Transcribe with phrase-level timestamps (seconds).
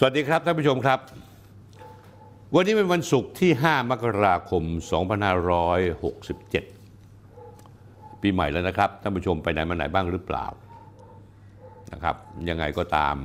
[0.00, 0.98] สวัสดีครับท่านผู้ชมครับ
[2.54, 4.62] วันนี้เป็นวันศุกร์ที่ 5 มกราคม
[7.42, 10.46] 2567 ปีใหม่แล้วนะครับท่านผู้ชมไปไหนมาไหนบ้างหรือเปล่า
[11.92, 12.16] นะครับ
[12.48, 13.16] ยังไงก็ตาม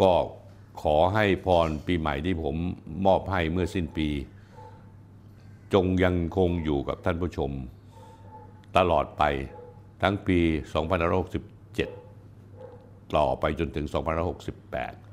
[0.00, 0.12] ก็
[0.82, 2.56] ขอให้พรปีใหม่ที่ผม
[3.06, 4.08] มอบให้เมื่อสิ้นปี
[5.74, 7.50] จงยังคงอยู่กับท่านผู้ชม
[8.76, 9.22] ตลอดไป
[10.02, 10.38] ทั้งปี
[12.16, 15.03] 2567 ต่อไปจนถึง 2568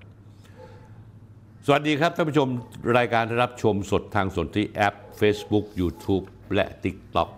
[1.66, 2.50] สวัสดีครับท่านผู้ชม
[2.98, 6.24] รายการรับชมสดทางสนที่แอป Facebook YouTube
[6.56, 7.30] และ TikTok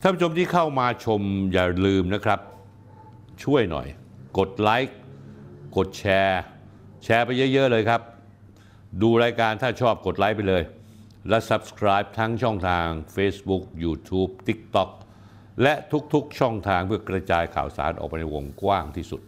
[0.00, 1.20] ท่านผู้ชมที่เข้ามาชม
[1.52, 2.40] อย่าลืมนะครับ
[3.44, 3.86] ช่วยหน่อย
[4.38, 4.96] กดไลค์
[5.76, 6.42] กดแชร์
[7.04, 8.00] แชร์ไปเยอะ ๆ เลยครับ
[9.02, 10.62] ดูรายการถ้าชอบกดไลค์ไปเลย
[11.28, 14.90] และ Subscribe ทั้งช่องทาง Facebook YouTube TikTok
[15.62, 15.74] และ
[16.12, 19.22] ทุกๆช่องทางเพื่อกระจายข่าวสารออกไปในวงกว้างที่สุด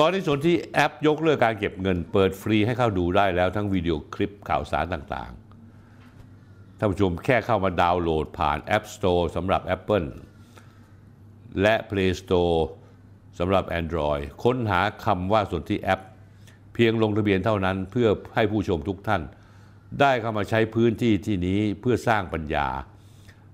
[0.00, 10.08] ตอนนี้ส่วนที่แอปยกเลิกการเก็บเงิน เปิดฟรีให้เข้าดูได้แล้วทั้งวิดีโอคลิปข่าวสารต่างๆ ท่านผู้ชมแค่เข้ามาดาวน์โหลดผ่าน App Store สำหรับ Apple
[11.62, 12.58] และ Play Store
[13.38, 16.00] สำหรับ Android ค้นหาคำว่าส่วนที่แอป
[16.74, 19.22] เพียงลงทะเบียนเท่านั้นเพื่อให้ผู้ชมทุกท่าน
[20.00, 22.68] ได้เข้ามาใช้พื้นที่ที่นี้เพื่อสร้างปัญญา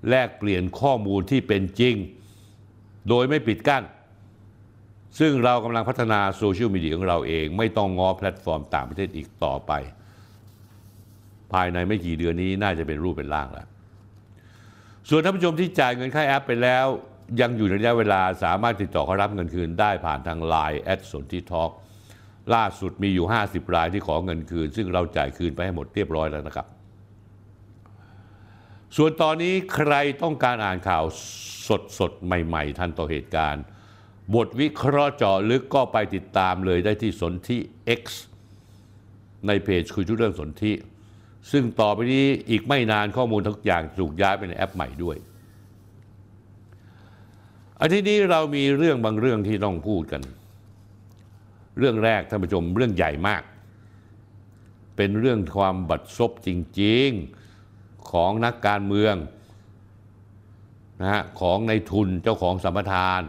[0.09, 1.95] แลกเปลี่ยนข้อมูลที่เป็นจริง
[3.09, 3.85] โดยไม่ปิดกั้น
[5.19, 9.73] ซึ่งเรากำลังพัฒนาโซเชียลมีเดียของเราเอง ไม่ต้องงอแพลตฟอร์มต่างประเทศอีกต่อไป
[11.53, 13.69] ภายในไม่กี่เดือนนี้น่าจะเป็นรูปเป็นร่างแล้ว
[15.09, 16.87] ส่วนท่านผู้ชมที่จ่ายเงินค่าแอปไปแล้ว
[17.41, 21.71] ยังอยู่ในระยะเวลาสามารถติดต่อเขารับเงินคืนได้ผ่านทาง Line แอดสนที่ทอ k
[22.55, 26.67] ล่าสุดมีอยู่ 50 รายที่ขอเงินคืน ซึ่งเราจ่ายคืนไปให้หมดเรียบร้อยแล้วนะครับ
[28.97, 31.05] ส่วนตอนนี้ใครต้องการอ่านข่าว
[31.69, 33.65] สดสดๆใหม่ ๆ ทันต่อเหตุการณ์
[34.35, 37.61] บทวิเคราะห์เจาะลึกก็ไปติดตามเลยได้ที่สนที่
[38.01, 38.03] X
[39.47, 40.75] ในเพจคุยทุกเรื่องสนที่
[41.51, 45.17] ซึ่งต่อไปนี้อีกไม่นานข้อมูลทุกอย่างถูกย้ายไปในแอปใหม่ด้วย
[47.81, 50.23] อาทิตย์นี้เรามีเรื่องบางเรื่องที่ต้องพูดกัน
[51.79, 53.43] เรื่องแรกท่านผู้ชมเรื่องใหญ่มาก
[54.97, 56.49] เป็นเรื่องความบัดซบจ
[56.81, 59.15] ริงๆของนักการเมือง
[61.01, 63.21] นะฮะของในทุนเจ้าของสัมปทาน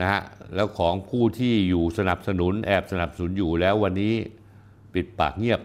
[0.00, 0.22] นะฮะ
[0.54, 4.14] แล้วของผู้ที่อยู่สนับสนุนแอบสนับสนุนอยู่แล้ววันนี้
[4.94, 5.60] ปิดปากเงียบ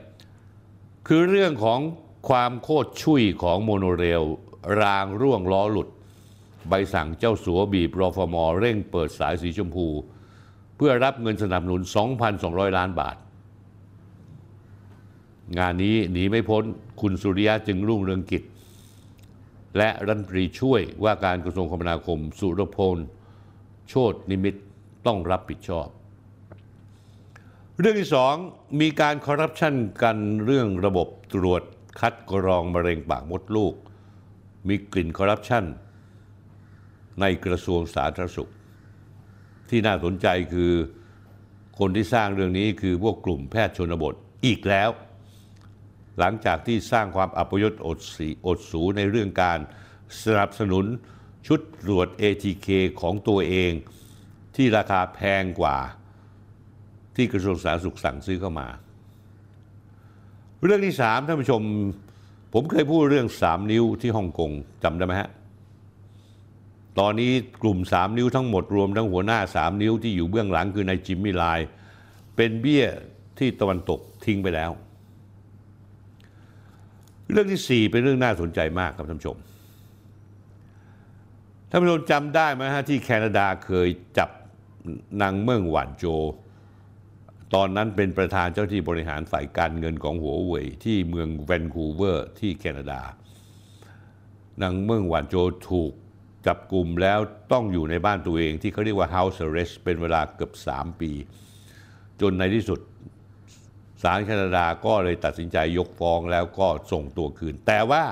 [1.07, 1.79] คือเรื่องของ
[2.29, 4.23] ความโคตรชุยของโมโนเรล
[4.81, 5.89] รางร่วงล้อหลุด
[6.67, 9.87] ใบสั่งเจ้าสัวบีบรอฟมอเร่งเปิดสายสีชมพู
[10.75, 11.81] เพื่อรับเงินสนับสนุน
[12.29, 13.15] 2,200 ล้านบาท
[15.57, 16.63] งานนี้หนีไม่พ้น
[17.01, 18.43] คุณสุริยะจึงรุ่งเรืองกิจ
[19.77, 22.97] และรัฐมนตรีช่วยว่าการกระทรวงคมนาคมสุรพล
[23.89, 24.55] โชตนิมิต
[25.05, 25.87] ต้องรับผิดชอบ
[27.79, 28.35] เรื่องที่สอง
[28.81, 31.63] มีการคอร์รัปชันกันเรื่องระบบตรวจ
[31.99, 33.73] คัดกรองมะเร็งปากมดลูก
[34.67, 35.63] มีกลิ่นคอร์รัปชัน
[37.21, 38.51] ในกระทรวงสาธารณสุข
[39.69, 40.73] ที่น่าสนใจคือ
[41.79, 44.13] คนที่สร้างเรื่องนี้คือพวกกลุ่มแพทย์ชนบท
[44.45, 44.89] อีกแล้ว
[46.19, 49.59] หลังจากที่สร้างความอัปยศอดสีอดสูในเรื่องการ
[50.23, 50.85] สนับสนุน
[51.47, 52.67] ชุดตรวจ ATK
[53.01, 53.71] ของตัวเอง
[54.55, 55.77] ที่ราคาแพงกว่า
[57.15, 58.67] ที่กระทรวงสาธารณสุขสั่งซื้อเข้ามา
[60.63, 61.61] เรื่องที่สามท่านผู้ชม
[62.53, 64.51] ผมเคยพูดเรื่องสามนิ้วที่ฮ่องกง
[64.83, 65.29] จำได้ไหมฮะ
[66.99, 71.67] ตอนนี้กลุ่มสามนิ้วทั้งหมดรวมทั้งหัวหน้าสามนิ้วที่อยู่เบื้องหลังคือนายจิมมี่ไลน์
[72.35, 72.85] เป็นเบี้ย
[73.39, 74.71] ที่ตะวันตกทิ้งไปแล้ว
[77.31, 79.37] เรื่องที่สี่เป็นเรื่องน่าสนใจมากครับท่านผู้ชม
[81.71, 84.29] ท่านผู้ชมจำได้ไหมฮะที่แคนาดาเคยจับ
[85.21, 86.05] นางเมืองหวานโจ
[87.53, 93.01] ตอนนั้นเป็นประธานเจ้าที่บริหารฝ่ายการเงินของหัวเว่ยที่เมืองแวนคูเวอร์ที่แคนาดา
[94.61, 95.35] นางเมืองหวานโจ
[95.69, 95.91] ถูก
[96.47, 97.19] จับกลุ่มแล้ว
[97.51, 101.11] ต้องอยู่ในบ้านตัวเองที่เขาเรียกว่า house arrest เป็นเวลาเกือบ 3 ปี
[102.21, 102.79] จนในที่สุด
[104.03, 108.03] ศาลแคนาดาก็เลยตัดสินใจยกฟ้องแล้วก็ส่งตัวคืน แต่ว่า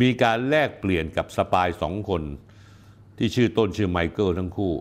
[0.00, 2.22] มีการแลกเปลี่ยนกับ spy สองคน
[3.18, 4.74] ที่ชื่อต้นชื่อไมเคิลทั้งคู่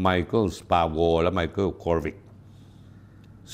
[0.00, 2.16] ไมเคิลสปาโวและไมเคิลโคฟริก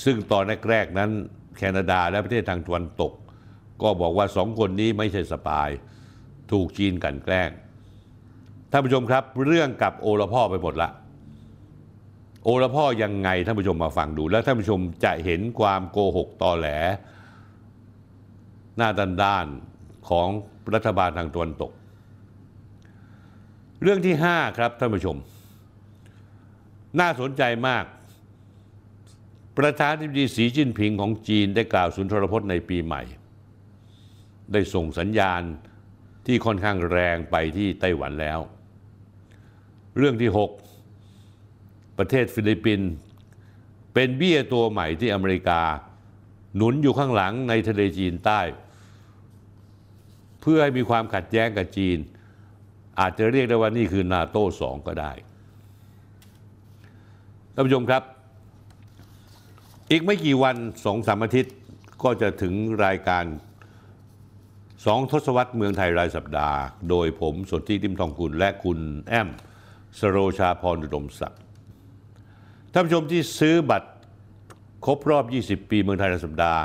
[0.05, 1.11] ซึ่งตอนแรกๆนั้น
[1.56, 3.12] แคนาดาและประเทศทางตะวันตก
[3.83, 5.69] ก็บอกว่าสองคนนี้ไม่ใช่ spy
[6.51, 7.51] ถูกจีนกลั่นแกล้ง
[8.71, 10.91] ท่านผู้ชมครับเรื่องกลับโอละพ่อไปหมดละ
[12.45, 16.69] โอละพ่อยังไงท่านผู้ชมมาฟังดู แล้วท่านผู้ชมจะเห็นความโกหกตอแหล
[18.77, 19.47] หน้าด้านด้าน
[20.11, 20.29] ของ
[20.75, 21.73] รัฐบาลทางตะวันตก
[23.83, 25.17] เรื่องที่ 5 ครับท่านผู้ชม
[27.01, 27.85] น่าสนใจมาก
[29.59, 33.03] ประธานาธิบดีสีจิ้นผิงของจีนได้กล่าวสุนทรพจน์ในปีใหม่
[34.53, 35.43] ได้ส่งสัญญาณ
[36.27, 38.39] ที่ค่อนข้างแรงไปที่ไต้หวันแล้ว
[39.99, 40.31] เรื่องที่
[41.15, 42.91] 6 ประเทศฟิลิปปินส์
[43.95, 45.62] เป็นเบี้ยตัวใหม่ที่อเมริกา
[46.56, 48.41] หนุนอยู่ข้างหลังในทะเลจีนใต้
[50.46, 51.99] เพื่อให้มีความขัดแย้งกับจีน
[53.00, 55.12] อาจจะเรียกได้ว่านี่คือนาโต้สองก็ได้
[57.55, 58.02] ท่านผู้ชมครับ
[59.91, 61.55] อีกไม่กี่วันสองสามอาทิตย์
[62.02, 62.55] ก็จะถึง
[62.85, 63.25] รายการ
[64.87, 66.58] สองทศวรรษเมืองไทยรายสัปดาห์
[66.91, 69.29] โดยผมสนธิติมทองกุลและคุณแอม
[69.99, 71.41] สโรชาพรอุดมศักดิ์
[72.73, 73.91] ท่านผู้ชมที่ซื้อบัตร
[74.87, 76.62] ครบรอบ 20 ปีเมืองไทยรายสัปดาห์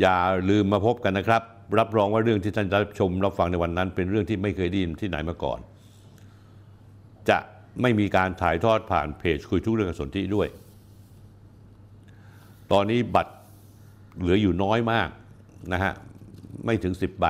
[0.00, 0.18] อย่า
[0.48, 1.42] ลืมมาพบกันนะครับ
[1.78, 5.58] รับรองว่าเรื่องที่ท่านรับชมรับฟังในวันนั้น เป็นเรื่องที่ไม่เคยได้ยินที่ไหนมาก่อน
[7.28, 7.38] จะ
[7.82, 10.48] ไม่มีการถ่ายทอดผ่านเพจคุยทุกเรื่องสนธิด้วย
[12.72, 13.34] ตอนนี้บัตร
[14.18, 15.08] เหลืออยู่น้อยมาก
[15.72, 15.92] นะฮะ
[16.64, 17.26] ไม่ถึง 10 ใบ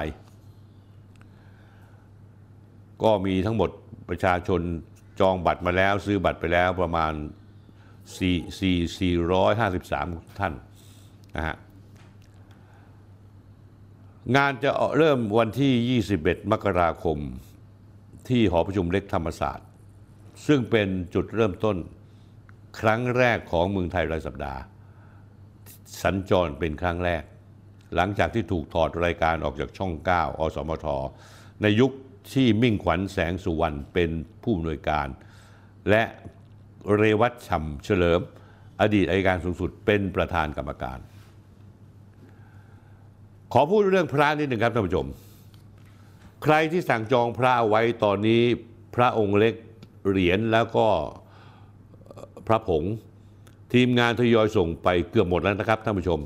[3.02, 3.70] ก็มีทั้งหมด
[4.08, 4.60] ประชาชน
[5.20, 7.12] จองบัตรมาแล้ว ซื้อบัตรไปแล้วประมาณ
[8.18, 10.52] 4 4 453 ท่าน
[11.36, 11.56] นะฮะ
[14.36, 17.18] งานจะเริ่มวันที่ 21 มกราคม
[18.28, 19.66] ที่หอประชุมเล็กธรรมศาสตร์
[20.46, 21.76] ซึ่งเป็นจุดเริ่มต้น
[22.80, 24.60] ครั้งแรกของเมืองไทยรายสัปดาห์
[26.02, 27.22] สัญจรเป็นครั้งแรก
[27.94, 30.86] หลังจากที่ถูกถอดรายการออกจากช่อง 9 อสมท
[31.62, 31.92] ในยุค
[32.32, 34.10] ที่มิ่งขวัญแสงสุวรรณเป็น
[34.42, 35.08] ผู้อำนวยการ
[35.90, 36.02] และ
[36.96, 38.20] เรวัตฉ่ำเฉลิม
[38.80, 40.98] อดีตอัยการสูงสุดเป็นประธานกรรมการ
[43.52, 45.06] ขอพูดเรื่องพระนิดหนึ่งครับท่านผู้ชม
[46.42, 48.42] ใครที่สั่งจองพระไว้ตอนนี้
[48.96, 49.54] พระองค์เล็ก
[50.08, 50.86] เหรียญแล้วก็
[52.46, 52.82] พระผง
[53.72, 56.20] ทีมงานทยอยส่งไปเกือบหมดแล้วนะครับท่านผู้ชม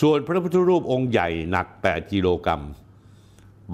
[0.00, 2.62] ส่วนพระพุทธรูปองค์ใหญ่หนัก 8 กิโลกรัม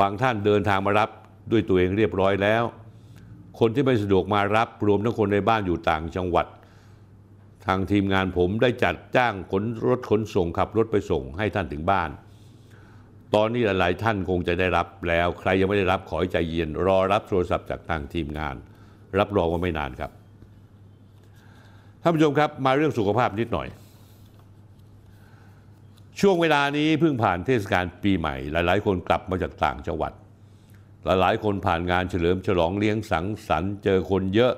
[0.00, 1.10] บางท่านเดินทางมารับ
[1.50, 2.62] ด้วยตัวเองเรียบร้อยแล้ว
[3.58, 6.46] คนที่ไม่สะดวกมารับรวมทั้งคนในบ้านอยู่ต่างจังหวัด
[7.66, 12.10] ทางทีมงานผมได้จัดจ้างขนรถขนส่งขับรถไปส่งให้ท่านถึงบ้าน
[13.34, 18.56] ตอนนี้หลายท่านคงจะได้รับแล้ว ใครยังไม่ได้รับขอให้ใจเย็น รอรับโทรศัพท์จากทางทีมงาน
[19.18, 20.10] รับรองว่าไม่นานครับ
[22.02, 23.68] ท่านผู้ชมครับมาเรื่องสุขภาพนิดหน่อย
[26.20, 30.12] ช่วงเวลานี้เพิ่งผ่านเทศกาลปีใหม่ หลาย ๆ คนกลับมาจากต่างจังหวัด
[31.04, 34.54] หลาย ๆ คนผ่านงานเฉลิมฉลองเลี้ยงสังสรรค์เจอคนเยอะ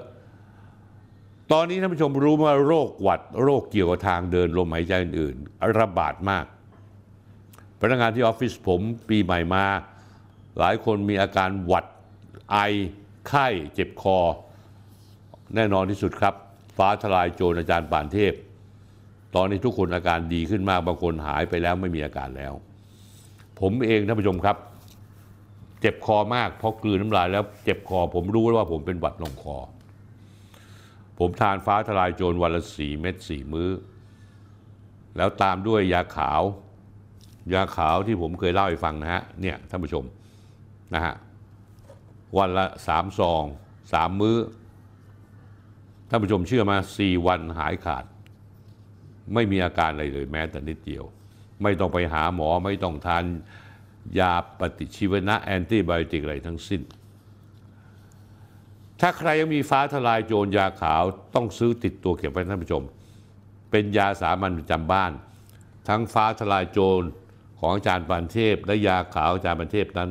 [1.53, 6.47] ตอนนี้ท่านผู้ชมรู้ว่าโรคหวัด โรคเกี่ยวกับทางเดินลมหายใจอื่นๆระบาดมาก
[7.83, 9.65] พนักงานที่ออฟฟิศผมปีใหม่มา
[10.59, 11.85] หลายคนมีอาการหวัด
[12.53, 12.59] ไอ
[13.29, 14.19] ไข้เจ็บคอ
[15.55, 16.35] แน่นอนที่สุดครับ
[16.77, 18.33] ฟ้าทลายโจรอาจารย์ป่านเทพ
[19.35, 22.53] ตอนนี้ทุกคนอาการดีขึ้นมากบางคนหายไปแล้วไม่มีอาการแล้ว
[23.61, 24.57] ผมเองท่านผู้ชมครับ
[25.81, 29.57] เจ็บคอมากเพราะกลืนน้ำลายแล้วเจ็บคอ ผมรู้แล้วว่าผมเป็นหวัดลงคอ
[31.19, 33.71] ผมทานฟ้าทลายโจรวันละสี่เม็ดสี่มื้อ
[35.17, 36.43] แล้วตามด้วยยาขาว
[37.53, 40.05] ยาขาวที่ผมเคยเล่าให้ฟังนะฮะเนี่ยท่านผู้ชม
[40.95, 41.15] นะฮะ
[42.39, 43.45] วันละสามซอง
[43.93, 44.39] สามมื้อ
[46.09, 48.05] ท่านผู้ชมเชื่อมาสี่วันหายขาด
[49.35, 51.05] ไม่มีอาการอะไรเลยแม้แต่นิดเดียว
[51.63, 53.25] ไม่ต้องไปหาหมอไม่ต้องทาน
[54.19, 56.83] ยาปฏิชีวนะแอนติไบโอติกอะไรทั้งสิ้น
[59.01, 61.03] ถ้าใครยังมีฟ้าทลายโจรยาขาว
[61.35, 62.83] ต้องซื้อติดตัวเก็บไว้ท่านผู้ชม
[63.71, 65.13] เป็นยาสามัญประจำบ้าน
[65.89, 67.03] ทั้งฟ้าทลายโจร
[67.65, 70.11] ของอาจารย์ปานเทพและยาขาวอาจารย์ปานเทพนั้น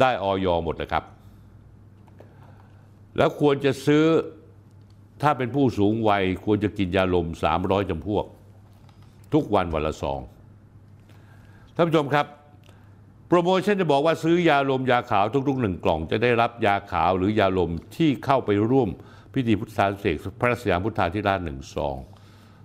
[0.00, 1.04] ได้ออยหมดนะครับ
[3.16, 4.04] แล้วควรจะซื้อ
[5.22, 7.26] ถ้าเป็นผู้สูงวัยควรจะกินยาลม
[7.58, 8.24] 300จำพวก
[9.34, 10.20] ทุกวันวันละซอง
[11.74, 12.26] ท่านผู้ชมครับ
[13.28, 18.88] โปรโมชั่นจะบอกว่าซื้อยาลมยาขาวทุกๆหนึ่งกล่องจะได้รับยาขาวหรือยาลมที่เข้าไปร่วม
[19.34, 21.96] พิธีพุทธาเศษกพระสยามพุทธาธิราชหนึ่งซอง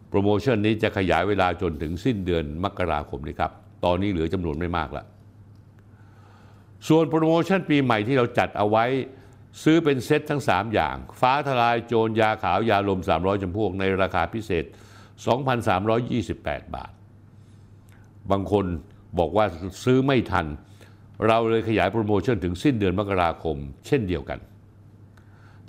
[0.09, 3.51] โปรโมชั่นนี้จะขยายเวลาจนถึงสิ้นเดือนมกราคมนี้ครับ
[3.85, 5.05] ตอนนี้เหลือจำนวนไม่มากแล้ว
[6.87, 8.85] ส่วนโปรโมชั่นปีใหม่ที่เราจัดเอาไว้
[9.63, 14.65] ซื้อเป็นเซ็ตทั้ง 3 อย่าง ฟ้าทลายโจรยาขาวยาลม 300จำพวกในราคาพิเศษ
[15.49, 16.91] 2,328 บาท
[18.31, 18.65] บางคน
[19.19, 19.45] บอกว่า
[19.83, 20.45] ซื้อไม่ทัน
[21.27, 24.39] เราเลยขยายโปรโมชั่นถึงสิ้นเดือนมกราคม เช่นเดียวกัน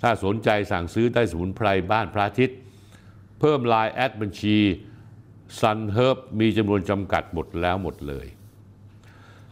[0.01, 2.57] ถ้าสนใจสั่งซื้อได้สมุนไพรบ้านพระอาทิตย์
[3.39, 4.57] เพิ่มไลน์แอดบัญชี
[5.59, 8.27] Sun Herb มีจำนวนจำกัดหมดแล้วหมดเลย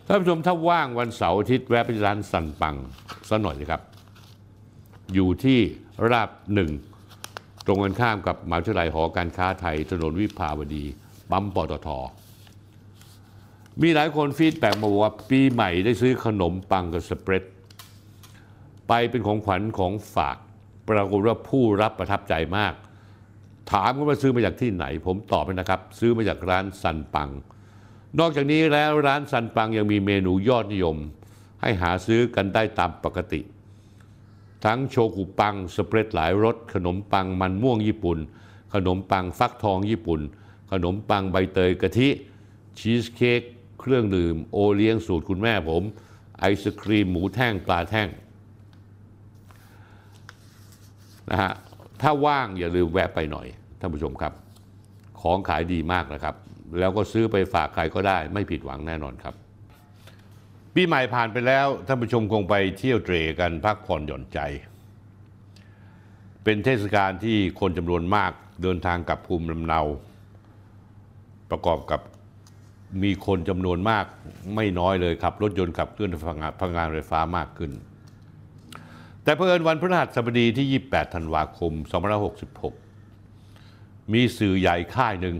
[0.08, 2.76] ท่านผู้ชมถ้าว่างวันเสาร์อาทิตย์แวะไปร้านสันปัง
[3.30, 3.82] สักหน่อยนะครับ
[5.14, 5.60] อยู่ที่
[6.12, 6.72] ราบหนึ่ง
[7.66, 10.84] ตรงกันข้ามกับมหาวิทยาลัยหอการค้าไทยถนนวิภาวดี
[11.32, 11.90] ปั๊มปตท
[13.82, 17.44] มีหลายคนฟีดแบ็มาบอกว่าปีใหม่ได้ซื้อขนมปังกับสเปรด
[18.88, 20.38] ไปเป็นของขวัญของฝาก
[20.90, 22.74] ปรากฏว่าผู้รับประทับใจมาก
[23.72, 27.30] ถามว่าซื้อมาจากที่ไหน ผมตอบไปนะครับ ซื้อมาจากร้านสันปัง
[28.20, 30.98] นอกจากนี้แล้วร้านสันปังยังมีเมนูยอดนิยม
[31.62, 33.42] ให้หาซื้อกันได้ตามปกติ
[34.66, 38.18] ทั้งโชกุปังสเปรดหลายรสขนมปังมันม่วงญี่ปุ่น
[38.74, 40.22] ขนมปังฟักทองญี่ปุ่น
[40.72, 42.10] ขนมปังใบเตยกะทิ
[42.80, 43.42] ชีสเค้ก
[43.80, 45.84] เครื่องดื่มโอเลี้ยงสูตรคุณแม่ผม
[46.40, 48.08] ไอศครีมหมูแท่งปลาแท่ง
[51.30, 51.52] นะฮะ
[52.08, 53.48] ถ้าว่างอย่าลืมแวะไปหน่อย
[53.80, 54.34] ท่านผู้ชมครับ
[55.22, 56.36] ของขายดีมากนะครับ
[56.80, 59.36] แล้วก็ซื้อไปฝากใครก็ได้ไม่ผิดหวังแน่นอนครับ
[60.74, 64.40] ปีใหม่ผ่านไปแล้วท่านผู้ชมคงไปเที่ยวเตรกันพักผ่อนหย่อนใจ
[66.44, 68.32] เป็นเทศกาลที่คนจำนวนมาก
[68.64, 69.82] เดินทางกลับภูมิลำเนา
[71.50, 72.02] ประกอบกับ
[73.04, 74.06] มีคนจำนวนมาก
[74.56, 77.72] ไม่น้อยเลยครับ รถยนต์ขับเคลื่อนพลังงานพลังงานไฟฟ้ามากขึ้น
[79.26, 81.72] แต่เพิ่นวันพฤหัสบดีที่ 28 ธันวาคม
[82.94, 85.36] 2566 มีสื่อใหญ่ค่ายหนึ่ง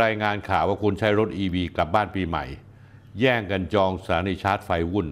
[0.00, 2.44] รายงานข่าวว่าคนใช้รถ EV กลับบ้านปีใหม่
[3.20, 5.08] แย่งกันจองสถานีชาร์จไฟวุ่น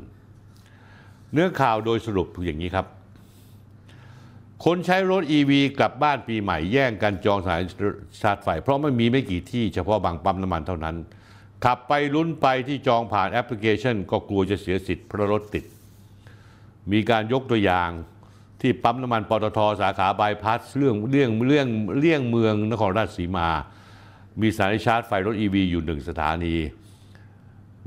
[1.33, 2.87] เนื้อข่าวโดยสรุปอย่างนี้ครับ
[4.65, 7.67] คนใช้รถ EV กลับบ้านปีใหม่ แย่งกันจองสถานี
[8.23, 10.97] ชาร์จไฟ เพราะไม่มีไม่กี่ที่เฉพาะบางปั๊มน้ำมันเท่านั้น
[11.65, 15.65] ขับไปลุ้นไปที่จองผ่านแอปพลิเคชัน ก็กลัวจะเสียสิทธิ์เพราะรถติด
[16.93, 17.91] มีการยกตัวอย่าง
[18.61, 23.49] ที่ปั๊มน้ำมันปตทสาขาบายพาสเรื่องเรื่องเรื่องเลี่ยงเมืองนครราชสีมา
[24.41, 26.57] มีสานีชาร์จไฟรถ EV อยู่หนึ่งสถานี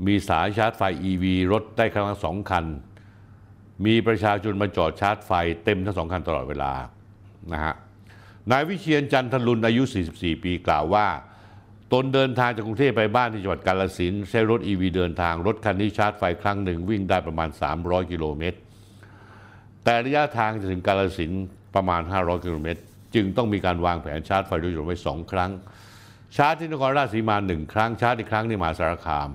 [0.06, 2.64] มีสายชาร์จไฟ EV รถได้ครั้งละสองคัน
[3.84, 5.32] มีประชาชนมาจอดชาร์จไฟ
[5.64, 6.72] เต็มทั้งสองคันตลอดเวลา
[7.52, 7.74] นะฮะ
[8.50, 9.82] นายวิเชียนจันทรุนอายุ
[10.14, 11.06] 44 ปีกล่าวว่า
[11.92, 17.48] ตนเดินทางจากกรุงเทพไปบ้านที่จังหวัดกาฬสินใช้รถ EV เดินทางรถคันนี้ชาร์จไฟครั้งหนึ่งวิ่งได้ประมาณ
[17.80, 18.58] 300 กิโลเมตร
[19.84, 21.32] แต่ระยะทางจะถึงกาฬสิน
[21.74, 22.80] ประมาณ 500 กิโลเมตร
[23.14, 25.50] จึงต้องมีการวางแผนชาร์จไฟโดยรวมไว้สองครั้ง
[26.36, 29.28] ชาร์จที่นครราชสีมาหนึ่งครั้งชาร์จอีกครั้งที่มหาสารคาม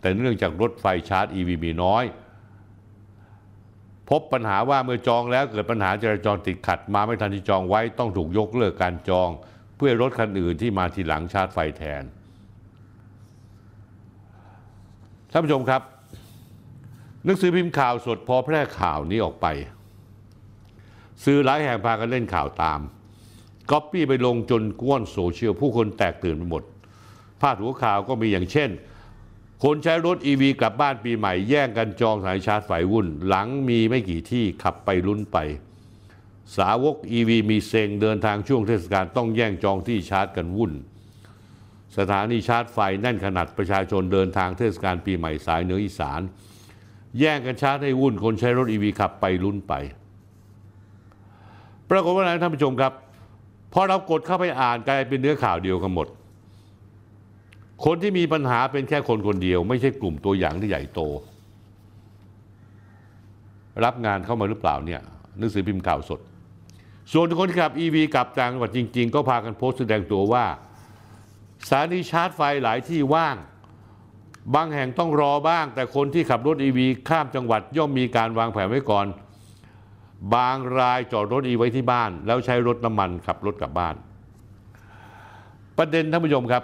[0.00, 2.04] แต่เนื่องจากรถไฟชาร์จ EV มีน้อย
[4.10, 9.28] พบปัญหาว่าเมื่อจองแล้วเกิดปัญหาจราจรติดขัดมาไม่ทันที่จองไว้ต้องถูกยกเลิกการจอง
[9.76, 12.02] เพื่อรถคันอื่นที่มาทีหลังชาร์จไฟแทน
[15.30, 15.82] ท่านผู้ชมครับ
[17.24, 19.46] หนังสือพิมพ์ข่าวสดพอแพร่ข่าวนี้ออกไป
[21.24, 22.80] สื่อหลายแห่งพากันเล่นข่าวตาม
[23.70, 26.62] ก๊อปปี้ไปลงจนป่วนโซเชียลผู้คนแตกตื่นไปหมด
[27.40, 28.70] พาดหัวข่าวก็มีอย่างเช่น
[29.64, 35.38] คนใช้รถ EV กลับบ้านปีใหม่แย่งกันจองสายชาร์จไฟวุ่น หลังมีไม่กี่ที่ขับไปลุ้นไป
[36.56, 40.72] สาวก EV มีเซ็งเดินทางช่วงเทศกาลต้องแย่งจองที่ชาร์จกันวุ่น
[41.98, 46.20] สถานีชาร์จไฟแน่นขนัดประชาชนเดินทางเทศกาลปีใหม่สายเหนืออีสาน
[47.18, 49.74] แย่งกันชาร์จให้วุ่นคนใช้รถ EV ขับไปลุ้นไป
[51.90, 52.92] ปรากฏว่าอะไรท่านผู้ชมครับ
[53.72, 56.06] พอเรากดเข้าไปอ่านกลายเป็นเนื้อข่าวเดียวกันหมด
[57.84, 61.00] คนที่มีปัญหาเป็นแค่คนคนเดียว ไม่ใช่กลุ่มตัวอย่างที่ใหญ่โต
[63.84, 65.00] รับงานเข้ามาหรือเปล่าเนี่ย
[65.38, 66.20] หนังสือพิมพ์ข่าวสด
[67.12, 70.44] ส่วนคนที่ขับ EV กลับต่างจังหวัดจริง ๆ ก็พากันโพสต์แสดงตัวว่า
[71.68, 73.36] สถานีชาร์จไฟหลายที่ว่าง
[74.54, 76.78] บางแห่งต้องรอบ้าง แต่คนที่ขับรถ EV
[77.08, 79.06] ข้ามจังหวัดย่อมมีการวางแผนไว้ก่อน
[80.34, 83.94] บางรายจอดรถ EV ไว้ที่บ้าน แล้วใช้รถน้ำมันขับรถกลับบ้าน
[85.78, 86.62] ประเด็นท่านผู้ชมครับ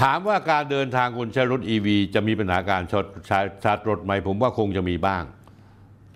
[0.00, 5.22] ถามว่าการเดินทางคนใช้รถ EV จะมีปัญหาการชดชาร์จชาร์จรถไหมผมว่าคงจะมีบ้าง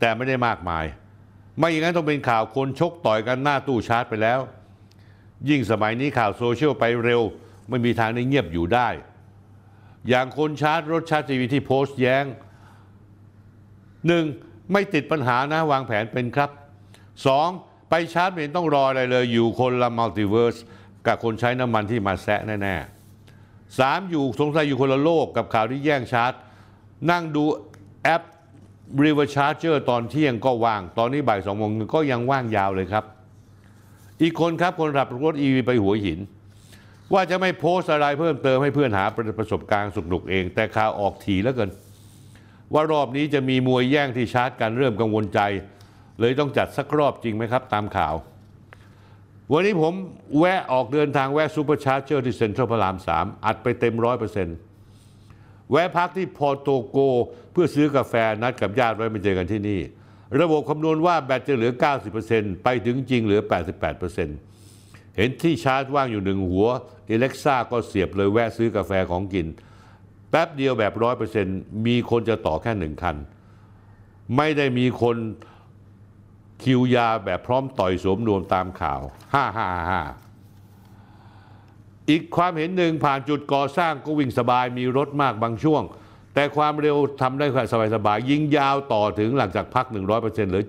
[0.01, 0.85] แต่ไม่ได้มากมาย
[1.59, 4.41] ไม่อย่างนั้นต้องเป็นข่าวคนชกต่อยกันหน้าตู้ชาร์จไปแล้ว
[5.49, 7.23] ยิ่งสมัยนี้ข่าวโซเชียลไปเร็ว
[7.69, 8.89] ไม่มีทางได้เงียบอยู่ได้
[10.09, 12.25] อย่างคนชาร์จรถชาร์จ EV ที่โพสต์แย้ง
[14.07, 14.25] หนึ่ง
[14.73, 16.51] ไม่ติดปัญหานะวางแผนเป็นครับ
[17.27, 17.49] สอง
[17.89, 20.57] ไปชาร์จไม่ต้องรออะไรเลย อยู่คนละ multiverse
[21.07, 26.33] กับคนใช้น้ำมันที่มาแซะแน่ๆสามอยู่สงสัยอยู่คนละโลกกับข่าวที่แย่งชาร์จ
[27.11, 27.45] นั่งดู
[28.03, 28.23] แอป
[29.05, 33.05] ReverSharger ตอนเที่ยงก็ว่าง ตอนนี้บ่ายสองโมงก็ยังว่างยาวเลยครับ
[34.23, 36.19] อีกคนครับคนขับรถ EV ไปหัวหิน
[37.13, 39.05] ว่าจะไม่โพสต์อะไรเพิ่มเติมให้เพื่อนหา
[39.39, 41.71] ประสบการณ์สุขหนุกเอง แต่ข่าวออกทีแล้วเกิน
[42.75, 45.41] ว่ารอบนี้จะมีมวยแย่งที่ชาร์จกันเริ่มกังวลใจ
[46.21, 48.15] เลยต้องจัดสักรอบจริงไหมครับ ตามข่าว
[49.53, 49.93] วันนี้ผม
[50.39, 54.57] แวะออกเดินทางแวะ Supercharger ที่เซ็นทรัลพระรามสามอัดไปเต็มร้อยเปอร์เซ็นต์
[55.71, 56.99] แวะพักที่ Porto Go
[57.53, 59.81] เพื่อซื้อกาแฟนัดกับญาติไว้มาเจอกันที่นี่
[60.41, 61.73] ระบบคำนวณว่าแบตจะเหลือ
[62.19, 63.41] 90%ไปถึงจริงเหลือ
[64.09, 66.67] 88%เห็นที่ชาร์จว่างอยู่หนึ่งหัว
[67.09, 69.47] อเล็กซ่าก็เสียบเลยแวะซื้อกาแฟของกิน
[70.31, 73.17] แป๊บเดียวแบบร้อยเปอร์เซ็นต์มีคนจะต่อแค่หนึ่งคัน
[74.37, 75.17] ไม่ได้มีคน
[76.63, 79.01] คิวยาแบบพร้อมต่อยสวมนวมตามข่าว
[79.35, 80.03] ห้าห้าห้า
[82.11, 85.83] อีกความเห็นหนึ่งผ่านจุดก่อสร้างก็วิ่งสบายมีรถมากบางช่วง
[86.35, 87.63] แต่ความเร็วทำได้ค่
[87.95, 90.65] สบายๆยิงยาวต่อถึงหลังจากพัก 100%หรือ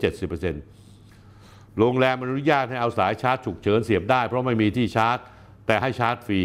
[1.02, 5.18] 70%โรงแรมอนุญาตให้เอาสายชาร์จฉุกเฉินเสียบได้เพราะไม่มีที่ชาร์จ
[5.68, 6.42] แต่ให้ชาร์จฟรี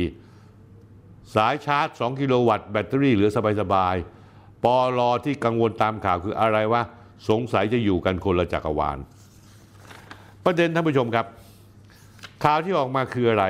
[1.35, 6.83] สายชาร์จ 2 กิโลวัตต์แบตเตอรี่เหลือสบายๆปอลอที่กังวลตามข่าวคืออะไรวะ
[7.29, 8.99] สงสัยจะอยู่กันคนละจักรวาล
[10.45, 11.27] ประเด็นท่านผู้ชมครับ
[12.45, 13.45] ข่าวที่ออกมาคืออะไร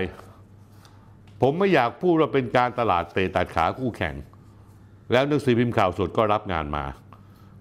[1.40, 4.14] ผมไม่อยากพูดว่าเป็นการตลาดเตะตัดขาคู่แข่ง
[5.12, 6.84] แล้วหนังสือพิมพ์ข่าวสดก็รับงานมา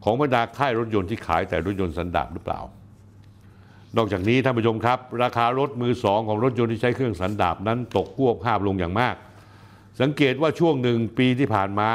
[0.04, 2.60] ของบรรดาค่ายรถยนต์ที่ขายแต่รถยนต์สันดาปหรือเปล่า
[3.98, 9.16] นอกจากนี้ท่านผู้ชมครับ ราคารถมือสองของรถยนต์ที่ใช้เครื่องสันดาปนั้นตกพวกภาพลงอย่างมาก
[10.02, 11.90] สังเกตว่าช่วงหนึ่งปีที่ผ่านมา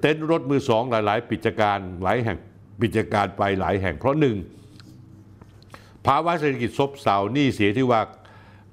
[0.00, 2.38] เต็นท์รถมือสองหลาย ๆ ปิจการหลายแห่ง
[2.82, 4.36] ปิจการไปหลายแห่งเพราะหนึ่ง
[6.06, 8.02] ภาวะเศรษฐกิจซบเซาหนี้เสียที่ว่า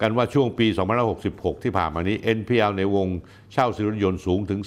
[0.02, 0.68] กันว่าช่วงปี
[1.16, 3.08] 2566 ที่ผ่านมานี้ NPL ในวง
[3.54, 4.60] เช่าซื้อรถยนต์สูงถึง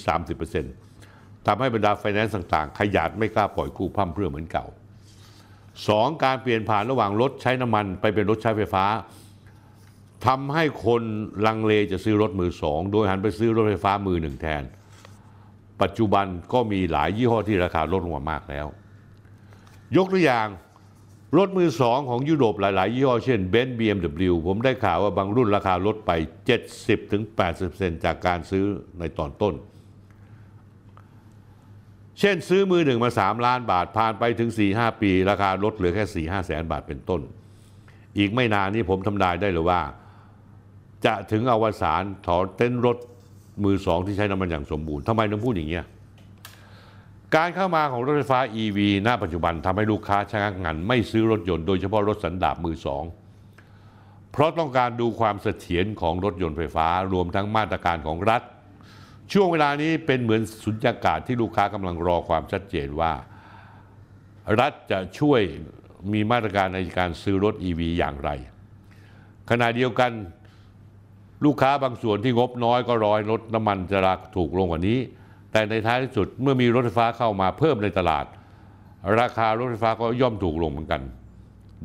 [0.71, 4.67] 30%ทำให้บรรดาไฟแนนซ์ต่าง ๆ ขยันไม่กล้าปล่อยกู้พั่มเพื่อเหมือนเก่า
[5.79, 6.25] 2.
[6.25, 8.85] การเปลี่ยนผ่านระหว่างรถใช้น้ำมันไปเป็นรถใช้ไฟฟ้า
[10.27, 11.03] ทำให้คน
[11.47, 14.63] ลังเลจะซื้อรถมือสองโดยหันไปซื้อรถไฟฟ้ามือหนึ่งแทน
[15.83, 18.67] ปัจจุบันก็มีหลายยี่ห้อที่ราคาลดลงมามากแล้ว
[19.97, 20.47] ยกตัวอย่าง
[21.39, 26.11] รถมือสองของยุโรปหลาย ๆ ยี่ห้อเช่นเบนซ์บีเอ็มดับลิวผมได้ข่าวว่าบางรุ่นราคาลดไป
[26.89, 28.65] 70-80%จากการซื้อ
[28.99, 29.55] ในตอนต้น
[32.21, 37.21] เช่นซื้อมือหนึ่งมา 3 ล้านบาทผ่านไปถึง 4-5 ปี ราคาลดเหลือแค่ 4-5 แสนบาทเป็นต้น
[38.19, 39.81] อีกไม่นานนี้ผมทำนายได้เลยว่า
[41.05, 42.97] จะถึงอวสานถอนเต้นรถ
[43.65, 45.85] มือสองที่ใช้น้ำมันอย่างสมบูรณ์ทำไมต้องพูดอย่างเงี้ย
[47.37, 53.05] การเข้ามาของรถไฟฟ้า EV ณปัจจุบันทำให้ลูกค้าชะงักงันไม่ซื้อรถยนต์โดยเฉพาะรถสันดาปมือสอง
[54.33, 58.43] เพราะต้องการดูความเสถียรของรถยนต์ไฟฟ้ารวมทั้งมาตรการของรัฐ
[59.33, 63.13] ช่วงเวลานี้เป็นเหมือนสุญญากาศที่ลูกค้ากำลังรอความชัดเจนว่า
[64.61, 65.41] รัฐจะช่วย
[66.13, 68.31] มีมาตรการในการซื้อรถ EV อย่างไร
[69.51, 70.11] ขณะเดียวกัน
[71.45, 74.99] ลูกค้าบางส่วนที่งบน้อยก็รอยรถน้ำมันจะราคาถูกลงกว่านี้
[75.53, 78.25] แต่ในท้ายที่สุดเมื่อมีรถไฟฟ้าเข้ามาเพิ่มในตลาด
[79.21, 81.03] ราคารถไฟฟ้าก็ย่อมถูกลงเหมือนกัน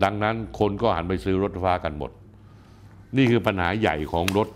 [0.03, 2.11] ดังนั้นคนก็หันไปซื้อรถไฟฟ้ากันหมด
[3.17, 4.47] นี่คือปัญหาใหญ่ของรถ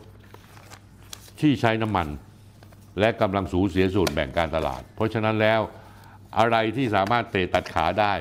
[1.40, 2.08] ที่ใช้น้ำมัน
[3.00, 5.62] และกำลังสูญเสียส่วนแบ่งการตลาด เพราะฉะนั้นแล้ว
[6.38, 8.14] อะไรที่สามารถเตะตัดขาได้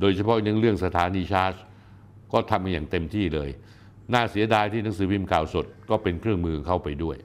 [0.00, 1.52] โดยเฉพาะในเรื่องสถานีชาร์จ
[2.32, 3.50] ก็ทำอย่างเต็มที่เลย
[4.12, 7.16] น่าเสียดายที่หนังสือพิมพ์ข่าวสดก็เป็นเครื่องมือเข้าไปด้วย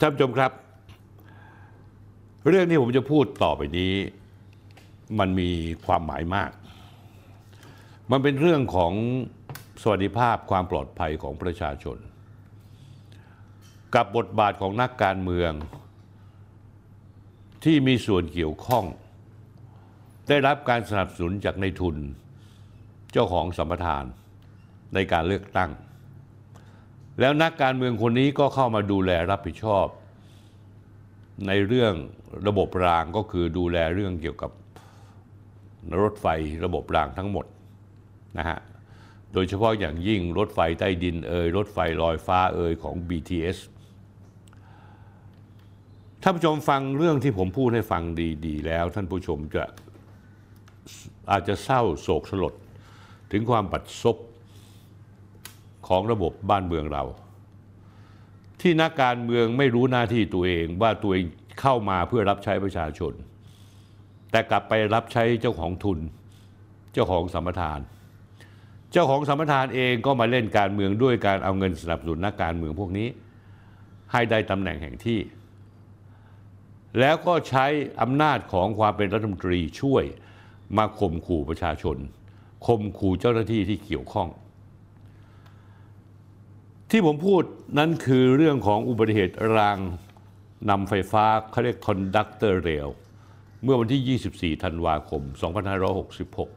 [0.00, 0.52] ท่านผู้ชมครับ
[2.48, 3.92] เรื่องที่ผมจะพูดต่อไปนี้
[5.18, 5.50] มันมี
[5.86, 6.50] ความหมายมาก
[8.10, 8.92] มันเป็นเรื่องของ
[9.82, 11.96] สวัสดิภาพความปลอดภัยของประชาชน
[13.94, 15.52] กับบทบาทของนักการเมือง
[17.64, 18.84] ที่มีส่วนเกี่ยวข้อง
[20.28, 21.96] ได้รับการสนับสนุนจากในทุน
[23.12, 24.04] เจ้าของสัมปทาน
[24.94, 25.70] ในการเลือกตั้ง
[27.20, 29.86] แล้วนักการเมืองคนนี้ก็เข้ามาดูแลรับผิดชอบ
[31.46, 31.94] ในเรื่อง
[32.46, 34.50] ระบบรางก็คือดูแลเรื่องเกี่ยวกับ
[36.02, 36.26] รถไฟ
[36.64, 37.46] ระบบรางทั้งหมด
[38.38, 38.58] นะฮะ
[39.32, 43.58] โดยเฉพาะอย่างยิ่งรถไฟใต้ดินเอ่ยรถไฟลอยฟ้าเอ่ยของ BTS
[46.22, 48.02] ท่านผู้ชมฟังเรื่องที่ผมพูดให้ฟัง
[48.46, 49.64] ดีๆ แล้ว ท่านผู้ชมจะ
[51.30, 52.54] อาจจะเศร้าโศกสลด
[53.32, 54.16] ถึงความบัดซบ
[55.88, 57.04] ของระบบบ้านเมืองเรา
[58.60, 61.24] ที่นักการเมืองไม่รู้หน้าที่ตัวเองว่าตัวเอง
[61.60, 63.12] เข้ามาเพื่อรับใช้ประชาชน
[64.30, 65.98] แต่กลับไปรับใช้เจ้าของทุน
[66.92, 67.80] เจ้าของสัมปทาน
[68.92, 73.08] เจ้าของสัมปทานเองก็มาเล่นการเมืองด้วยการเอาเงินสนับสนุนนักการเมืองพวกนี้
[74.12, 75.18] ให้ได้ตำแหน่งแห่งที่
[77.00, 77.66] แล้วก็ใช้
[78.00, 80.04] อำนาจของความเป็นรัฐมนตรีช่วย
[80.76, 81.96] มาข่มขู่ประชาชน
[82.66, 84.28] ข่มขู่เจ้าหน้าที่ที่เกี่ยวข้อง
[86.90, 87.42] ที่ผมพูด
[87.78, 89.78] นั้นคือเรื่องของอุบัติเหตุราง
[90.70, 92.90] นำไฟฟ้าเขาเรียก conductor rail
[93.62, 94.02] เมื่อวันที่
[94.56, 95.22] 24 ธันวาคม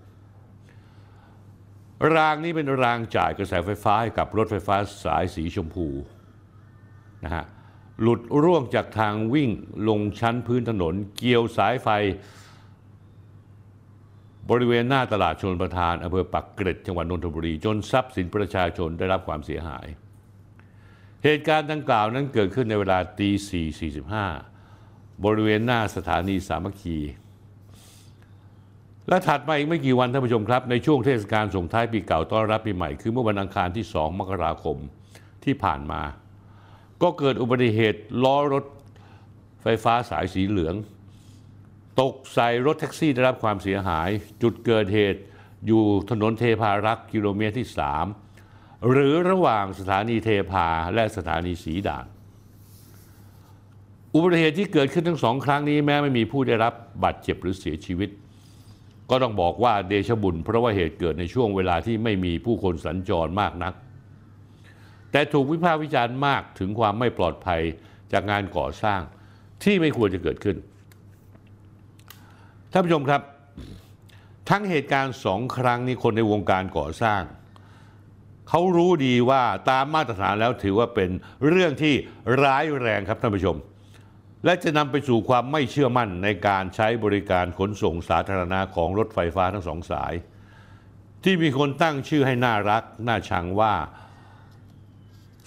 [0.01, 5.87] 2566 รางนี้เป็นรางจ่ายกระแสไฟฟ้าให้กับรถไฟฟ้าสายสีชมพู
[7.23, 7.45] นะฮะ
[8.01, 9.49] หลุดร่วงจากทางวิ่ง
[9.87, 11.87] ลงชั้นพื้นถนน เกี่ยวสายไฟ
[14.49, 19.85] บริเวณหน้าตลาดชนประทานอำเภอปักเกร็ดจังหวัดนนทบุรี จนทรัพย์สินประชาชนได้รับความเสียหาย
[21.23, 23.29] เหตุการณ์ดังกล่าวนั้นเกิดขึ้นในเวลาตี
[24.07, 26.99] 4.45 บริเวณหน้าสถานีสามัคคี
[29.07, 34.77] และถัดมาอีกไม่กี่วันท่านผู้ชมครับ ในช่วงเทศกาลส่งท้ายปีเก่าต้อนรับปีใหม่ คือเมื่อวันอังคารที่ 2 มกราคม
[35.43, 36.01] ที่ผ่านมา
[37.01, 38.65] ก็เกิดอุบัติเหตุล้อรถ
[39.61, 40.75] ไฟฟ้าสายสีเหลือง
[42.01, 44.09] ตกใส่รถแท็กซี่ได้รับความเสียหาย
[44.41, 45.21] จุดเกิดเหตุ
[45.67, 47.67] อยู่ถนนเทพารักษ์กิโลเมตรที่
[48.27, 52.05] 3 หรือระหว่างสถานีเทพาและสถานีสีด่าน
[54.13, 58.09] อุบัติเหตุที่เกิดขึ้นทั้งสองครั้งนี้แม้ไม่มีผู้ได้รับบาดเจ็บหรือเสียชีวิต
[59.09, 63.73] ก็ต้องบอกว่าเดชบุญ เพราะว่าเหตุเกิดในช่วงเวลาที่ไม่มีผู้คนสัญจรมากนัก
[65.11, 67.61] แต่ถูกวิพากษ์วิจารณ์มากถึงความไม่ปลอดภัย
[68.11, 69.01] จากงานก่อสร้าง
[69.63, 70.57] ที่ไม่ควรจะเกิดขึ้น
[72.71, 73.21] ท่านผู้ชมครับ
[74.49, 77.21] ทั้งเหตุการณ์สองครั้งนี้คนในวงการก่อสร้าง
[78.49, 81.09] เขารู้ดีว่าตามมาตรฐานแล้วถือว่าเป็น
[81.47, 81.93] เรื่องที่
[82.43, 83.57] ร้ายแรงครับท่านผู้ชม
[84.45, 90.13] และจะนำไปสู่ความไม่เชื่อมั่นในการใช้บริการขนส่งสาธารณะของรถไฟฟ้าทั้งสองสาย
[91.23, 93.73] ที่มีคนตั้งชื่อให้น่ารักน่าชังว่า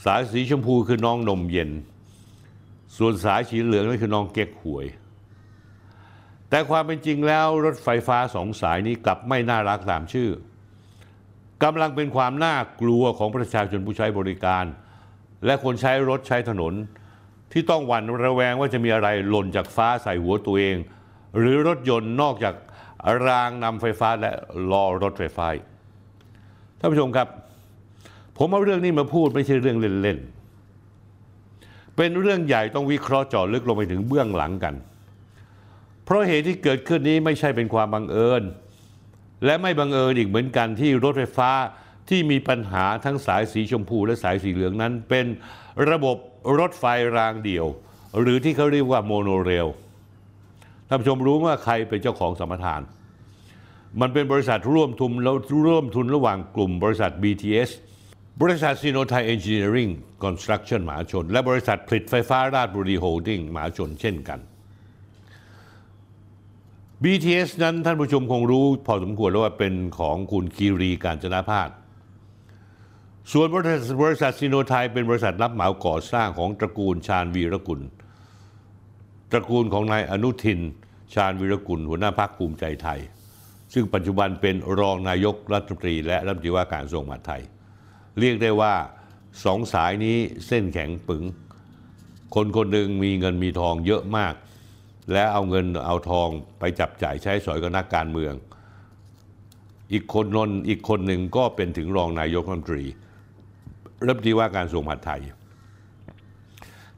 [0.04, 1.70] สายสีชมพูคือน้องนมเย็น
[2.96, 4.86] ส่วนสายสีเหลืองนั่นคือน้องเก๊กหวย
[6.48, 10.30] แต่ความเป็นจริงแล้วรถไฟฟ้าสองสายนี้กลับไม่น่ารักตามชื่อ
[11.64, 14.64] กำลังเป็นความน่ากลัวของประชาชนผู้ใช้บริการ
[15.44, 16.74] และคนใช้รถใช้ถนน
[17.52, 20.76] ที่ต้องหวั่นระแวงว่าจะมีอะไรหล่นจากฟ้าใส่หัวตัวเอง
[21.38, 22.54] หรือรถยนต์นอกจาก
[23.26, 24.32] รางนำไฟฟ้าและ
[24.70, 25.46] ล้อรถไฟฟ้า
[26.78, 27.28] ท่านผู้ชมครับ
[28.38, 34.74] ผมเอาเรื่องนี้มาพูดไม่ใช่เรื่องเล่นๆ เป็นเรื่องใหญ่ต้องวิเคราะห์เจาะลึกลงไปถึงเบื้องหลังกัน
[36.04, 38.42] เพราะเหตุที่เกิดขึ้นนี้ไม่ใช่เป็นความบังเอิญ
[39.44, 41.50] และไม่บังเอิญอีกเหมือนกันที่รถไฟฟ้า
[42.08, 45.26] ที่มีปัญหาทั้งสายสีชมพูและสายสีเหลืองนั้น เป็น
[45.90, 46.16] ระบบ
[46.58, 46.84] รถไฟ
[47.16, 47.66] รางเดี่ยว
[48.20, 49.68] หรือที่เขาเรียกว่า monorail
[50.88, 52.80] ท่านผู้ชมรู้ว่าใครเป็นเจ้าของสัมปทาน
[54.00, 57.70] มันเป็นบริษัทร่วมทุนแล้วร่วมทุนระหว่างกลุ่มบริษัท BTS
[58.42, 59.88] บริษัทซิโนไทยเอนจิเนียริง
[60.22, 64.40] คอนสตรักชั่นมหาชน และบริษัทผลิตไฟฟ้าราชบุรีโฮลดิ้งมหาชนเช่นกัน
[67.02, 71.70] BTS นั้นท่านผู้ชมคงรู้พอสมควรแล้วว่าเป็นของคุณคีรีการจนาพาส
[73.32, 77.80] ส่วนบริษัทบริษัทซีโนไทยเป็นบริษัทรับเหมาก่อสร้างของตระกูลชาญวีรกุล
[79.30, 80.60] ตระกูลของนายอนุทิน
[81.14, 83.00] ชาญวีรกุล หัวหน้าพรรคภูมิใจไทย
[83.74, 87.42] ซึ่งปัจจุบันเป็นรองนายกรัฐมนตรีและรัฐมนตรีว่าการกระทรวงมหาดไทย
[88.20, 88.74] เรียกได้ว่า
[89.44, 91.24] สองสายนี้เส้นแข็งปึง
[92.34, 94.34] คนคนหนึ่งมีเงินมีทองเยอะมาก
[95.12, 98.34] และเอาเงินเอาทองไปจับจ่ายใช้สอยกับนักการเมือง
[99.92, 102.84] อีกคนนนอีกคนหนึ่งก็เป็นถึงรองนายกรัฐมนตรี
[104.04, 105.20] รัฐมนตรีว่าการกระทรวงมหาดไทย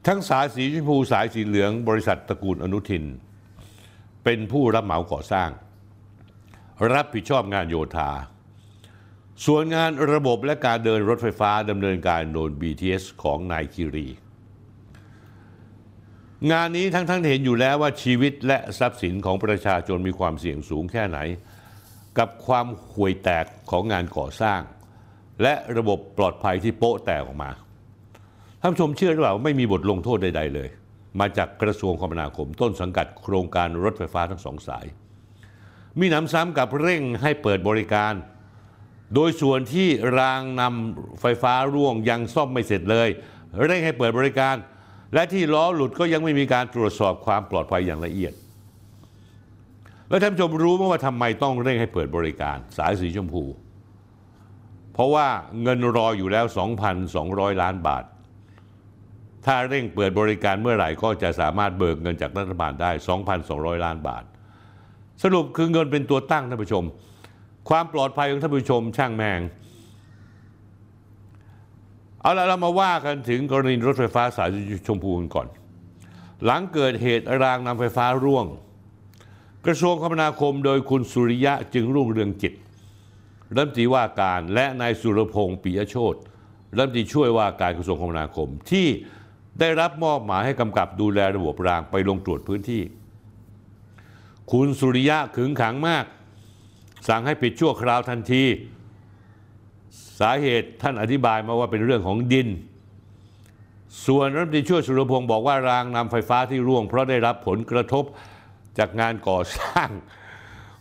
[0.07, 3.03] ทั้งสายสีชมพูสายสีเหลืองบริษัทตระกูลอนุทิน
[4.23, 5.49] เป็นผู้รับเหมาก่อสร้าง
[6.93, 8.09] รับผิดชอบงานโยธา
[9.45, 14.07] ส่วนงานระบบและการเดินรถไฟฟ้าดำเนินการโดย BTS ของนายคิรี
[16.51, 21.19] งานนี้ทั้งทั้งเห็นอยู่แล้วว่าชีวิตและทรัพย์สินของประชาชนมีความเสี่ยงสูงแค่ไหน
[22.17, 24.61] กับความห่วยแตกของงานก่อสร้าง
[25.41, 27.51] และระบบปลอดภัยที่โป๊ะแตกออกมา
[28.61, 30.69] ท่านชมเชื่อหรือเปล่าว่าไม่มีบทลงโทษใด ๆ เลย
[31.19, 34.85] มาจากกระทรวงคมนาคมต้นสังกัดโครงการรถไฟฟ้าทั้งสองสาย
[35.99, 38.13] มีหนำซ้ำกับเร่งให้เปิดบริการ
[39.15, 39.87] โดยส่วนที่
[40.19, 43.09] รางนำไฟฟ้าร่วงยังซ่อมไม่เสร็จเลย
[43.65, 44.55] เร่งให้เปิดบริการ
[45.13, 48.33] และที่ล้อหลุดก็ยังไม่มีการตรวจสอบความปลอดภัยอย่างละเอียด
[50.09, 53.43] แล้วท่านผู้ชมรู้ไหมว่าทำไมต้องเร่งให้เปิดบริการ สายสีชมพู
[54.93, 55.27] เพราะว่า
[55.61, 56.45] เงินรออยู่แล้ว
[57.03, 58.03] 2,200 ล้านบาท
[59.45, 62.91] ถ้าเร่งเปิดบริการเมื่อไหร่ก็จะสามารถเบิกเงินจากรัฐบาลได้
[63.37, 64.23] 2,200 ล้านบาท
[65.23, 66.83] สรุปคือเงินเป็นตัวตั้งท่านผู้ชม
[67.69, 69.41] ความปลอดภัยของท่านผู้ชมช่างแมง
[72.21, 74.49] เอาละเรามาว่ากันถึงกรณีรถไฟฟ้าสาย
[74.87, 75.47] ชมพูกันก่อน
[76.45, 78.45] หลังเกิดเหตุรางนำไฟฟ้าร่วง
[79.65, 82.53] กระทรวงคมนาคมโดยคุณสุริยะจึงรุ่งเรืองจิต
[83.55, 86.15] รัฐมนตรีว่าการและนายสุรพงศ์ปิยโชต
[86.77, 88.87] รัฐมนตรีช่วยว่าการกระทรวงคมนาคมที่
[89.59, 92.81] ได้รับมอบหมายให้กำกับดูแลระบบรางไปลงตรวจพื้นที่
[94.51, 96.05] คุณสุริยะขึงขังมาก
[97.07, 98.43] สั่งให้ปิดชั่วคราวทันที
[100.19, 102.47] สาเหตุท่านอธิบายมาว่าเป็นเรื่องของดิน
[104.05, 108.03] ส่วนรัฐมนตรีช่วยสุรพงศ์บอกว่ารางนำไฟฟ้าที่ร่วง เพราะได้รับผลกระทบ
[108.77, 109.89] จากงานก่อสร้าง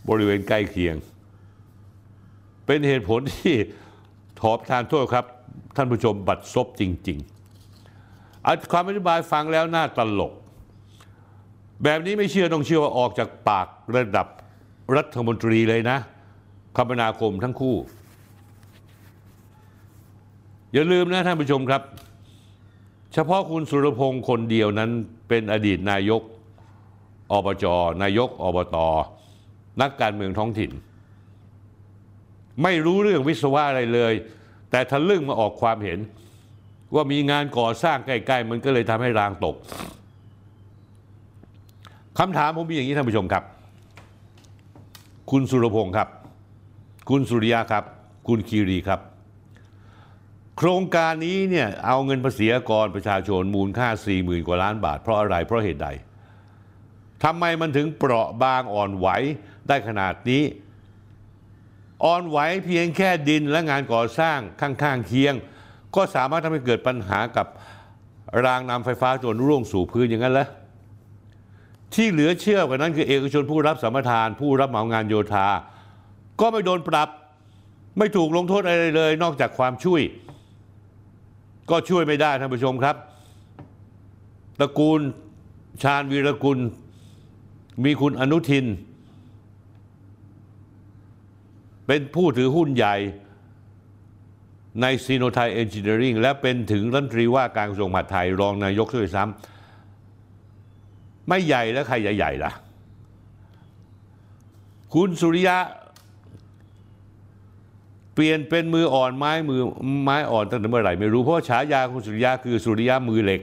[0.08, 0.96] บริเวณใกล้เคียง
[2.66, 3.54] เป็นเหตุผลที่
[4.40, 5.24] ถอบทานโทษครับ
[5.76, 10.32] ท่านผู้ชมบัดซบจริงๆอความอธิบายฟังแล้วน่าตลก
[11.82, 14.26] แบบนี้ไม่เชื่อต้องเชื่อว่าออกจากปากระดับ
[14.96, 15.98] รัฐมนตรีเลยนะ
[16.76, 17.76] คมนาคมทั้งคู่
[20.72, 21.82] อย่าลืมนะท่านผู้ชมครับ
[23.14, 24.90] เฉพาะคุณสุรพงศ์คนเดียวนั้น
[25.28, 26.22] เป็นอดีตนายก
[27.32, 27.64] อบจ
[28.02, 28.76] นายกอบต
[29.80, 30.70] นักการเมืองท้องถิ่น
[32.62, 34.14] ไม่รู้เรื่องวิศวะอะไรเลย
[34.70, 35.98] แต่ทะลึ่งมาออกความเห็น
[36.94, 39.56] ว่ามีงานก่อสร้างใกล้ๆมันก็เลยทำให้รางตก
[42.18, 43.44] คำถามผมมีอย่างนี้ท่านผู้ชมครับ
[45.30, 46.08] คุณสุรพงศ์ครับ
[47.08, 47.84] คุณสุริยะครับ
[48.28, 49.00] คุณคีรีครับ
[50.56, 55.88] โครงการนี้เนี่ยเอาเงินภาษีกรประชาชนมูลค่า 4 0,000 กว่าล้านบาท เพราะอะไรเพราะเหตุใด
[57.24, 59.08] ทำไมมันถึงเปราะบางอ่อนไหว
[59.68, 60.42] ได้ขนาดนี้
[62.04, 65.34] อ่อนไหวเพียงแค่ดินและงานก่อสร้างข้างๆเคียง
[65.94, 67.46] ก็สามารถทำให้เกิดปัญหากับ
[68.44, 70.48] รางนำไฟฟ้าจนร่วงสู่พื้นอย่างนั้นล้ว
[71.94, 75.48] ที่เหลือเชื่อกว่านั้นคือเอกชนผู้รับสัมปทาน ผู้รับเหมางานโยธา
[76.40, 77.08] ก็ไม่โดนปรับ
[77.98, 80.02] ไม่ถูกลงโทษอะไรเลย นอกจากความช่วย
[81.70, 82.96] ก็ช่วยไม่ได้ท่านผู้ชมครับ
[84.60, 85.00] ตระกูล
[85.82, 86.58] ชาญวีรกุล
[87.84, 88.66] มีคุณอนุทิน
[91.86, 92.96] เป็นผู้ถือหุ้นใหญ่
[94.82, 102.52] ในซีโนไทยเอนจิเนียริงและเป็นถึงรัฐมนตรีว่าการกระทรวงมหาดไทยรองนายกด้วยซ้ำไม่ใหญ่แล้วใครใหญ่ๆล่ะ
[104.94, 105.56] คุณสุริยะ
[108.16, 109.60] เปลี่ยนเป็นมืออ่อนไม้มือ
[110.04, 113.40] ไม้อ่อนตั้งแต่เมื่อไหร่ไม่รู้เพราะฉายาคุณสุริยะคือสุริยะมือเหล็ก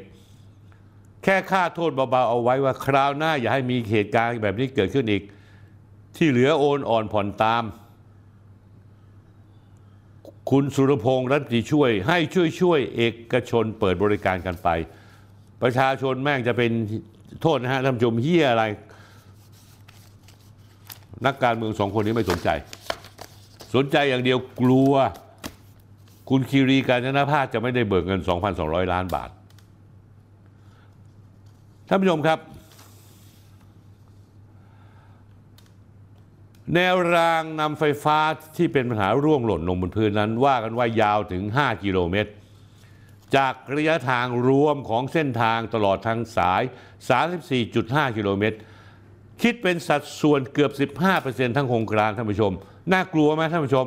[1.23, 5.23] แค่ค่าโทษเบาๆเอาไว้ว่าคราวหน้าอย่าให้มีเหตุการณ์แบบนี้เกิดขึ้นอีก
[6.17, 7.63] ที่เหลือโอนอ่อนผ่อนตาม
[10.51, 14.69] คุณสุรพงษ์รัฐมนตรีช่วย ให้ช่วยช่วยเอกชนเปิดบริการกันไป
[15.61, 16.71] ประชาชนแม่งจะเป็น
[17.41, 18.63] โทษนะฮะท่านผู้ชมเฮียอะไร
[21.25, 22.49] นักการเมืองสองคนนี้ไม่สนใจ
[23.73, 24.93] สนใจอย่างเดียวกลัว
[26.29, 28.21] คุณคีรีการจนะภาพจะไม่ได้เบิกเงิน
[28.57, 29.29] 2,200 ล้านบาท
[31.87, 32.39] ท่านผู้ชมครับ
[36.73, 38.17] แนวรางนำไฟฟ้า
[38.57, 42.31] ที่เป็นปัญหาร่วงหล่นลงบนพื้นนั้น ว่ากันว่ายาวถึง 5 กิโลเมตร
[43.35, 46.61] จากระยะทางรวมของเส้นทางตลอดทางสาย
[47.39, 48.57] 34.5 กิโลเมตร
[49.41, 52.53] คิดเป็นสัดส่วนเกือบ 15%ทั้งโครงการท่านผู้ชม
[52.91, 53.85] น่ากลัวไหมท่านผู้ชม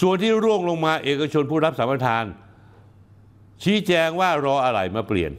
[0.00, 2.24] ส่วนที่ร่วงลงมาเอกชนผู้รับสัมปทาน
[3.62, 5.32] ชี้แจงว่ารออะไรมาเปลี่ยน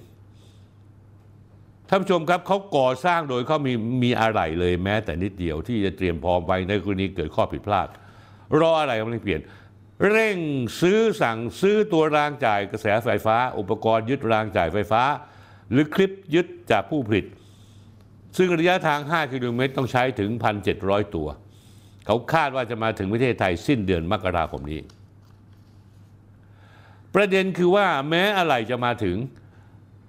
[1.89, 7.87] ท่านผู้ชมครับเขาก่อสร้างโดยเขามีมีอะไรเลยแม้แต่นิดเดียวที่จะเตรียมพร้อมไว้ในกรณีเกิดข้อผิดพลาด
[8.59, 9.41] รออะไรมาเปลี่ยน
[10.09, 10.37] เร่ง
[10.81, 15.03] ซื้อสั่งซื้อตัวรางจ่ายกระแสไฟฟ้า อุปกรณ์ยึดรางจ่ายไฟฟ้า
[15.71, 17.25] หรือคลิปยึดจากผู้ผลิต
[18.37, 20.29] ซึ่งระยะทาง 5 กิโลเมตรต้องใช้ถึง
[20.73, 21.27] 1,700 ตัว
[22.05, 24.81] เขาคาดว่าจะมาถึงประเทศไทยสิ้นเดือนมกราคมนี้
[27.15, 29.17] ประเด็นคือว่าแม้อะไรจะมาถึง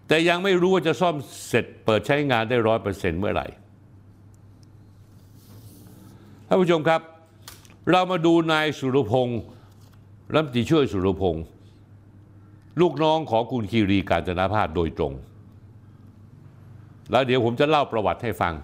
[0.09, 1.17] แต่ยังไม่รู้ว่าจะซ่อม
[1.49, 3.47] เสร็จเปิดใช้งานได้ร้อยเปอร์เซ็นต์เมื่อไหร่
[6.47, 7.01] ท่านผู้ชมครับ
[7.91, 9.41] เรามาดูนายสุรพงศ์
[10.33, 11.45] รัฐมนตรีช่วยสุรพงศ์
[12.81, 15.13] ลูกน้องของคุณคีรีการจนาภาสโดยตรง
[17.11, 18.55] แล้วเดี๋ยวผมจะเล่าประวัติให้ฟัง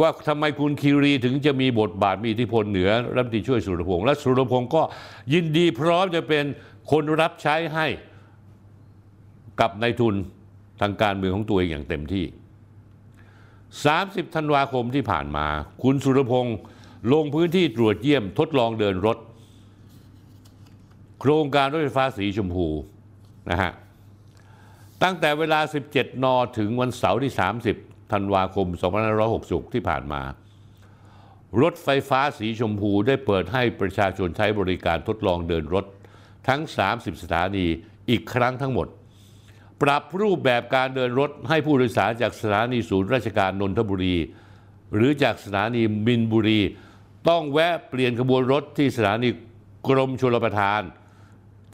[0.00, 4.82] ว่าทำไมคุณคีรีถึงจะมีบทบาทมีอิทธิพลเหนือรัฐมนตรีช่วยสุรพงศ์และสุรพงศ์ก็
[5.32, 6.44] ยินดีพร้อมจะเป็น
[6.90, 7.86] คนรับใช้ให้
[9.60, 10.14] กับนายทุน
[10.80, 12.24] ทางการเมืองของตัวเองอย่างเต็มที่
[13.50, 15.46] 30 ธันวาคมที่ผ่านมา
[15.82, 16.56] คุณสุรพงศ์
[17.12, 19.18] ลงพื้นที่ตรวจเยี่ยมทดลองเดินรถ
[21.20, 22.66] โครงการรถไฟฟ้าสีชมพู
[23.50, 23.72] นะฮะ
[25.02, 25.60] ตั้งแต่เวลา
[25.92, 26.26] 17 น
[26.58, 28.66] ถึงวันเสาร์ที่ 30 ธันวาคม
[29.20, 30.22] 2560 ที่ผ่านมา
[31.62, 35.84] รถไฟฟ้าสีชมพูได้เปิดให้ประชาชนใช้บริการทดลองเดินรถ
[36.48, 36.60] ทั้ง
[36.92, 37.66] 30 สถานี
[38.10, 38.88] อีกครั้งทั้งหมด
[39.82, 44.16] ปรับรูปแบบการเดินรถให้ผู้โดยสารจากสถานีศูนย์ราชการนนทบุรี
[44.94, 46.60] หรือจากสถานีมินบุรี
[47.28, 49.28] ต้องแวะเปลี่ยนขบวนรถที่สถานี
[49.88, 50.82] กรมชลประทาน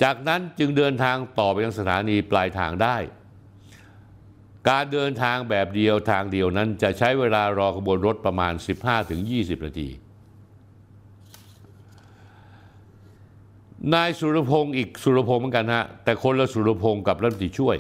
[0.03, 2.97] จากนั้นจึงเดินทางต่อไปยังสถานีปลายทางได้
[4.69, 8.53] การเดินทางแบบเดียวทางเดียวนั้นจะใช้เวลารอขบวนรถประมาณ
[9.09, 9.89] 15-20 นาที
[13.95, 17.77] นายสุรพงศ์อีกสุรพงศ์เหมือนกันฮะแต่คนละสุรพงศ์กับรัฐมนตรีช่วย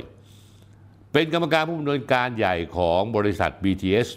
[1.12, 4.08] เป็นกรรมการผู้ดำเนินการใหญ่ของบริษัท BTS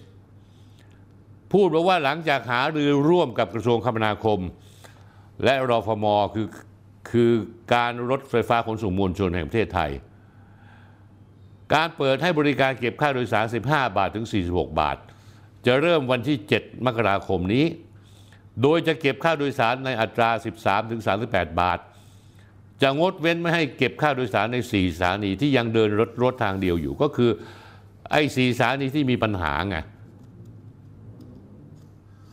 [1.51, 4.39] พูดบอกว่าหลังจากหารือร่วมกับกระทรวงคมนาคม
[5.43, 6.05] และรอฟม
[6.35, 6.47] คือ
[7.11, 7.31] คือ
[7.73, 9.91] การรถไฟฟ้าขนส่งมวลชนแห่งประเทศไทย
[11.73, 14.97] การเปิดให้บริการเก็บค่าโดยสาร 15 บาทถึง 46 บาท
[15.65, 17.65] จะเริ่มวันที่ 7 มกราคมนี้
[18.61, 20.29] โดยจะเก็บค่าโดยสารในอัตรา
[20.61, 21.79] 13 ถึง 38 บาท
[22.81, 27.31] จะงดเว้นไม่ให้เก็บค่าโดยสารใน 4 สถานีที่ยังเดินรถรถทางเดียวอยู่ ก็คือ
[28.11, 29.77] ไอ้4สถานีที่มีปัญหาไง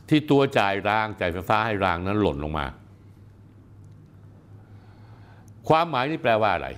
[0.09, 2.67] ที่ตัวจ่ายรางจ่ายไฟฟ้าให้รางนั้นหล่นลงมา
[5.69, 6.69] ความหมายนี่แปลว่าอะไร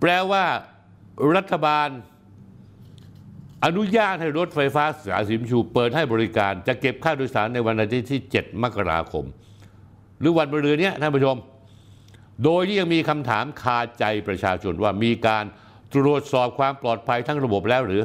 [0.00, 0.44] แปลว่า
[1.36, 1.88] รัฐบาล
[3.64, 9.24] อนุญาตให้รถไฟฟ้าสายสีชมพูเปิดให้บริการ จะเก็บค่าโดยสารในวันอาทิตย์ที่ 7 มกราคม
[10.18, 11.36] หรือวันมะรืนเนี้ยท่านผู้ชม
[12.44, 15.44] โดยที่ยังมีคำถามคาใจประชาชนว่ามีการ
[15.94, 18.02] ตรวจสอบความปลอดภัยทั้งระบบแล้วหรือ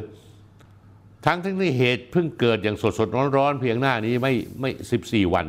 [1.26, 4.70] ทั้งทั้งที่เหตุเพิ่งเกิดอย่างสดสดร้อนร้อนๆเพียงหน้านี้ไม่ไม่
[5.02, 5.46] 14 วัน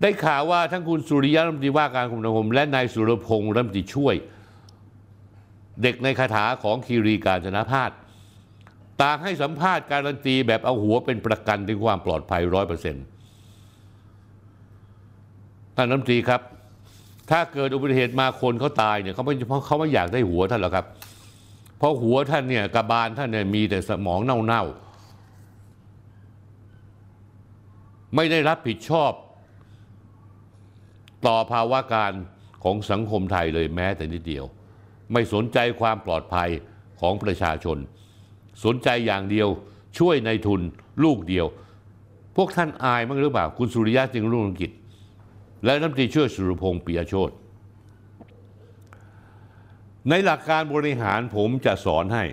[0.00, 4.14] ได้ข่าวว่าทั้งคุณสุริยะรัฐมนตรีว่าการคมนาคมและนายสุรพงษ์รัฐมนตรีช่วย
[5.82, 7.90] เด็กในคาถาของคีรีการจนาพาส
[9.02, 13.04] ต่างให้สัมภาษณ์การันตีแบบเอาหัวเป็นประกันถึงความปลอดภัยร้อยเปอร์เซ็นต์
[15.76, 16.40] ท่านรัฐมนตรีครับ
[17.30, 20.86] ถ้าเกิดอุบัติเหตุมาคนเขาตายเนี่ยเขาไม่เพราะเขาไม่อยากได้หัวท่านหรอกครับ
[21.78, 29.12] เพราะหัวท่านเนี่ยกระบาลท่านเนี่ยมีแต่สมองเน่าๆ ไม่ได้รับผิดชอบ
[31.26, 32.12] ต่อภาวะการ
[32.64, 34.44] ของสังคมไทยเลยแม้แต่นิดเดียว
[35.12, 36.50] ไม่สนใจความปลอดภัย
[37.00, 37.78] ของประชาชน
[38.64, 39.48] สนใจอย่างเดียว
[39.98, 40.60] ช่วยในทุน
[41.04, 41.46] ลูกเดียว
[42.36, 44.72] พวกท่านอายมั้งหรือเปล่า คุณสุริยะจึงรุ่งกิจ
[45.64, 47.30] และรัฐมนตรีช่วยสุรพงษ์ปิยโชต
[50.08, 52.24] ในหลักการบริหารผมจะสอนให้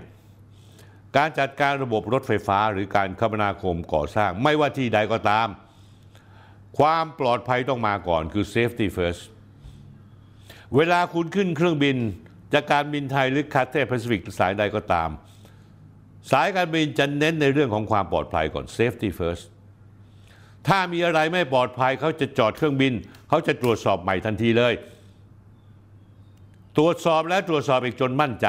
[1.16, 5.48] การจัดการระบบรถไฟฟ้าหรือการคมนาคมก่อสร้าง ไม่ว่าที่ใดก็ตาม
[6.78, 9.22] ความปลอดภัยต้องมาก่อนคือ safety first
[10.76, 11.96] เวลาคุณขึ้นเครื่องบิน
[12.52, 15.10] จากการบินไทยหรือคาเทแปซิฟิกสายใดก็ตาม
[16.30, 19.44] สายการบินจะเน้นในเรื่องของความปลอดภัยก่อน safety first
[20.68, 22.92] ถ้ามีอะไรไม่ปลอดภัยเขาจะจอดเครื่องบิน
[23.28, 24.74] เขาจะตรวจสอบใหม่ทันทีเลย
[26.76, 28.48] ตรวจสอบและตรวจสอบอีกจนมั่นใจ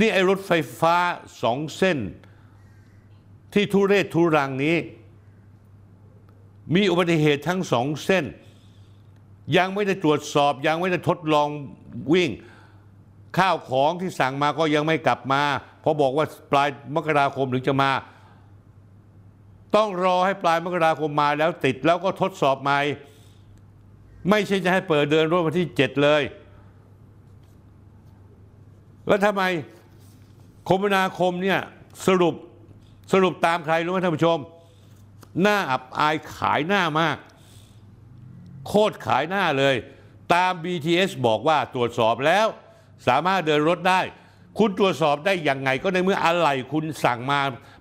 [0.00, 0.96] นี่ไอ้รถไฟฟ้า
[1.42, 1.98] สองเส้น
[3.54, 4.76] ที่ทุเรศทุรังนี้
[6.74, 8.24] มีอุบัติเหตุทั้งสองเส้น
[9.56, 11.48] ยังไม่ได้ตรวจสอบ ยังไม่ได้ทดลอง
[12.12, 12.30] วิ่ง
[13.38, 15.42] ข้าวของที่สั่งมาก็ยังไม่กลับมา
[15.80, 17.90] เพราะบอกว่าปลายมกราคมถึงจะมา
[19.76, 22.80] ต้องรอให้ปลายมกราคมมาแล้วติดแล้วก็ทดสอบใหม่
[24.30, 26.22] ไม่ใช่จะให้เปิดเดินรถวันที่7เลย
[29.06, 29.42] แล้วทำไม
[30.68, 31.60] คมนาคมเนี่ย
[32.06, 32.34] สรุป
[33.12, 34.38] สรุปตามใครรู้ไหมท่านผู้ชม
[35.42, 37.16] หน้าอับอายขายหน้ามาก
[38.66, 39.74] โคตรขายหน้าเลย
[40.34, 42.46] ตาม BTS บอกว่าตรวจสอบแล้ว
[43.08, 44.00] สามารถเดินรถได้
[44.58, 47.40] คุณตรวจสอบได้ยังไงก็ในเมื่ออะไรคุณสั่งมา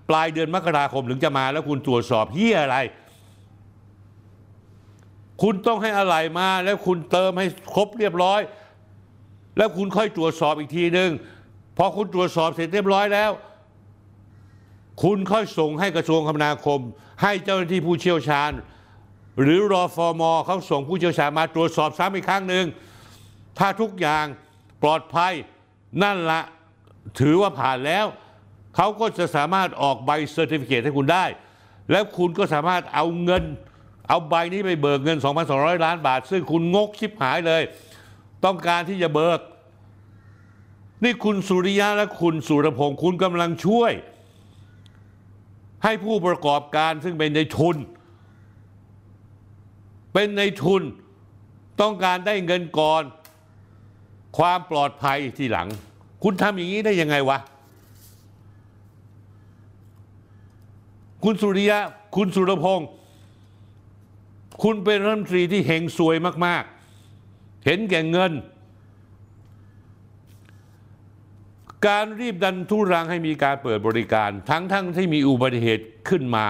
[0.10, 2.78] ปลายเดือนมกราคมถึงจะมาแล้วคุณตรวจสอบเฮียอะไร
[5.41, 8.41] คุณต้องให้อะไรมาแล้วคุณเติมให้ครบเรียบร้อย
[9.58, 11.10] แล้วคุณค่อยตรวจสอบอีกทีหนึ่ง
[11.78, 13.32] พอคุณตรวจสอบเสร็จเรียบร้อยแล้ว
[15.04, 16.80] คุณค่อยส่งให้กระทรวงคมนาคม
[17.24, 18.52] ให้เจ้าหน้าที่ผู้เชี่ยวชาญ
[19.41, 22.65] หรือรอฟอร์มเขาส่งผู้เชี่ยวชาญมาตรวจสอบซ้ำอีกครั้งหนึ่ง
[23.60, 24.26] ถ้าทุกอย่าง
[24.84, 25.34] ปลอดภัย
[26.04, 26.42] นั่นละ
[27.19, 28.06] ถือว่าผ่านแล้ว
[28.75, 31.25] เขาก็จะสามารถออกใบ certificate ให้คุณได้
[31.92, 33.44] แล้วคุณก็สามารถเอาเงิน
[34.10, 35.17] เอาใบนี้ไปเบิกเงิน
[35.52, 37.62] 2,200 ล้านบาท ซึ่งคุณงกชิบหายเลย
[38.46, 39.40] ต้องการที่จะเบิก
[41.04, 43.92] นี่คุณสุริยะและคุณสุรพงศ์คุณกำลังช่วย
[45.83, 47.77] ให้ผู้ประกอบการซึ่งเป็นในทุน
[50.18, 50.84] เป็นในทุน
[51.82, 53.04] ต้องการได้เงินก่อน
[54.38, 55.68] ความปลอดภัยทีหลัง
[56.24, 57.38] คุณทำอย่างนี้ได้ยังไงวะ
[61.24, 61.80] คุณสุริยะ
[62.16, 62.90] คุณสุรพงศ์
[64.63, 66.63] คุณเป็นรัฐมนตรีที่เฮงซวยมาก
[67.13, 68.32] ๆ เห็นแก่เงิน
[71.88, 76.48] การรีบดันทุรังให้มีการเปิดบริการ ทั้งทั้งที่มีอุบัติเหตุขึ้นมา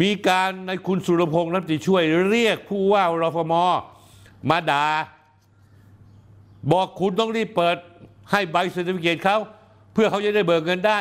[0.00, 3.54] มีการในคุณสุรพงษ์รัตนตรีช่วยเรียกผู้ว่ารฟม
[4.50, 4.86] มาด่า
[6.72, 7.76] บอกคุณต้องรีบเปิด
[8.30, 9.38] ให้ใบ certificate เขา
[9.92, 10.98] เพื่อเขาจะได้เบิกเงินได้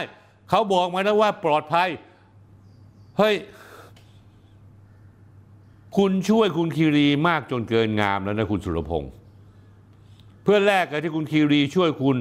[0.49, 1.89] เขาบอกมาแล้วว่าปลอดภัย
[3.17, 3.35] เฮ้ย
[5.97, 9.11] คุณช่วยคุณคีรีมากจนเกินงามแล้วนะคุณสุรพงษ์
[10.43, 12.17] เพื่อแลกกับที่คุณคีรีช่วยคุณ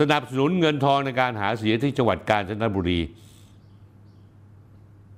[0.00, 3.00] สนับสนุนเงินทองในการหาเสียงที่จังหวัดกาญจนบุรี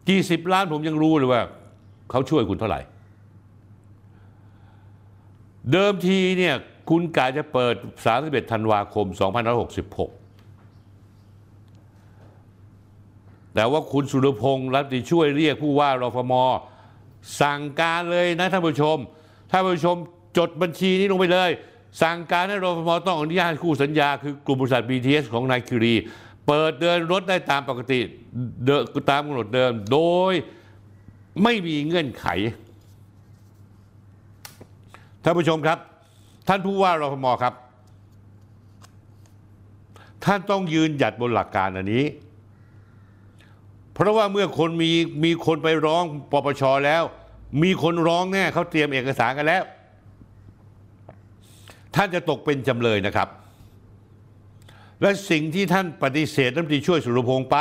[0.08, 1.42] กี่สิบล้านผมยังรู้เลยว่า
[2.10, 2.80] เขาช่วยคุณเท่าไหร่
[5.72, 6.54] เดิมทีเนี่ย
[6.90, 7.74] คุณกาจะเปิด
[8.12, 9.16] 31 ธันวาคม 2566
[13.54, 16.32] แต่ว่าคุณสุรพงษ์รัตนช่วยเรียกผู้ว่ารฟม
[17.40, 18.96] สั่งการเลยนะท่านผู้ชม
[19.50, 19.96] ท่านผู้ชม
[20.38, 21.50] จดบัญชีนี้ลงไปเลย
[22.02, 25.94] สั่งการให้รฟมต้องอนุญาตคู่สัญญาคือกลุ่มบริษัท BTS ของนายคิรี
[26.48, 28.00] เปิดเดินรถได้ตามปกติ
[28.64, 28.70] เด
[29.10, 30.32] ตามกำหนดเดิม โดย
[31.42, 32.26] ไม่มีเงื่อนไข
[35.22, 35.78] ท่านผู้ชมครับ
[36.48, 37.54] ท่านผู้ว่ารฟมครับ
[40.24, 42.04] ท่านต้องยืนหยัดบนหลักการอันนี้
[43.92, 44.90] เพราะว่าเมื่อคนมี
[45.24, 47.02] มีคนไปร้องปปชแล้ว
[47.62, 49.62] มีคนร้องแน่เขาเตรียมเอกสารกันแล้ว
[51.94, 53.28] ท่านจะตกเป็นจำเลยนะครับ
[55.02, 57.56] และสิ่งที่ท่านปฏิเสธรัฐมนตรีช่วยสุรพงษ์ไป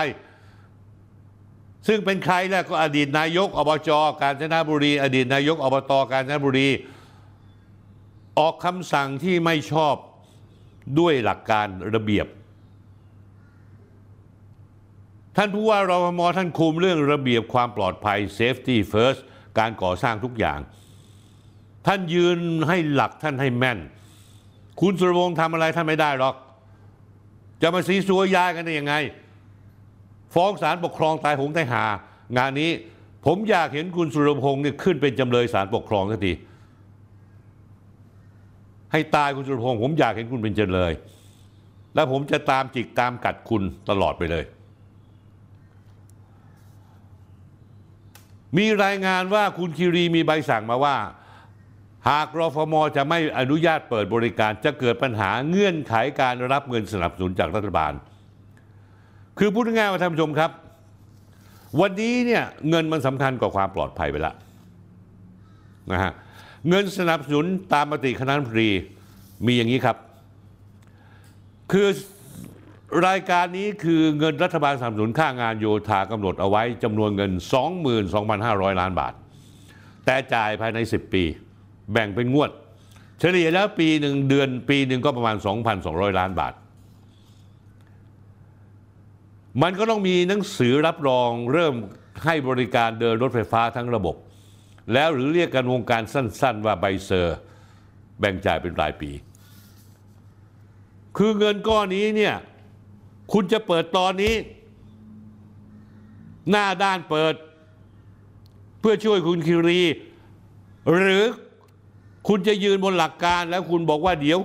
[1.88, 3.90] ซึ่งเป็นใครแล้วก็อดีตนายกอบจ
[4.22, 6.70] กาญจนบุรี อดีตนายกอบตกาญจนบุรี
[8.40, 9.96] ออกคำสั่งที่ไม่ชอบ
[11.00, 12.28] ด้วยหลักการระเบียบ
[15.38, 19.22] ท่านผู้ว่ารฟมท่านคุมเรื่องระเบียบความปลอดภัย safety first
[19.60, 20.60] การก่อสร้างทุกอย่าง
[21.88, 23.80] ท่านยืนให้หลักท่านให้แม่น
[24.82, 26.36] คุณสุรวงศ์ทำอะไรท่านไม่ได้หรอก
[27.62, 28.94] จะมาซีซัวยายกันได้ยังไง
[30.36, 31.84] ฟ้องศาลปกครองตายหงตายหา
[32.38, 32.72] งานนี้
[33.26, 36.34] ผมอยากเห็นคุณสุรพงศ์เนี่ยขึ้นเป็นจำเลยศาลปกครองสักที
[38.92, 40.94] ให้ตายคุณสุรพงศ์ผมอยากเห็นคุณเป็นจำเลย
[41.96, 44.44] แล้วผมจะตามจิกตามกัดคุณตลอดไปเลย
[48.58, 50.96] มีรายงานว่าคุณคิรีมีใบสั่งมาว่า
[52.08, 57.94] หากรฟมจะไม่อนุญาตเปิดบริการจะเกิดปัญหาเงื่อนไขการรับเงินสนับสนุนจากรัฐบาล
[59.38, 60.52] คือพูดง่ายๆว่าท่านผู้ชมครับ
[61.82, 64.36] วันนี้เนี่ยเงินมันสำคัญกว่าความปลอดภัยไปแล้ว
[65.92, 66.12] นะฮะ
[66.70, 68.70] เงินสนับสนุนตามมติคณะรัฐมนตรี
[69.46, 69.98] มีอย่างนี้ครับ
[71.72, 71.88] คือ
[73.08, 77.32] รายการนี้คือเงินรัฐบาลสนับสนุนค่างานโยธากำหนดเอาไว้จำนวนเงิน
[78.06, 79.14] 22,500 ล้านบาท
[80.06, 81.24] แต่จ่ายภายใน 10 ปี
[81.92, 82.52] แบ่งเป็นงวด
[83.20, 85.36] เฉลี่ยแล้วปีหนึ่งเดือนปีหนึ่งก็ประมาณ
[85.78, 86.54] 2,200 ล้านบาท
[89.62, 91.74] มันก็ต้องมีหนังสือรับรองเริ่ม
[92.26, 94.16] ให้บริการเดินรถไฟฟ้าทั้งระบบ
[94.94, 97.38] แล้วหรือเรียกกันวงการสั้น ๆ ว่าใบเซอร์
[98.20, 99.12] แบ่งจ่ายเป็นรายปี
[101.18, 102.36] คือเงินก้อนนี้เนี่ย
[103.34, 104.34] คุณจะเปิดตอนนี้
[106.50, 107.34] หน้าด้านเปิด
[108.80, 109.82] เพื่อช่วยคุณคิรี
[110.92, 111.24] หรือ
[112.28, 114.40] คุณจะยืนบนหลักการแล้วคุณบอกว่าเดี๋ยว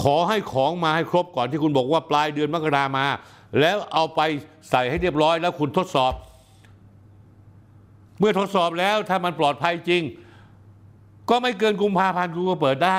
[0.00, 3.06] ขอให้ของมาให้ครบก่อนที่คุณบอกว่าปลายเดือนมกรามา
[3.60, 4.20] แล้วเอาไป
[4.70, 6.12] ใส่ให้เรียบร้อยแล้วคุณทดสอบ
[8.18, 10.02] เมื่อทดสอบแล้วถ้ามันปลอดภัยจริง
[11.30, 12.98] ก็ไม่เกินกุมภาพันธ์คุณก็เปิดได้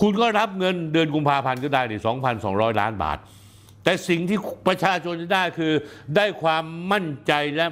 [0.00, 2.00] คุณก็รับเงินเดือนกุมภาพันธ์ก็ได้นี่
[2.40, 3.18] 2,200 ล้านบาท
[3.84, 5.72] แต่สิ่งที่ประชาชนจะได้คือ
[6.16, 7.66] ได้ความมั่นใจและ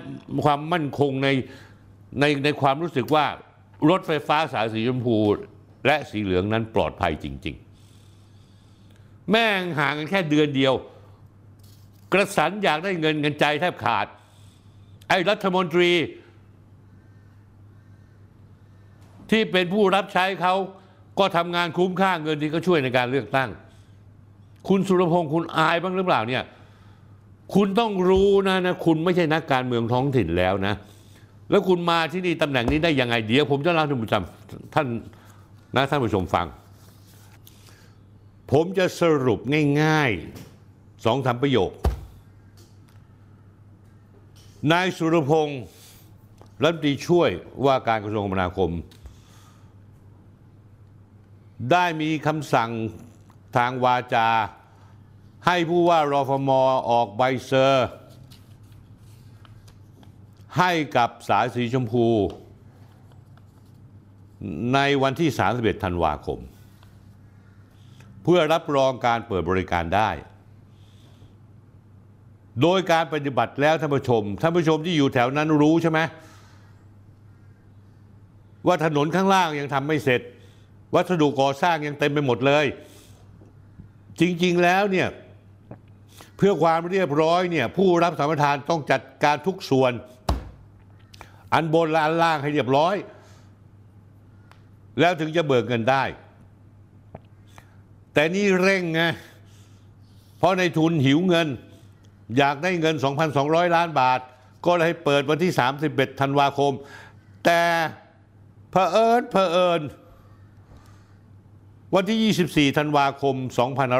[0.44, 1.28] ความมั่นคงใน
[2.20, 3.24] ในในความรู้สึกว่า
[3.90, 5.18] รถไฟฟ้าสายสีชมพู
[5.86, 7.56] และสีเหลืองนั้นปลอดภัยจริง
[8.42, 10.74] ๆ แม่งห่างกันแค่เดือนเดียว
[12.12, 14.06] กระสันอยากได้เงินเงินใจแทบขาด
[15.08, 15.90] ไอ้รัฐมนตรี
[19.30, 20.54] ที่เป็นผู้รับใช้เขา
[21.18, 23.48] ก็ทำงานคุ้มค่าเงินที่เขาช่วยในการเลือกตั้ง
[24.68, 26.42] คุณสุรพงศ์คุณอายบ้างหรือเปล่าเนี่ย
[27.54, 30.74] คุณต้องรู้นะนะคุณไม่ใช่นักการเมืองท้องถิ่นแล้วนะ
[31.50, 34.22] แล้วคุณมาที่นี่ตำแหน่งนี้ได้ยังไงเดี๋ยวผมจะเล่าให้ท่านผู้ชม
[34.74, 34.86] ท่าน
[35.74, 36.46] นะท่านผู้ชมฟัง
[38.52, 39.40] ผมจะสรุป
[39.82, 41.70] ง่ายๆสองสามประโยค
[44.72, 45.62] นายสุรพงศ์
[46.62, 47.30] รัฐมนตรีช่วย
[47.64, 48.70] ว่าการกระทรวงคมนาคม
[51.72, 52.70] ได้มีคำสั่ง
[53.56, 54.28] ทางวาจา
[55.46, 56.50] ให้ผู้ว่ารอฟม
[56.90, 57.88] ออกใบเซอร์
[60.58, 62.06] ให้กับสายสีชมพู
[64.74, 66.38] ในวันที่ 31 ธันวาคม
[68.22, 70.10] เพื่อรับรองการเปิดบริการได้
[72.62, 76.00] โดยการปฏิบัติแล้วท่านผู้ชม ท่านผู้ชมที่อยู่แถวนั้นรู้ใช่ไหม
[78.66, 80.20] ว่าถนนข้างล่างยังทำไม่เสร็จ
[80.94, 82.66] วัสดุก่อสร้างยังเต็มไปหมดเลย
[84.20, 85.08] จริงๆแล้วเนี่ย
[86.36, 89.92] เพื่อความเรียบร้อยเนี่ยผู้รับสัมปทานต้องจัดการทุกส่วน
[91.54, 92.94] อันบนและอันล่างให้เรียบร้อย
[95.00, 96.04] แล้วถึงจะเบิกเงินได้
[98.14, 99.02] แต่นี่เร่งไง
[100.38, 101.48] เพราะในทุนหิวเงิน
[102.38, 102.94] อยากได้เงิน
[103.34, 104.20] 2,200 ล้านบาท
[104.66, 105.52] ก็เลยเปิดวันที่
[105.86, 106.72] 31 ธันวาคม
[107.44, 107.62] แต่
[108.70, 109.80] เผอิญเผอิญ
[111.94, 113.34] วันที่ 24 ธันวาคม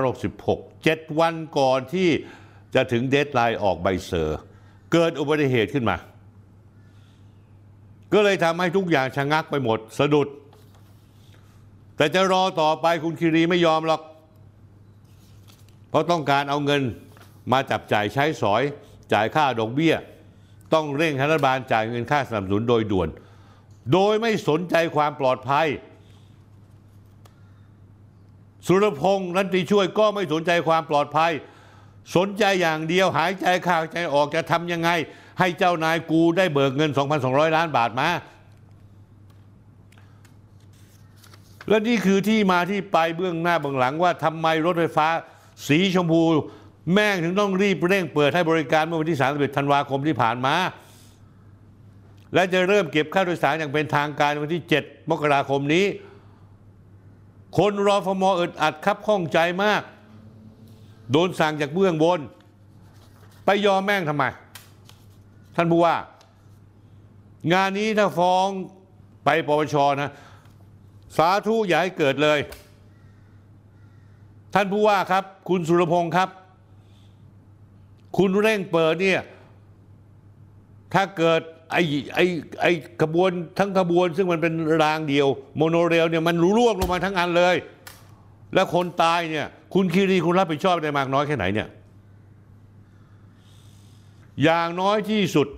[0.08, 2.08] 2566 7 วันก่อนที่
[2.74, 4.38] จะถึง deadline ออกใบ cer
[4.92, 5.96] เกิดอุบัติเหตุขึ้นมา
[8.12, 10.28] ก็เลยทำให้ทุกอย่างชะงักไปหมด สะดุด
[11.98, 14.00] แต่จะรอต่อไปคุณคีรีไม่ยอมหรอก
[15.90, 16.82] เพราะต้องการเอาเงิน
[17.52, 18.62] มาจับจ่ายใช้สอย
[19.12, 19.94] จ่ายค่าดอกเบี้ย
[20.74, 23.08] ต้องเร่งรัฐบาลจ่ายเงินค่าสนับสนุนโดยด่วน
[23.92, 25.66] โดยไม่สนใจความปลอดภัย
[28.66, 31.32] สุรพงษ์รันตรีช่วยก็ไม่สนใจความปลอดภัย
[32.16, 34.90] สนใจอย่างเดียวหายใจเข้าใจออกจะทำยังไง
[35.38, 36.90] ให้เจ้านายกูได้เบิกเงิน
[37.22, 38.08] 2,200 ล้านบาทมา
[41.68, 45.08] และนี่คือที่มาที่ไปเบื้องหน้าเบื้องหลังว่าทำไมรถไฟฟ้า
[45.66, 46.22] สีชมพู
[46.92, 50.54] แม่งถึงต้องรีบเร่งเปิดให้บริการเมื่อวันที่ 31 ธันวาคมที่ผ่านมา
[52.34, 55.86] และจะเริ่มเก็บค่าโดยสารอย่างเป็นทางการวันที่ 7 มกราคมนี้
[57.58, 59.82] คนรอฟมอึดอัดคับข้องใจมาก
[61.12, 62.20] โดนสั่งจากเบื้องบน
[63.44, 64.24] ไปยอมแม่งทำไม
[65.56, 65.94] ท่านผู้ว่า
[67.52, 68.46] งานนี้ถ้าฟ้อง
[69.24, 70.10] ไปปปชนะ
[71.16, 72.38] สาธุอย่าให้เกิดเลย
[74.54, 76.28] ท่านผู้ว่าครับ คุณสุรพงศ์ครับ
[78.16, 79.22] คุณเร่งเปิดเนี่ย
[80.94, 81.40] ถ้าเกิด
[81.72, 81.82] ไอ้
[82.14, 82.24] ไอ้
[82.62, 87.56] ไอ้ขบวนทั้งขบวน ซึ่งมันเป็นรางเดียว โมโนเรลเนี่ยมันร่วงลงมาทั้งอันเลย
[88.54, 91.68] แล้วคนตายเนี่ย คุณคีรีคุณรับผิดชอบได้มากน้อยแค่ไหนเนี่ย
[94.42, 95.48] อย่างน้อยที่สุด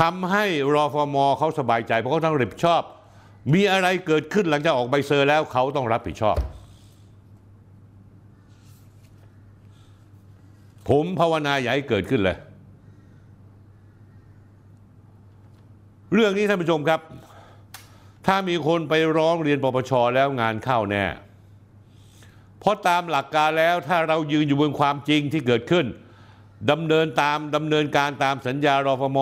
[0.00, 0.44] ทำให้
[0.74, 2.82] รอฟมเขาสบายใจ เพราะเขาต้องรับผิดชอบ
[3.54, 6.36] มีอะไรเกิดขึ้นหลังจากออกใบเซอร์แล้วเขาต้องรับผิดชอบ
[10.88, 12.36] ผมภาวนาอย่าให้เกิดขึ้นเลย
[16.14, 17.00] เรื่องนี้ท่านผู้ชมครับ
[18.26, 21.04] ถ้ามีคนไปร้องเรียนปปชแล้วงานเข้าแน่
[22.60, 25.86] เพราะตามหลักการแล้วถ้าเรายืนอยู่บนความจริงที่เกิดขึ้น
[26.70, 29.18] ดำเนินตามดำเนินการตามสัญญารฟม.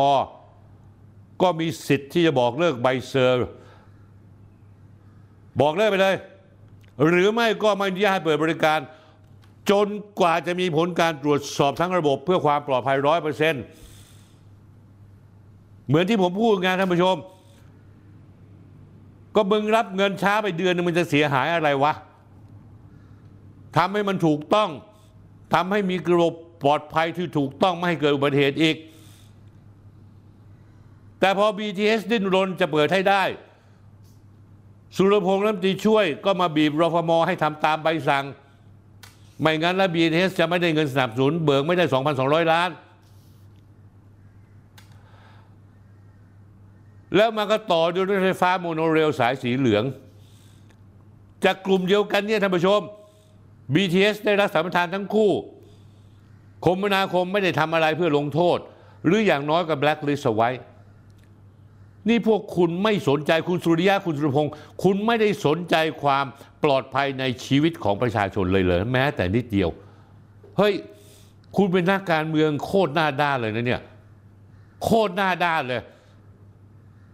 [1.43, 3.49] ก็มีสิทธิ์ที่จะบอกเลิกใบ cer
[5.61, 6.17] บอกเลิกไปเลย
[7.11, 8.79] หรือไม่ก็ไม่อนุญาตให้เปิดบริการ
[9.71, 9.89] จน
[10.21, 13.63] กว่าจะมีผลการตรวจสอบทั้งระบบเพื่อความปลอดภัยร้อยเปอร์เซ็นต์
[15.89, 17.17] เหมือนที่ผมพูดไงท่านผู้ชม
[19.35, 21.93] ก็มึงรับเงินช้าไปเดือนนึงมันจะเสียหายอะไรวะ
[23.77, 24.69] ทำให้มันถูกต้อง
[25.55, 28.77] ทำให้มีระบบปลอดภัยที่ถูกต้องไม่ให้เกิดอุบัติเหตุอีก
[31.21, 33.23] แต่พอ BTS ดิ้นรนจะเปิดให้ได้
[34.97, 38.25] สุรพงษ์รัฐมนตรีช่วยก็มาบีบรฟมให้ทำตามใบสั่ง
[39.41, 41.85] ไม่งั้นแล้ว BTS จะไม่ได้เงินสนับสนุนเบิกไม่ได้
[42.19, 42.71] 2,200 ล้าน
[47.17, 49.85] แล้วมันก็ต่อด้วยรถไฟฟ้า monorail สายสีเหลือง
[51.45, 52.81] จากกลุ่มเดียวกันเนี่ยท่านผู้ชม
[53.75, 55.33] BTS ได้รับสัมปทานทั้งคู่
[56.65, 58.59] คมนาคมไม่ได้ทำอะไรเพื่อลงโทษ
[59.05, 60.51] หรืออย่างน้อยก็แบล็คลิสต์ไว้
[62.09, 64.53] นี่พวกคุณไม่สนใจคุณสุริยะคุณสุรพงศ์
[64.83, 66.25] คุณไม่ได้สนใจความ
[66.65, 69.71] ปลอดภัยในชีวิตของประชาชนเลยเลยแม้แต่นิดเดียว
[70.59, 70.75] เฮ้ย
[71.57, 73.83] คุณเป็นนักการเมืองโคตรหน้าด้านเลยนะเนี่ย
[74.85, 75.83] โคตรหน้าด้านเลย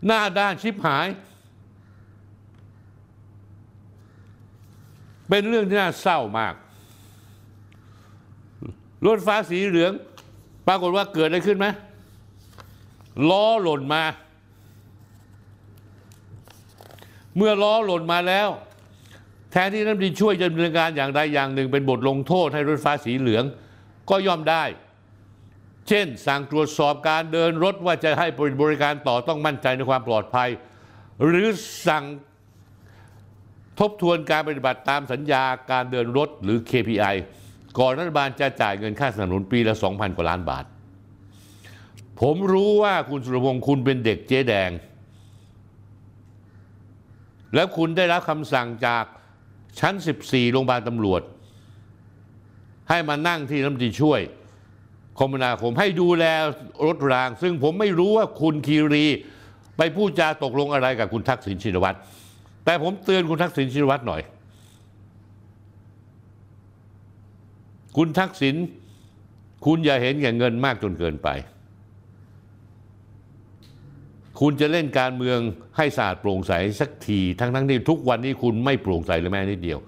[0.07, 1.07] หน้าด้านชิบหาย
[5.29, 6.55] เป็นเรื่องที่น่าเศร้ามาก
[9.07, 9.93] รถฟ้าสีเหลือง
[10.67, 11.67] ปรากฏว่าเกิดอะไรขึ้นไหม
[13.31, 14.03] ล้อหล่นมา
[17.37, 18.49] เมื่อล้อหล่นมาแล้ว
[19.51, 23.45] แทนที่รัฐมนตรีช่วยจะดำเนินการอย่างใดอย่างหนึ่ง เป็นบทลงโทษให้รถฟ้าสีเหลือง
[24.11, 24.65] ก็ย่อมได้
[25.89, 28.27] เช่น สั่งตรวจสอบการเดินรถว่าจะให้
[28.63, 30.49] บริการต่อต้องมั่นใจในความปลอดภัย
[31.27, 31.47] หรือ
[31.89, 32.05] สั่ง
[33.81, 37.17] ทบทวนการปฏิบัติตามสัญญาการเดินรถหรือ KPI
[37.79, 40.65] ก่อนรัฐบาลจะจ่ายเงินค่าสนับสนุนปีละ 2,000 กว่าล้านบาท
[42.21, 44.71] ผมรู้ว่าคุณสุรพงศ์คุณเป็นเด็กเจ๊แดง
[47.55, 49.05] แล้วคุณได้รับคำสั่งจาก
[49.81, 49.95] ชั้น
[50.25, 51.23] 14 โรงพยาบาลตำรวจ
[52.89, 54.21] ให้มานั่งที่รัฐมนตรีช่วย
[55.19, 56.25] คมนาคมให้ดูแล
[56.87, 59.07] รถราง ซึ่งผมไม่รู้ว่าคุณคีรี
[59.79, 61.97] ไปพูดจาตกลงอะไรกับคุณทักษิณชินวัตร
[62.65, 64.23] แต่ผมเตือนคุณทักษิณชินวัตรหน่อย
[67.97, 68.55] คุณทักษิณ
[69.67, 71.29] คุณอย่าเห็นแก่เงินมากจนเกินไป
[74.41, 75.39] คุณจะเล่นการเมือง
[75.77, 79.79] ให้สะอาดโปร่งใสสักทีทั้งทั้งที่ทุกวันนี้คุณไม่โปร่งใสเลยแม้นิดเดียว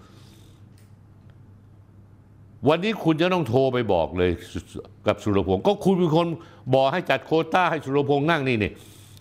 [2.69, 4.31] วันนี้คุณจะต้องโทรไปบอกเลย
[5.07, 6.27] กับสุรพงศ์ก็คุณเป็นคน
[6.75, 8.73] บอกให้จัดโคต้าให้สุรพงศ์นั่งนี่นี่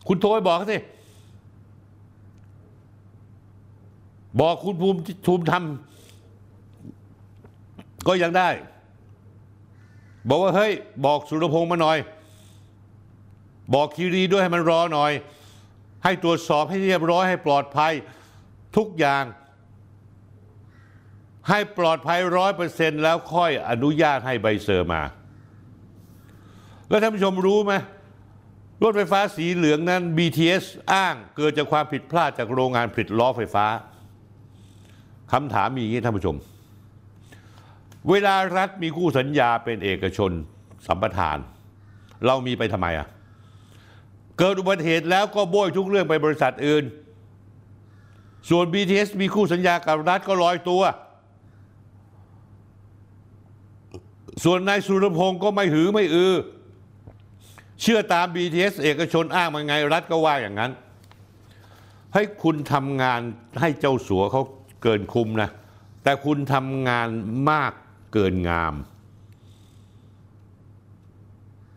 [0.08, 0.78] คุณโทรไปบอกเขาสิ
[4.42, 5.64] บอกคุณภูมิภูมิธรรม
[8.08, 8.50] ก็ยังได้
[10.30, 10.72] บอกว่าเฮ้ย
[11.06, 11.98] บอกสุรพงศ์มาหน่อย
[13.74, 15.12] บอกคีรีด้วยให้มันรอหน่อย
[16.04, 17.94] ให้ตรวจสอบให้เรียบร้อยให้ปลอดภัย
[18.78, 19.24] ทุกอย่าง
[21.50, 25.02] ให้ปลอดภัยร้อยเปอร์เซ็นต์แล้วค่อยอนุญาตให้ใบเซอร์มา
[26.90, 27.74] แล้วท่านผู้ชมรู้ไหม
[28.84, 33.66] รถไฟฟ้าสีเหลืองนั้น BTS อ้างเกิดจากความผิดพลาดจากโรงงานผลิตล้อไฟฟ้า
[35.32, 36.36] คำถามมีอย่างนี้ท่านผู้ชม
[38.10, 40.32] เวลารัฐมีคู่สัญญาเป็นเอกชน
[40.88, 41.38] สัมปทาน
[42.26, 43.08] เรามีไปทำไมอะ
[44.40, 46.84] เกิดอุบัติเหตุแล้วก็โบยทุกเรื่องไปบริษัทอื่น
[48.50, 50.84] ส่วน BTS มีคู่สัญญากับรัฐก็ลอยตัว
[54.44, 56.34] ส่วนนายสุรพงศ์ก็ไม่หือไม่อือ
[57.82, 60.72] เชื่อตาม BTS เอกชนอ้างมาไงรัฐก็ว่าอย่างนั้น
[62.14, 63.22] ให้คุณทำงาน
[63.62, 64.44] ให้เจ้าสัวเขา
[64.84, 65.50] เกินคุ้มนะ
[66.04, 67.08] แต่คุณทำงาน
[67.50, 67.74] มาก
[68.14, 68.74] เกินงาม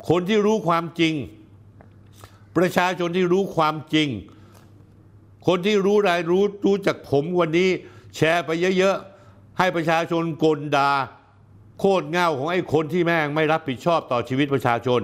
[0.09, 1.14] คนที่รู้ความจริง
[2.57, 4.09] ประชาชนที่รู้ความจริง
[5.46, 7.68] คนที่รู้รายรู้รู้จากผมวันนี้
[8.16, 10.90] แชร์ไปเยอะๆ ให้ประชาชนกลดา
[11.78, 15.01] โคตรเง่าของไอ้คนที่แม่งไม่รับผิดชอบต่อชีวิตประชาชน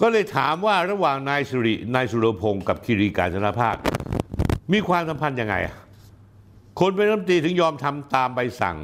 [0.00, 3.76] ก็เลยถามว่าระหว่างนายสุรินายสุรพงศ์กับคิรีการชนภาค
[4.72, 5.76] มีความสัมพันธ์ยังไงอะ
[6.80, 8.76] คนเป็นรัฐมนตรีถึงยอมทำตามใบสั่ง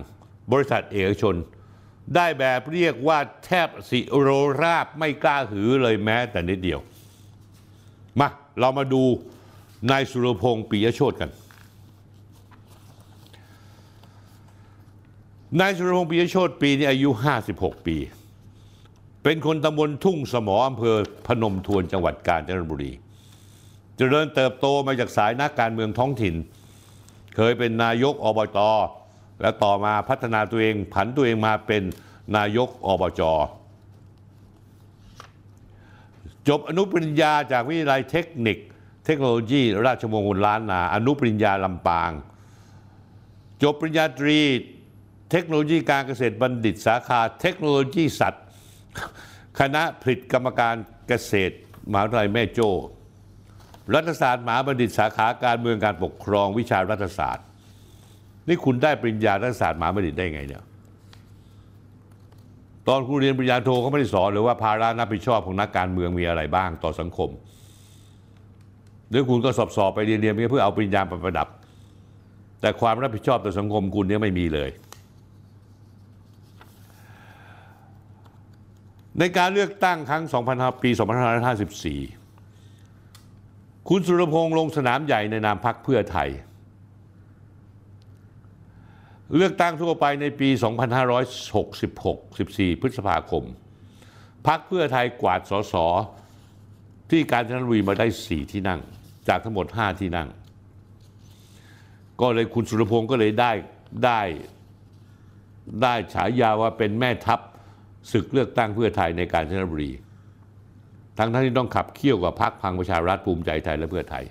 [0.53, 1.35] บริษัทเอกชน
[2.15, 4.29] ได้แบบเรียกว่าแทบสิโร
[4.63, 6.81] ราบไม่กล้าหือเลยแม้แต่นิดเดียว
[8.21, 8.29] มา
[8.61, 9.03] เรามาดู
[9.91, 11.31] นายสุรพงศ์ปิยโชตกัน
[15.61, 17.11] นายสุรพงศ์ปิยโชตปีนี้อายุ
[17.49, 17.97] 56 ปี
[19.23, 20.97] เป็นคนตำบลทุ่งสมออำเภอ
[21.27, 22.93] พนมทวนจังหวัดกาญจนบุรี
[23.97, 26.35] เจริญเติบโตมาจากสายนักการเมืองท้องถิ่น
[27.37, 28.59] เคยเป็นนายกอบต
[29.41, 31.83] แล้วต่อมาพัฒนาตัวเองผันตัวเองมาเป็น
[32.37, 33.23] นายกอบจ
[36.49, 38.59] จบอนุปริญญาจากวิทยาลัยเทคนิค
[39.05, 42.11] เทคโนโลยี ราชมงคลล้านนา อนุปริญญาลำปาง
[43.63, 44.39] จบปริญญาตรี
[45.31, 48.45] เทคโนโลยีการเกษตรบัณฑิตสาขาเทคโนโลยีสัตว์
[49.61, 50.75] คณะผลิตกรรมการ
[51.09, 51.57] เกษตร
[51.91, 52.71] มหาวิทยาลัยแม่โจ้
[53.95, 57.47] รัฐศาสตร์มหาบัณฑิตสาขาการเมืองการปกครองวิชารัฐศาสตร์
[58.49, 60.63] นี่คุณได้ปริญญารัฐศาสตร์มหาบัณฑิตได้ไงเนี่ย
[62.89, 67.31] ตอนคุณเรียนปริญญาโทเขาไม่ได้สอนเลยว่าภาระรับผิดชอบของนักการเมืองมีอะไรบ้างต่อสังคม
[69.11, 71.49] หรือคุณก็สอบสอบไปเรียนเรียนเพื่อเอาปริญญาไปประดับ
[72.61, 74.71] แต่ความรับผิดชอบต่อสังคมคุณเนี่ยไม่มีเลย
[79.19, 80.25] ในการเลือกตั้งครั้ง
[80.55, 80.99] 2000ปี 2554
[83.89, 86.29] คุณสุรพงษ์ลงสนามใหญ่ในนามพรรคเพื่อไทย
[89.37, 90.49] เลือกตั้งทั่วไปในปี
[91.25, 93.45] 2566 14 พฤษภาคม
[94.47, 95.75] พรรคเพื่อไทยกวาดสส
[97.11, 98.81] ที่การจนบุรีมาได้ 4 ที่นั่ง
[99.29, 100.29] จากทั้งหมด 5 ที่นั่ง
[102.21, 103.53] ก็เลยคุณสุรพงศ์ก็เลยได้
[104.05, 104.21] ได้
[105.83, 107.41] ได้ฉายาว่าเป็นแม่ทัพ
[108.13, 109.93] ศึกเลือกตั้งเพื่อไทยในการจนบุรี
[111.19, 114.25] ทั้งทั้งที่ต้องขับเคี่ยวกับพรรคพังประชารัฐภูมิใจไทยและเพื่อไทย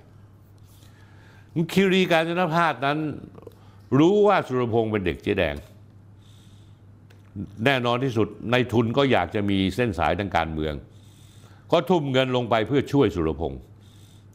[1.74, 3.00] คิรีการจนพาสนั้น
[4.00, 5.56] รู้ว่าสุรพงศ์เป็นเด็กเจ๊แดง
[7.66, 10.74] แน่นอนที่สุดในทุนก็อยากจะมีเส้นสายทางการเมือง
[11.72, 13.62] ก็ทุ่มเงินลงไปเพื่อช่วยสุรพงศ์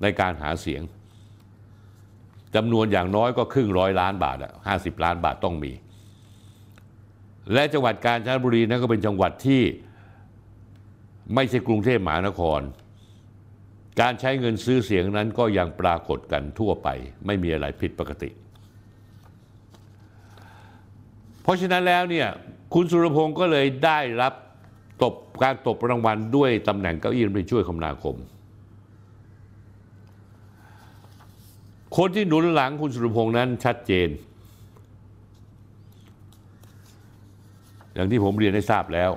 [0.02, 0.82] ในการหาเสียง
[2.54, 5.72] จำนวนอย่างน้อยก็ครึ่งร้อยล้านบาทอะห้าสิบล้านบาทต้องมี
[7.52, 9.62] และจังหวัดกาญจนบุรีนั้นก็เป็นจังหวัดที่
[11.34, 12.60] ไม่ใช่กรุงเทพมหานคร
[14.00, 16.88] การใช้เงินซื้อเสียงนั้นก็ยังปรากฏกันทั่วไป
[17.26, 18.30] ไม่มีอะไรผิดปกติ
[21.37, 22.28] เพ ราะฉะนั้นแล้วเนี่ย
[22.74, 24.34] คุณสุรพงศ์ก็เลยได้รับ
[25.02, 28.16] ตบการตบรางวัลด้วยตำแหน่งเก้าอี้รัฐมนตรีช่วยคมนาคม
[31.96, 34.08] คนที่หนุนหลังคุณสุรพงษ์นั้นชัดเจน
[37.94, 39.10] อย่างที่ผมเรียนให้ทราบแล้ว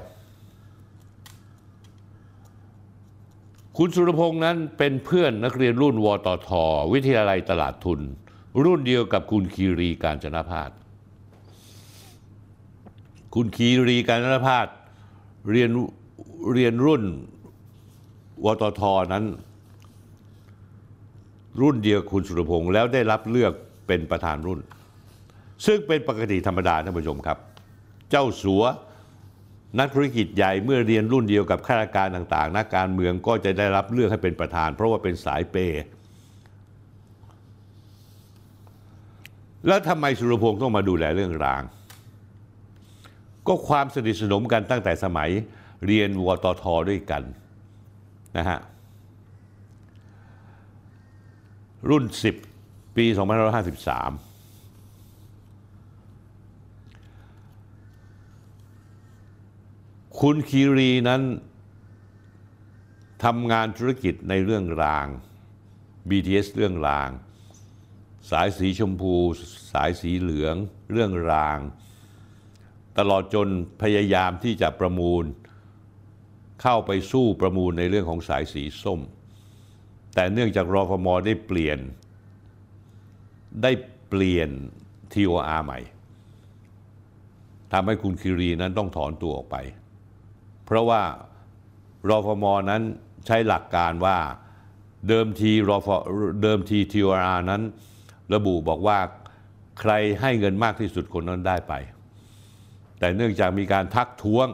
[3.77, 6.49] คุณสุรพงษ์นั้นเป็นเพื่อนนักเรียนรุ่นวตท
[6.93, 7.99] วิทยาลัยตลาดทุน
[8.63, 10.71] รุ่นเดียวกับคุณคีรีการจนพาส
[13.35, 14.67] คุณคีรีการจนพาส
[15.51, 15.69] เรียน
[16.53, 17.03] เรียนรุ่น
[18.45, 18.81] วตท
[19.13, 19.25] นั้น
[21.61, 23.53] รุ่นเดียวกับคุณสุรพงษ์แล้วได้รับเลือก
[23.87, 24.59] เป็นประธานรุ่น
[25.65, 27.37] ซึ่งเป็นปกติธรรมดาท่านผู้ชมครับ
[28.09, 28.63] เจ้าสัว
[29.79, 35.83] นักธุรกิจใหญ่เมื่อเรียนรุ่นเดียวกับข้าราชการต่าง ๆ นักการเมืองก็จะได้รับเลือกให้เป็นประธาน เพราะว่าเป็นสายเปย์
[39.67, 41.61] แล้วทำไมสุรพงษ์ต้องมาดูแลเรื่องราง
[43.47, 45.29] ก็ความสนิทสนมกันตั้งแต่สมัย
[45.85, 47.23] เรียนวตทด้วยกัน
[48.37, 48.59] นะฮะ
[51.89, 52.03] รุ่น
[52.49, 53.11] 10 ปี 2553
[60.19, 61.21] คุณคีรีนั้น
[63.23, 65.07] ทำงานธุรกิจในเรื่องราง
[66.09, 67.09] BTS เรื่องราง
[68.29, 69.15] สายสีชมพู
[69.71, 70.55] สายสีเหลือง
[70.91, 71.57] เรื่องราง
[72.97, 73.47] ตลอดจน
[73.81, 75.23] พยายามที่จะประมูล
[76.61, 78.99] เข้าไปสู้ประมูลในเรื่องของสายสีส้ม
[80.15, 81.79] แต่เนื่องจากรอฟมได้เปลี่ยน
[83.63, 83.71] ได้
[84.09, 84.49] เปลี่ยน
[85.13, 85.79] TOR ใหม่
[87.71, 89.57] ทำให้คุณคิรีนั้นต้องถอนตัวออกไป
[90.65, 91.01] เพราะว่า
[92.09, 92.81] รอฟมนั้น
[93.25, 94.17] ใช้หลักการว่า
[95.07, 95.87] เดิมทีรอฟ
[96.43, 97.61] เดิมที TOR นั้น
[98.33, 98.99] ระบุบอกว่า
[99.79, 101.73] ใครให้เงินมากที่สุดคนนั้นได้ไป
[103.01, 104.47] แต่เนื่องจากมีการทักท้วง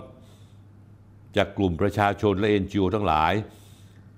[1.37, 3.33] จากกลุ่มประชาชนและ NGO ทั้งหลาย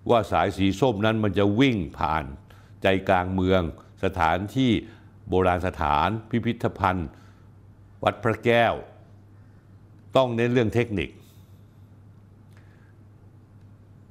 [0.09, 2.23] ว่าสายสีส้มนั้นมันจะวิ่งผ่าน
[2.83, 3.61] ใจกลางเมือง
[4.03, 4.71] สถานที่
[5.29, 7.09] โบราณสถาน พิพิธภัณฑ์
[8.03, 8.73] วัดพระแก้ว
[10.17, 11.09] ต้องเน้นเรื่องเทคนิค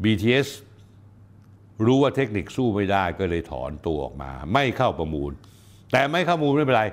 [0.02, 0.48] BTS
[1.86, 5.32] รู้ว่าเทคนิคสู้ไม่ได้ก็เลยถอนตัวออกมา ไม่เข้าประมูล
[5.92, 6.84] แต่ไม่เข้าประมูลไม่เป็นไร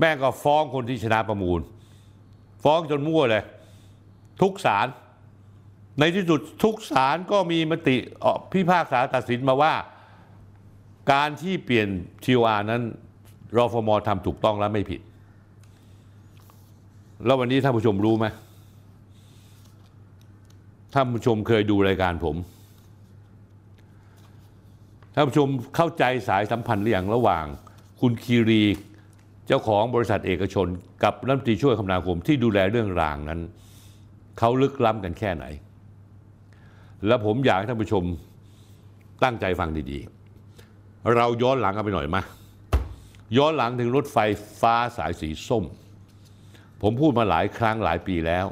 [0.00, 1.60] แม่ก็ฟ้องคนที่ชนะประมูล
[2.64, 3.42] ฟ้องจนมั่วเลย
[4.42, 4.86] ทุกศาล
[5.98, 7.96] ในที่สุดทุกศาลก็มีมติ
[8.52, 9.74] พิพากษาตัดสินมาว่า
[11.12, 11.88] การที่เปลี่ยน
[12.24, 12.82] ทีวานั้น
[13.56, 15.00] รอฟมทำถูกต้องและไม่ผิด
[17.24, 18.26] แล้ววันนี้ท่านผู้ชมรู้ไหม
[20.94, 22.36] ท่านผู้ชมเคยดูรายการผม
[25.14, 27.44] ท่านผู้ชมเข้าใจสายสัมพันธ์หรือยังระหว่าง
[28.00, 28.64] คุณคีรี
[29.46, 30.66] เจ้าของบริษัทเอกชน
[31.04, 33.40] กับรัฐมนตรีช่วยคมนาคมที่ดูแลเรื่องรางนั้น
[34.38, 35.44] เขาลึกล้ำกันแค่ไหน
[37.06, 38.04] และผมอยากให้ท่านผู้ชม
[39.22, 42.22] ตั้งใจฟังดีๆ เราย้อนหลังกันไปหน่อยมา
[43.36, 44.18] ย้อนหลังถึงรถไฟ
[44.60, 45.64] ฟ้าสายสีส้ม
[46.82, 48.46] ผมพูดมาหลายครั้งหลายปีแล้ว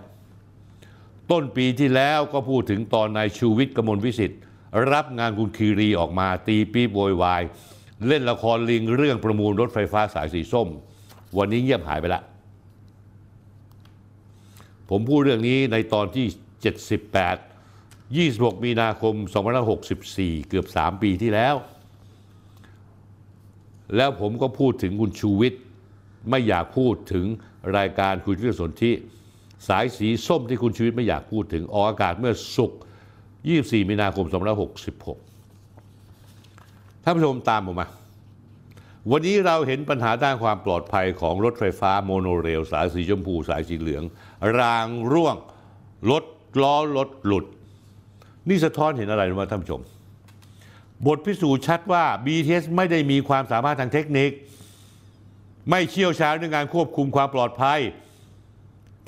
[1.30, 4.40] ต้นปีที่แล้วก็พูดถึงตอนนายชูวิทย์กมลวิสิทธิ์
[4.92, 7.42] รับงานคุณคีรีออกมาตีปีบโวยวาย
[8.08, 10.68] เล่นละครลิงเรื่องประมูลรถไฟฟ้าสายสีส้ม
[11.38, 12.22] วันนี้เงียบหายไปละ
[14.90, 16.26] ผมพูดเรื่องนี้ในตอนที่
[17.42, 19.14] 78 26 มีนาคม
[19.82, 21.54] 2564 เกือบ 3 ปีที่แล้ว
[23.96, 25.60] แล้วผมก็พูดถึงคุณชูวิทย์
[26.30, 27.26] ไม่อยากพูดถึง
[27.76, 28.92] รายการคุยเรื่องสนธิ
[29.68, 32.80] สายสีส้มที่คุณชูวิทย์ไม่อยากพูดถึงออกอากาศเมื่อศุกร์
[33.34, 35.31] 24 มีนาคม 2566
[37.02, 37.88] ท่านผู้ชมตามผมมา
[39.10, 44.04] วันนี้เราเห็นปัญหาด้านความปลอดภัยของรถไฟฟ้าโมโนเรล สายสีชมพู สายสีเหลือง
[44.58, 45.36] รางร่วง
[46.10, 46.24] รถ
[46.62, 47.44] ล้อรถหลุด
[48.48, 49.80] นี่สะท้อนเห็นอะไรรู้ไหมท่านผู้ชม
[51.06, 54.30] บทพิสูจน์ชัดว่า BTS ไม่ได้มีความสามารถทางเทคนิค
[55.70, 57.78] ไม่เชี่ยวชาญในการควบคุมความปลอดภัย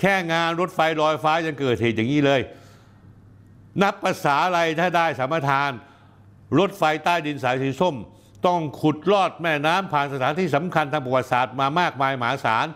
[0.01, 2.41] แค่งานรถไฟลอยฟ้ายังเกิดเหตุอย่างนี้เลย
[3.83, 5.71] นับภาษาอะไรถ้าได้สามทาน
[6.59, 7.95] รถไฟใต้ดินสายสีส้ม
[8.47, 12.67] ต้องขุดลอดแม่น้ำผ่านสถานที่สำคัญทางประวัติศาสตร์มามากมายมหาศาล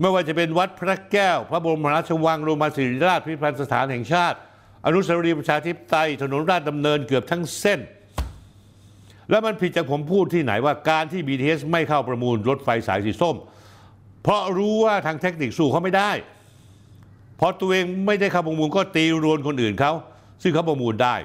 [0.00, 4.38] ไม่ว่าจะเป็นวัดพระแก้ว พระบรมราชวังโรมาศิริราชพิพิธภัณฑ์สถานแห่งชาติ
[4.86, 7.80] อนุสาวรีย์ประชาธิปไตยถนนราชดำเนินเกือบทั้งเส้น
[9.30, 13.36] แล้วมันผิดจากผมพูดที่ไหนว่าการที่ BTS ไม่เข้าประมูลรถไฟสายสีส้ม
[14.22, 16.10] เพราะรู้ว่าทางเทคนิคสู้เขาไม่ได้
[17.40, 19.92] พอตัวเองไม่ได้เข้าประมูลก็ตีรวนคนอื่นเขา
[20.42, 21.16] ซึ่งเขาประมูลได้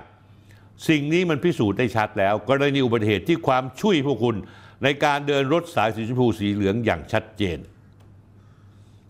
[0.87, 4.35] สิ่งนี้มันพิสูจน์ได้ชัดแล้วกรณีอุบัติเหตุที่ความช่วยพวกคุณ
[4.83, 7.57] ในการเดินรถสายสีชมพูสีเหลืองอย่างชัดเจน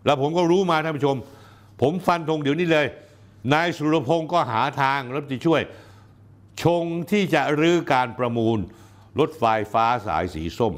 [0.05, 1.18] แล้วผมก็รู้มาท่านผู้ชม
[1.82, 2.88] ผมฟันธงเดี๋ยวนี้เลย
[3.53, 5.61] นายสุรพงศ์ก็หาทางรัฐมนตรีช่วย
[6.64, 8.57] ชงที่จะรื้อการประมูล
[9.20, 9.43] รถไฟ
[9.74, 10.74] ฟ้าสายสีส้ม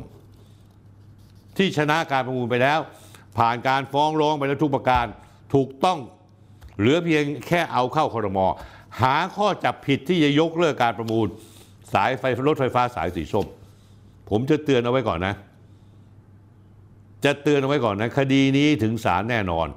[1.57, 2.79] ที่ชนะการประมูลไปแล้ว
[3.38, 5.05] ผ่านการฟ้องร้องไปแล้วทุกประการ
[5.53, 5.99] ถูกต้อง
[6.79, 8.47] เหลือเพียงแค่เอาเข้าคอรมอ
[9.01, 11.27] หาข้อจับผิดที่จะยกเลิกการประมูล
[11.93, 13.45] สายไฟรถไฟฟ้าสายสีส้ม
[14.29, 15.35] ผมจะเตือนเอาไว้ก่อนนะ
[17.25, 19.67] จะเตือนเอาไว้ก่อนนะ คดีนี้ถึงศาลแน่นอน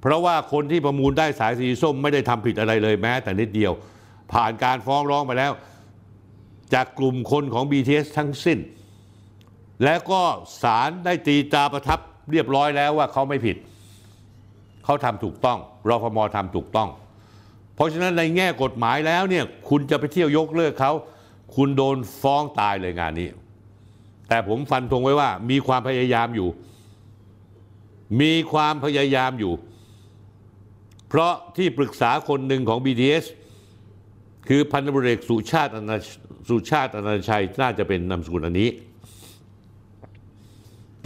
[0.00, 3.72] เพราะว่าคนที่ประมูลได้สายสีส้ม ไม่ได้ทำผิดอะไรเลยแม้ แต่นิดเดียว
[4.32, 5.52] ผ่านการฟ้องร้องไปแล้ว
[6.74, 8.58] จากกลุ่มคนของ BTS ทั้งสิ้น
[9.84, 10.22] แล้วก็
[10.62, 11.98] ศาลได้ตีตาประทับ
[12.32, 13.56] เรียบร้อยแล้วว่าเขาไม่ผิด
[14.84, 15.58] เขาทำถูกต้อง
[15.88, 16.88] รฟมทำถูกต้อง
[17.80, 20.92] ราะฉะนั้นในแง่กฎหมายแล้วเนี่ยคุณจะไปเที่ยวยกเลิกเขา
[21.56, 23.28] คุณโดนฟ้องตายเลยงานนี้
[24.28, 26.48] แต่ผมฟันธงไว้ว่า มีความพยายามอยู่
[28.20, 29.52] มีความพยายามอยู่
[31.08, 33.24] เพราะที่ปรึกษาคนหนึ่งของ BTS
[34.48, 36.08] คือพันธบริเอกสุชาติอนันต์
[36.48, 38.70] สุชาติอนันตชัยน่าจะเป็นนามสกุลอันนี้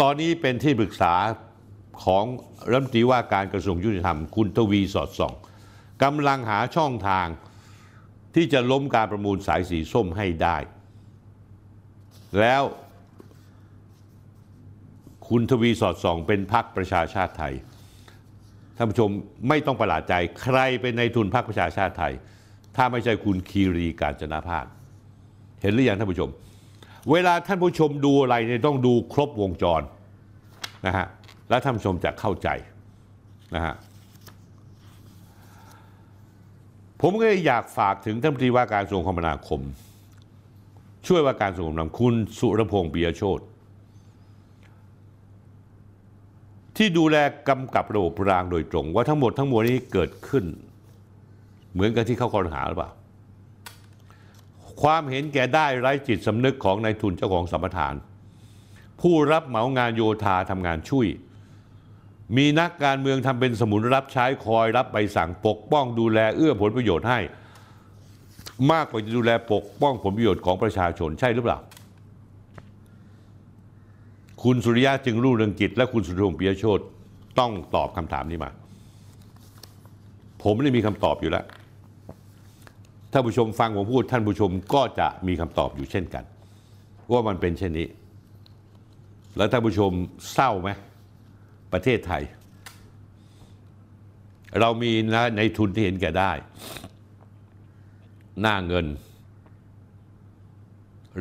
[0.01, 1.15] ตอนนี้เป็นที่ปรึกษา
[2.05, 2.25] ของ
[2.71, 5.33] รัฐมนตรีว่าการกระทรวงยุติธรรม คุณทวีสอดส่อง
[6.05, 7.27] กำลังหาช่องทาง
[8.35, 10.57] ที่จะล้มการประมูลสายสีส้มให้ได้
[12.41, 12.63] แล้ว
[15.29, 17.55] คุณทวีสอดส่องเป็นพักประชาชาติไทย
[18.77, 19.11] ท่านผู้ชม
[19.49, 22.13] ไม่ต้องประหลาดใจใครเป็นในทุนพรรคประชาชาติไทย
[22.77, 24.65] ถ้าไม่ใช่คุณคีรีการจนาภาค
[25.63, 26.31] เห็นหรือยังท่านผู้ชม
[27.11, 29.83] เวลาท่านผู้ชมดูอะไรเนี่ยต้องดูครบวงจร
[30.87, 31.07] นะฮะ
[31.49, 32.49] แล้วท่านผู้ชมจะเข้าใจ
[33.55, 33.75] นะฮะ
[37.07, 39.61] ผมก็อยากฝากถึงท่านปรีว่าการกระทรวงคมนาคม
[41.07, 43.41] ช่วยว่าการกระทรวงคมนาคมคุณสุรพงษ์ปิยโชต
[46.77, 47.17] ที่ดูแล
[47.49, 50.45] กำกับระบบรางโดยตรง ว่าทั้งหมดทั้งมวลนี้เกิดขึ้น
[51.73, 52.91] เหมือนกับที่เขากล่าวหาหรือเปล่า
[54.83, 57.95] ความเห็นแก่ได้ไร้จิตสำนึกของนายทุนเจ้าของสัมปทาน
[59.01, 61.07] ผู้รับเหมางานโยธาทำงานช่วย
[62.37, 67.21] มีนักการเมืองทำเป็นสมุนรับใช้คอยรับใบสั่งปกป้องดูแลเอื้อผลประโยชน์ให้
[68.73, 71.59] มากกว่าจะดูแลปกป้องผลประโยชน์ของประชาชนใช่หรือเปล่า
[74.43, 76.81] คุณสุริยะจึงรุ่งเรืองกิจ และคุณสุรพงษ์ปิยโชต
[77.39, 78.51] ต้องตอบคำถามนี้มา
[80.43, 81.45] ผมไม่ได้มีคำตอบอยู่แล้ว
[83.13, 86.25] ถ้าผู้ชมฟังผมพูดท่านผู้ชมก็จะมีคำตอบอยู่เช่นกัน
[87.13, 87.87] ว่ามันเป็นเช่นนี้
[89.37, 89.91] แล้วท่านผู้ชม
[90.33, 90.71] เศร้าไหม
[91.75, 92.23] ประเทศไทย
[94.61, 96.33] เรามีนะในทุนที่เห็นแก่ได้
[98.41, 98.87] หน้าเงิน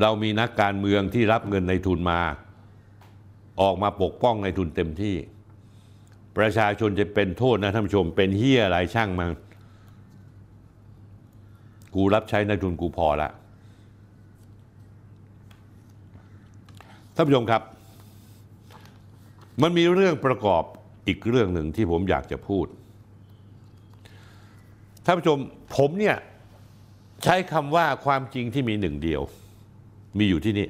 [0.01, 2.21] เรามีนักการเมืองที่รับเงินในทุนมา
[3.61, 5.15] ออกมาปกป้องในทุนเต็มที่
[6.37, 9.29] ประชาชนจะเป็นโทษนะท่านผู้ชม เป็นเฮียอะไรช่างมัน
[11.95, 13.29] กูรับใช้ในทุนกูพอละ
[17.15, 17.61] ท่านผู้ชมครับ
[19.61, 20.63] มันมีเรื่องประกอบ
[21.07, 22.65] อีกเรื่องหนึ่งที่ผมอยากจะพูด
[25.05, 25.37] ท่านผู้ชม
[25.77, 26.17] ผมเนี่ย
[27.23, 29.21] ใช้คำว่าความจริงที่มีหนึ่งเดียว
[30.17, 30.67] มีอยู่ที่นี่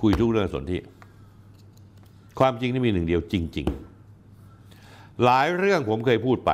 [0.00, 0.82] คุยทุกเรื่องสนที่
[2.38, 3.66] ความจริงที่มีหนึ่งเดียวจริง
[4.44, 6.50] ๆ หลายเรื่องผมเคยพูดไป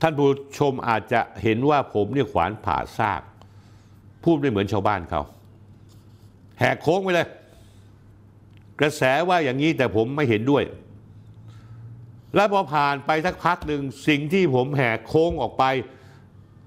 [0.00, 0.28] ท่านผู้
[0.58, 3.22] ชมอาจจะเห็นว่าผมเนี่ยขวานผ่าซาก
[4.24, 5.22] พูดไม่เหมือนชาวบ้านเขา
[6.58, 7.28] แหกโค้งไปเลย
[8.80, 10.64] กระแสว่าอย่างนี้แต่ผมไม่เห็นด้วย
[12.34, 15.64] แล้วพอผ่านไปสักพักหนึ่งสิ่งที่ผมแหกโค้งออกไป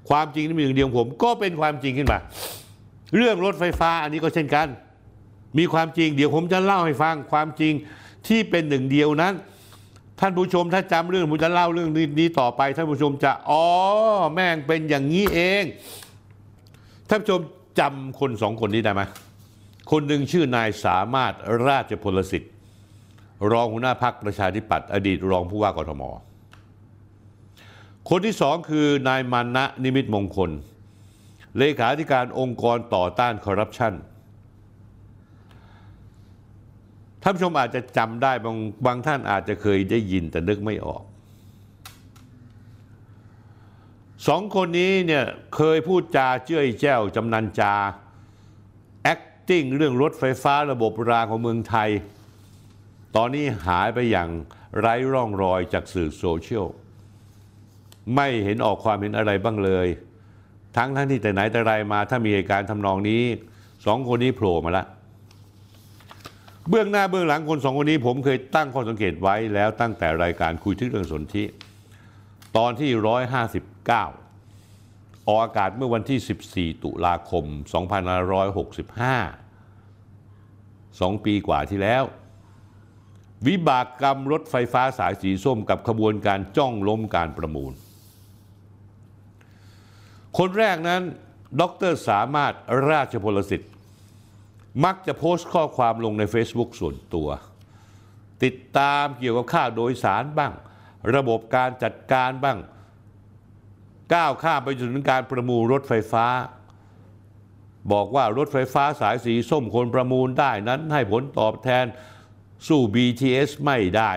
[0.09, 2.19] ความจริงที่มีหนึ่งเดียวผม ก็เป็นความจริงขึ้นมา
[3.15, 4.67] เรื่องรถไฟฟ้าอันนี้ก็เช่นกัน
[5.57, 7.73] มีความจริง เดี๋ยวผมจะเล่าให้ฟังความจริง
[8.27, 9.33] ที่เป็นหนึ่งเดียวนั้น
[10.19, 11.89] ท่านผู้ชมถ้าจำเรื่องผมจะเล่าเรื่อง
[12.19, 13.65] นี้ต่อไป ท่านผู้ชมจะอ๋อ
[14.33, 15.63] แม่งเป็นอย่างนี้เอง
[17.09, 17.41] ท่านผู้ชม
[17.79, 19.01] จำคนสองคนนี้ได้ไหม
[19.89, 21.33] คนหนึ่งชื่อนายสามารถ
[21.67, 22.53] ราชพลสิทธิ์
[23.51, 26.03] รองหัวหน้าพักประชาธิปัตย์อดีตรองผู้ว่ากทม
[28.09, 30.51] คนที่สองคือนายมานะนิมิตมงคล
[31.57, 33.93] เลขาธิการองค์กรต่อต้านคอร์รัปชัน
[37.23, 41.03] ท่านผู้ชมอาจจะจำได้บางบางท่านอาจจะเคยได้ยินแต่นึกไม่ออก
[44.27, 45.25] สองคนนี้เนี่ย
[45.55, 47.73] เคยพูดจาเจ้ยแจ้วจำนันจา
[49.41, 51.89] acting เรื่องรถไฟฟ้าระบบรางของเมืองไทย
[53.15, 54.29] ตอนนี้หายไปอย่าง
[54.79, 56.67] ไร้ร่องรอยจากสื่อโซเชียล
[58.15, 59.87] ไม่เห็นออกความเห็นอะไรบ้างเลย
[60.77, 63.23] ทั้งทั้งที่แต่ไหนแต่ไรมาถ้ามีเหตุการณ์ทำนองนี้
[63.85, 64.87] สองคนนี้โผล่มาล้ว
[66.69, 71.43] เบื้องหน้าเบื้องหลังคนสองคนนี้ผมเคยตั้งข้อสังเกตไว้แล้วตั้งแต่รายการคุยที่เรื่องสนธิ
[72.57, 72.89] ตอนที่
[73.57, 74.20] 159
[75.27, 76.19] ออกอากาศเมื่อวันที่
[76.75, 77.45] 14 ตุลาคม
[78.81, 82.03] 2565สองปีกว่าที่แล้ว
[83.47, 87.73] วิบากกรรมรถไฟฟ้าสายสีส้มกับขบวนการจ้องล้มการประมูล
[90.37, 91.01] คนแรกนั้น
[91.59, 91.61] ด
[91.91, 92.53] รสามารถ
[92.89, 93.71] ราชพลสิทธิ์
[94.85, 97.29] มักจะโพสต์ข้อความลงใน Facebook ส่วนตัว
[98.43, 100.53] ติดตามเกี่ยวกับค่าโดยสารบ้าง
[101.15, 102.57] ระบบการจัดการบ้าง
[104.13, 106.25] ก้าวข้ามไปจนถึงการประมูลรถไฟฟ้า
[107.91, 111.85] บอกว่ารถไฟฟ้าสายสีส้มคนประมูลได้นั้นให้ผลตอบแทน
[112.67, 114.11] สู้ BTS ไม่ได้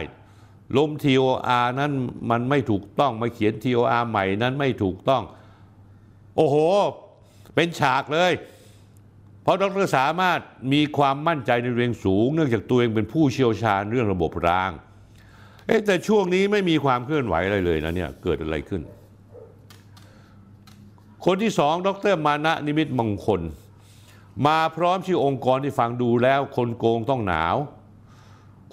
[0.76, 1.92] ล้ม TOR นั้น
[2.30, 5.22] มันไม่ถูกต้องมาเขียน TOR ใหม่นั้นไม่ถูกต้อง
[6.36, 6.56] โอ้โห
[7.54, 8.32] เป็นฉากเลย
[9.42, 10.40] เพราะดรสามารถ
[10.72, 14.70] มีความมั่นใจในเรียงสูง เนื่องจากตัวเองเป็นผู้เชี่ยวชาญเรื่องระบบราง
[15.66, 18.82] เอ๊แต่ช่วงนี้ไม่มีความเคลื่อนไหวอะไรเลยนะเนี่ย เกิดอะไรขึ้น
[21.24, 23.40] คนที่สองดรมานะนิมิตมงคล
[24.46, 27.56] มาพร้อมชื่อองค์กรที่ฟังดูแล้ว คนโกงต้องหนาว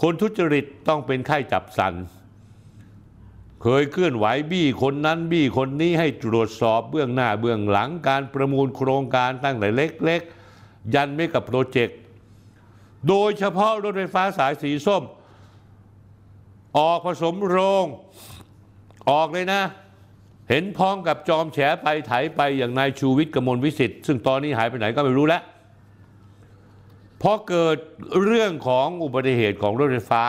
[0.02, 1.94] คนทุจริตต้องเป็นไข้จับสัน
[3.62, 11.98] เคยเคลื่อนไหวบี้คนนั้นบี้คนนี้ให้ตรวจสอบเบื้องหน้าเบื้องหลังการประมูลโครงการตั้งแต่เล็กๆ ยันไม่กับโปรเจกต์
[13.08, 15.04] โดยเฉพาะรถไฟฟ้าสายสีส้ม
[16.78, 17.86] ออกผสมโรง
[19.12, 19.62] ออกเลยนะ
[20.52, 25.44] เห็นพ้องกับจอมแฉไปไถไปอย่างนายชูวิทย์กมลวิสิทธิ์ซึ่งตอนนี้หายไปไหนก็ไม่รู้แล้ว
[27.22, 27.78] พอเกิด
[28.24, 30.24] เรื่องของอุบัติเหตุของรถไฟฟ้า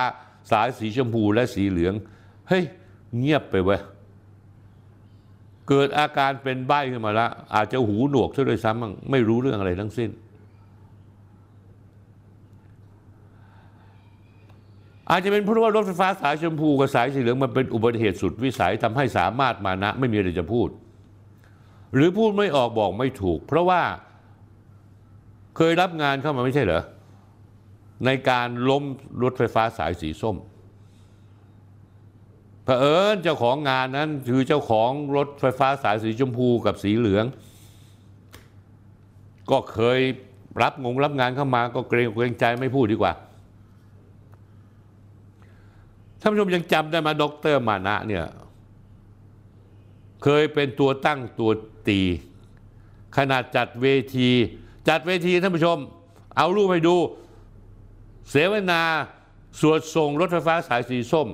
[0.50, 1.94] สายสีชมพูและสีเหลือง
[2.48, 2.64] เฮ้ย
[3.18, 3.80] เงียบไปเว้ย
[5.68, 10.10] เกิดอาการเป็นใบ้ขึ้นมาแล้วอาจจะหูหนวกซะด้วยซ้ำมั้งไม่รู้เรื่องอะไรทั้งสิ้น
[15.12, 20.68] อาจจะเป็นเพราะว่ารถไฟฟ้าสายชมพูกับสายสีเหลืองมันเป็นอุบัติเหตุสุดวิสัยทำให้สามารถมานะไม่มีอะไรจะพูด
[21.94, 23.82] หรือพูดไม่ออกบอกไม่ถูก เพราะว่า
[25.56, 26.82] เคยรับงานเข้ามาไม่ใช่เหรอ
[28.06, 28.84] ในการล้ม
[29.22, 30.36] รถไฟฟ้าสายสีส้ม
[32.64, 37.24] เผอิญเจ้าของงานนั้นคือเจ้าของรถไฟฟ้าสายสีชมพูกับสีเหลือง
[39.50, 40.00] ก็เคย
[40.62, 43.14] รับงงรับงานเข้ามาก็เกรงเกรงใจไม่พูดดีกว่า
[46.22, 48.26] ท่านผู้ชมยังจำได้ไหมาดรมานะเนี่ย
[50.22, 51.50] เคยเป็นตัวตั้งตัว
[51.88, 52.00] ตี
[53.16, 54.30] ขนาดจัดเวที
[54.88, 55.78] จัดเวทีท่านผู้ชม
[56.36, 56.96] เอารูปไปดู
[58.30, 58.82] เสวนา
[59.60, 61.28] สวดส่งรถไฟฟ้าสายสีส้ม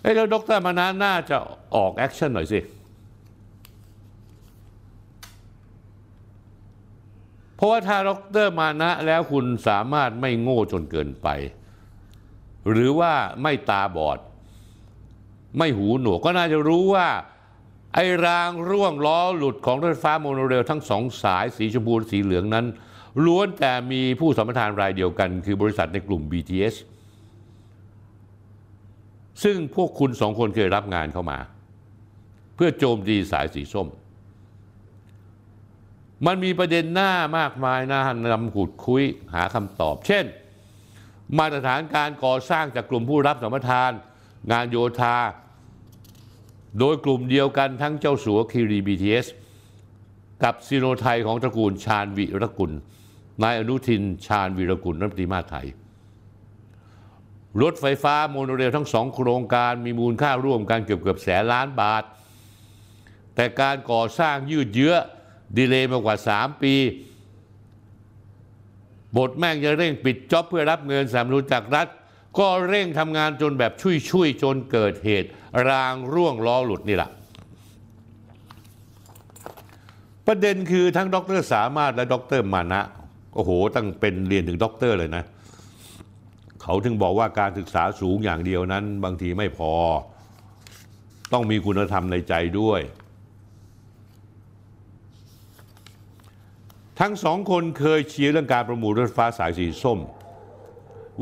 [0.00, 1.36] เอ้แล้วดรมานะน่าจะ
[1.74, 2.60] ออก action หน่อยสิ
[7.56, 8.10] เพราะว่าถ้าด
[8.44, 11.28] รมานะแล้วคุณสามารถไม่โง่จนเกินไป
[12.70, 13.12] หรือว่า
[13.42, 14.18] ไม่ตาบอด
[15.58, 17.08] ไม่หูหนวกก็น่าจะรู้ว่า
[17.94, 22.66] ไอ้รางร่วงล้อหลุดของรถไฟฟ้าโมโนเรลทั้งสองสายสีชมพูสีเหลืองนั้น
[23.24, 26.74] ล้วนแต่มีผู้สัมปทานรายเดียวกัน คือบริษัทในกลุ่ม BTS
[29.42, 31.38] ซึ่งพวกคุณสองคนเคยรับงานเข้ามา
[32.54, 33.88] เพื่อโจมตีสายสีส้ม
[36.26, 38.00] มันมีประเด็นน่ามากมายนะ
[38.32, 39.02] นำขุดคุย
[39.34, 40.24] หาคำตอบ เช่น
[41.38, 43.90] มาตรฐานการก่อสร้างจากกลุ่มผู้รับสัมปทาน
[44.52, 45.16] งานโยธา
[46.78, 49.26] โดยกลุ่มเดียวกันทั้งเจ้าสัวคีรีบีทีเอส
[50.42, 52.72] กับซิโน-ไทยของตระกูลชาญวีรกูล
[53.42, 55.66] นายอนุทินชาญวีรกูลรัฐมนตรีมหาดไทย
[57.62, 62.02] รถไฟฟ้าโมโนเรลทั้งสองโครงการมีมูลค่าร่วมกันเกือบเกือบแสนล้านบาท
[63.34, 64.94] แต่การก่อสร้างยืดเยื้อ
[65.56, 66.74] delay มากว่า 3 ปี
[69.16, 71.86] บทแม่งจะเร่งปิด job เพื่อรับเงินสนับสนุนจากรัฐ
[72.38, 73.72] ก็เร่งทำงานจนแบบ
[74.10, 75.28] ชุ่ยๆจนเกิดเหตุ
[75.68, 77.10] รางร่วงล้อหลุดนี่แหละ
[80.26, 82.82] ประเด็นคือทั้งดรสามารถและดรมานะ
[83.34, 85.24] โอ้โห ตั้งเป็นเรียนถึงด็อกเตอร์เลยนะ
[86.62, 89.72] เขาถึงบอกว่าการศึกษาสูงอย่างเดียวนั้น บางทีไม่พอ
[91.32, 92.80] ต้องมีคุณธรรมในใจด้วย
[97.00, 99.98] ทั้งสองคนเคยเชียร์เรื่องการประมูลรถไฟฟ้าสายสีส้ม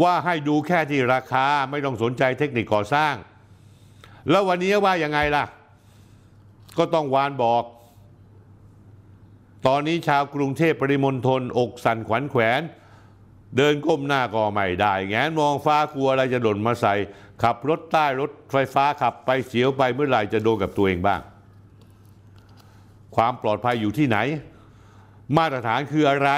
[0.02, 3.14] ว่าให้ดูแค่ที่ราคาไม่ต้องสนใจเทคนิคก่อสร้าง
[4.30, 5.44] แล้ววันนี้ว่ายังไงล่ะ
[6.78, 7.62] ก็ต้องวานบอก
[9.66, 12.60] ตอนนี้ชาวกรุงเทพปริมณฑลอกสั่นขวัญแขวน
[13.56, 16.94] เดินก้มหน้าก็ไม่ได้ แงนมองฟ้ากลัวอะไรจะหล่นมาใส่
[17.42, 21.20] ขับรถใต้รถไฟฟ้าขับไปเสียวไปเมื่อไหร่จะโดนกับตัวเองบ้าง
[23.16, 24.18] ความปลอดภัยอยู่ที่ไหน
[25.36, 26.30] มาตรฐานคืออะไร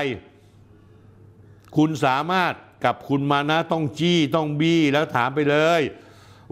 [1.76, 5.82] คุณสามารถกับคุณมานะต้องจี้ต้องบี้แล้วถามไปเลย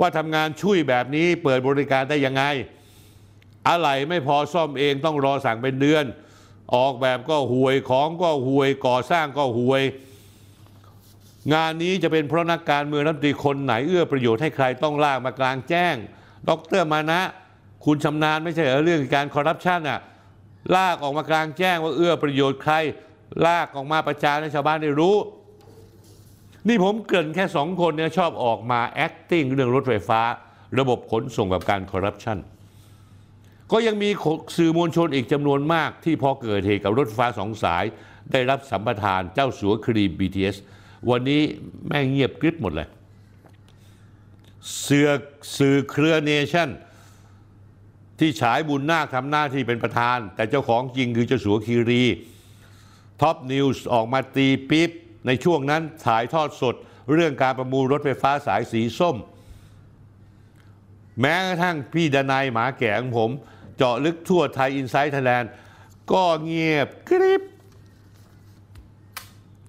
[0.01, 2.43] ว่าทำงานช่วยแบบนี้เปิดบริการได้ยังไง
[3.69, 6.05] อะไรไม่พอซ่อมเองต้องรอสั่งเป็นเดือน
[6.75, 9.83] ออกแบบก็ห่วยของก็ห่วยก่อสร้างก็ห่วย
[11.55, 15.95] งานนี้จะเป็นเพราะนักการเมืองรัฐมนตรีคนไหนเอื้อประโยชน์ให้ใครต้องลากมากลางแจ้ง
[16.49, 17.21] ดรมานะ
[17.85, 20.01] คุณชำนาญไม่ใช่เรอเรื่องการคอร์รัปชันอะ
[20.77, 22.75] ลากออกมากลางแจ้งว่าเอื้อประโยชน์ใคร
[23.47, 25.17] ลากออกมาประจานให้ชาวบ้านได้รู้
[26.69, 30.21] นี่ผมเกริ่นแค่สองคนเนี่ยชอบออกมา acting เรื่องรถไฟฟ้า
[30.79, 32.39] ระบบขนส่งกับการคอร์รัปชัน
[33.73, 34.11] ก็ยังมี
[34.57, 37.85] สื่อมวลชนอีกจำนวนมากที่พอเกิดเหตุกับรถไฟฟ้าสองสาย
[38.33, 40.57] ได้รับสัมปทานเจ้าสัวคีรี BTS
[41.11, 41.43] วันนี้
[41.87, 42.89] แม่งเงียบกริบหมดเลย
[44.81, 45.09] เสือ
[45.57, 46.69] สื่อเครือเนชั่น
[48.19, 52.05] ที่ฉายบุนนาคทำหน้าที่เป็นประธาน แต่เจ้าของจริงคือเจ้าสัวคีรี
[53.21, 54.91] ท็อปนิวส์ออกมาตีปี๊บ
[55.27, 56.75] ในช่วงนั้นถ่ายทอดสด
[57.13, 59.17] เรื่องการประมูลรถไฟฟ้าสายสีส้ม
[61.21, 63.31] แม้กระทั่งพี่ดนัยหมาแก่ของผม
[63.77, 65.51] เจาะลึกทั่วไทย Inside Thailand
[66.13, 67.43] ก็เงียบกริบ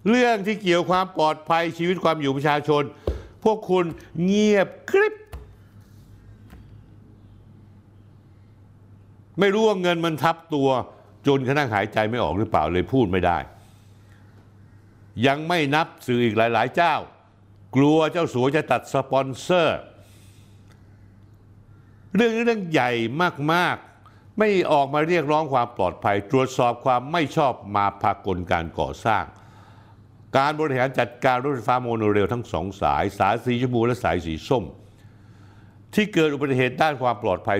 [0.09, 2.83] เรื่องที่เกี่ยวความปลอดภัยชีวิตความอยู่ประชาชน
[3.43, 3.85] พวกคุณ
[4.23, 5.15] เงียบกริบ
[9.39, 10.69] ไม่รู้ว่าเงินมันทับตัว
[11.27, 13.37] จนกระทั่งหายใจไม่ออกหรือเปล่าเลยพูดไม่ได้
[15.27, 16.95] ยังไม่นับสื่ออีกหลาย ๆ เจ้า
[17.75, 19.79] กลัวเจ้าสัวจะตัดสปอนเซอร์
[22.15, 22.91] เรื่องนี้เรื่องใหญ่
[23.53, 23.75] มาก
[24.07, 29.23] ๆ ไม่ออกมาเรียกร้องความปลอดภัย ตรวจสอบความไม่ชอบมาพากลการก่อสร้าง
[30.37, 34.63] การบริหารจัดการรถไฟฟ้าโมโนเรลทั้งสองสาย สายสีชมพูและสายสีส้ม
[35.95, 37.57] ที่เกิดอุบัติเหตุด้านความปลอดภัย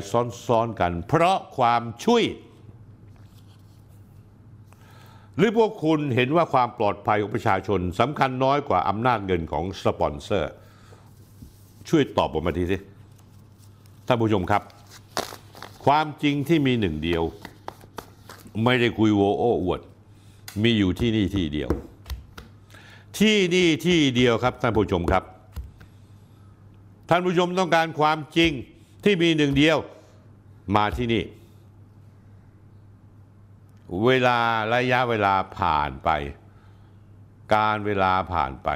[0.48, 2.24] ซ้อนๆกัน เพราะความช่วย
[5.38, 10.54] หรือพวกคุณเห็นว่าความปลอดภัยของประชาชนสำคัญน้อยกว่าอำนาจเงินของสปอนเซอร์
[11.90, 12.78] ช่วยตอบผมมาทีสิ
[14.08, 14.62] ท่านผู้ชมครับ
[15.86, 17.24] ความจริงที่มีหนึ่งเดียว
[18.64, 19.82] ไม่ได้คุยโวโอ้อวด
[20.64, 21.70] มีอยู่ที่นี่ที่เดียว
[23.20, 25.24] ที่นี่ที่เดียวครับท่านผู้ชมครับ
[27.10, 28.52] ท่านผู้ชมต้องการความจริง
[29.04, 29.78] ที่มีหนึ่งเดียว
[30.76, 31.24] มาที่นี่
[34.06, 34.40] เวลา
[34.74, 36.10] ระยะเวลาผ่านไป
[37.56, 38.70] การเวลาผ่านไป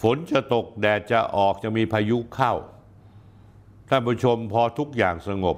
[0.00, 2.54] ฝนจะตกแดดจะออกจะมีพายุเข้า
[3.88, 5.56] ท่านผู้ชมพอทุกอย่างสงบ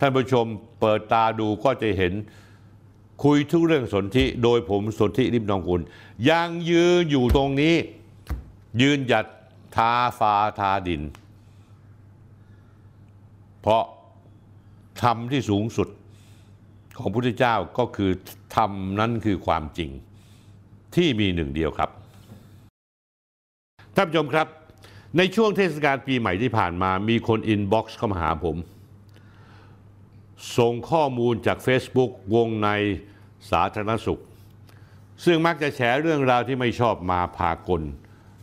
[0.00, 0.44] ท่านผู้ชม
[0.80, 2.12] เปิดตาดูก็จะเห็น
[3.24, 5.82] คุยทุกเรื่องสนธิโดยผมสนธิริมนองคุณ
[6.30, 7.74] ยังยืนอยู่ตรงนี้
[8.82, 9.26] ยืนหยัด
[9.76, 11.02] ทาฟ้าทาดิน
[13.60, 13.84] เพราะ
[15.02, 15.88] ธรรมที่สูงสุด
[16.98, 18.10] ของพระพุทธเจ้าก็คือ
[18.56, 19.90] ธรรมนั้นคือความจริง
[20.94, 21.90] ที่มีหนึ่งเดียวครับ
[23.96, 24.46] ท่านผู้ชมครับ
[25.16, 28.56] ในช่วงเทศกาลปีใหม่ที่ผ่านมามีคนอินบ็อกซ์เข้ามาหาผม
[30.58, 32.68] ส่งข้อมูลจาก Facebook วงใน
[33.50, 34.22] สาธารณสุข
[35.24, 37.82] ซึ่งมักจะแฉเรื่องราวที่ไม่ชอบมาพากล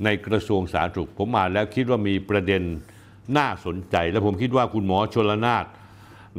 [0.03, 2.63] ในกระทรวงสาธารณสุข ผมมาแล้วคิดว่ามีประเด็น
[3.37, 5.65] น่าสนใจ และผมคิดว่าคุณหมอชลนาน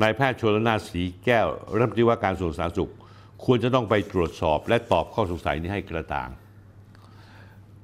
[0.02, 1.46] นายแพทย์ชลนาสีแก้ว
[1.76, 2.92] รัฐมนตรีว่าการกระทรวงสาธารณสุข
[3.44, 6.28] ควรจะต้องไปตรวจสอบ และตอบข้อสงสัยนี้ให้กระจ่าง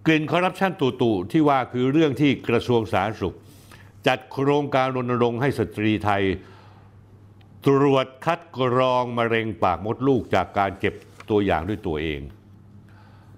[0.07, 3.37] กลิ่นคอร์รัปชันตู่ๆที่ว่าคือเรื่องที่กระทรวงสาธารณสุข
[4.07, 6.23] จัดโครงการรณรงค์ให้สตรีไทย
[7.66, 10.94] ตรวจคัดกรองมะเร็งปากมดลูกจากการเก็บ
[11.31, 12.20] ตัวอย่างด้วยตัวเอง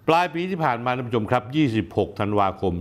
[0.09, 1.43] ปลายปีที่ผ่านมาท่านผู้ชมครับ
[1.93, 2.73] 26 ธันวาคม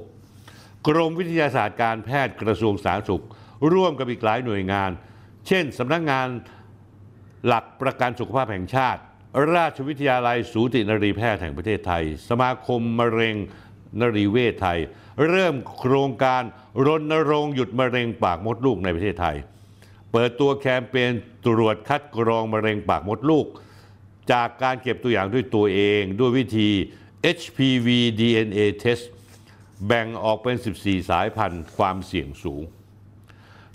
[0.00, 3.24] 2566 กรมวิทยาศาสตร์การแพทย์กระทรวงสาธารณสุข
[3.72, 4.90] ร่วมกับอีกหลายหน่วยงาน
[5.46, 6.28] เช่นสำนักงงาน
[7.46, 9.00] หลักประกันสุขภาพแห่งชาติ
[9.54, 13.36] ราชวิทยาลัยสูตินรีแพทย์แห่งประเทศไทย สมาคมมะเร็ง
[14.00, 14.78] นรีเวชไทย
[15.28, 16.42] เริ่มโครงการ
[16.86, 19.36] รณรงค์หยุดมะเร็งปากมดลูกในประเทศไทย
[20.12, 21.12] เปิดตัวแคมเปญ
[21.46, 23.46] ตรวจคัดกรองมะเร็งปากมดลูก
[24.32, 26.70] จากการเก็บตัวอย่างด้วยตัวเองด้วยวิธี
[27.38, 27.88] HPV
[28.20, 29.04] DNA test
[29.86, 32.62] แบ่งออกเป็น 14 สายพันธุ์ความเสี่ยงสูง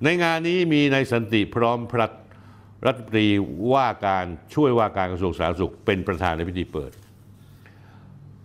[0.04, 2.12] ในงานนี้มีนายสันติพร้อมพรัต
[2.86, 3.28] รัฐมนตรี
[3.74, 6.92] ว่าการช่วยว่าการกระทรวงสาธารณสุขเป็นประธานในพิธีเปิด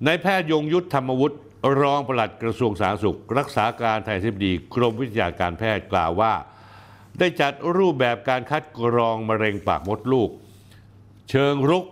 [0.06, 1.36] นายแพทย์ยงยุทธธรรมวุฒิ
[1.80, 6.32] รองปลัดกระทรวงสาธารณสุข รักษาการแทนทิบดีกรมวิทยาการแพทย์กล่าวว่า
[7.18, 10.30] ได้จัดรูปแบบการคัดกรองมะเร็งปากมดลูก
[11.30, 11.84] เชิงรุก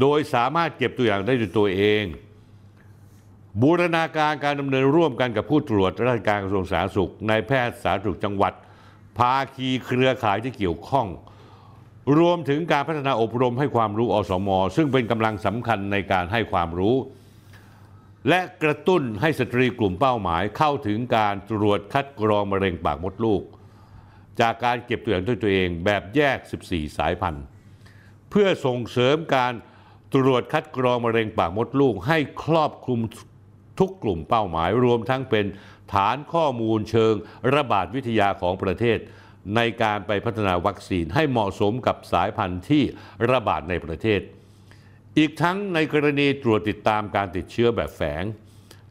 [0.00, 2.04] โดยสามารถเก็บตัวอย่างได้ด้วยตัวเอง
[3.62, 8.52] บูรณาการการดำเนินร่วมกันกับผู้ตรวจราชการกระทรวงสาธารณสุขนายแพทย์สาธารณสุขจังหวัด
[9.18, 11.06] ภาคีเครือข่ายที่เกี่ยวข้อง
[12.18, 16.96] รวมถึงการพัฒนาอบรมให้ความรู้อสม ซึ่งเป็นกำลังสำคัญในการให้ความรู้
[18.28, 23.42] และกระตุ้นให้สตรีกลุ่มเป้าหมายเข้าถึงการตรวจคัดกรองมะเร็งปากมดลูก
[24.40, 26.38] จากการเก็บตัวอย่างด้วยตัวเองแบบแยก
[26.68, 27.44] 14 สายพันธุ์
[28.30, 29.52] เพื่อส่งเสริมการ
[30.14, 33.00] ตรวจคัดกรองมะเร็งปากมดลูกให้ครอบคลุม
[33.78, 35.44] ทุกกลุ่มเป้าหมายรวมทั้งเป็น
[35.92, 37.14] ฐานข้อมูลเชิง
[37.54, 38.98] ระบาดวิทยาของประเทศ
[39.56, 42.82] ในการไปพัฒนาวัคซีนให้เหมาะสมกับสายพันธุ์ที่
[43.30, 44.20] ระบาดในประเทศ
[45.18, 48.24] อีกทั้งในกรณีตรวจติดตามการติดเชื้อแบบแฝง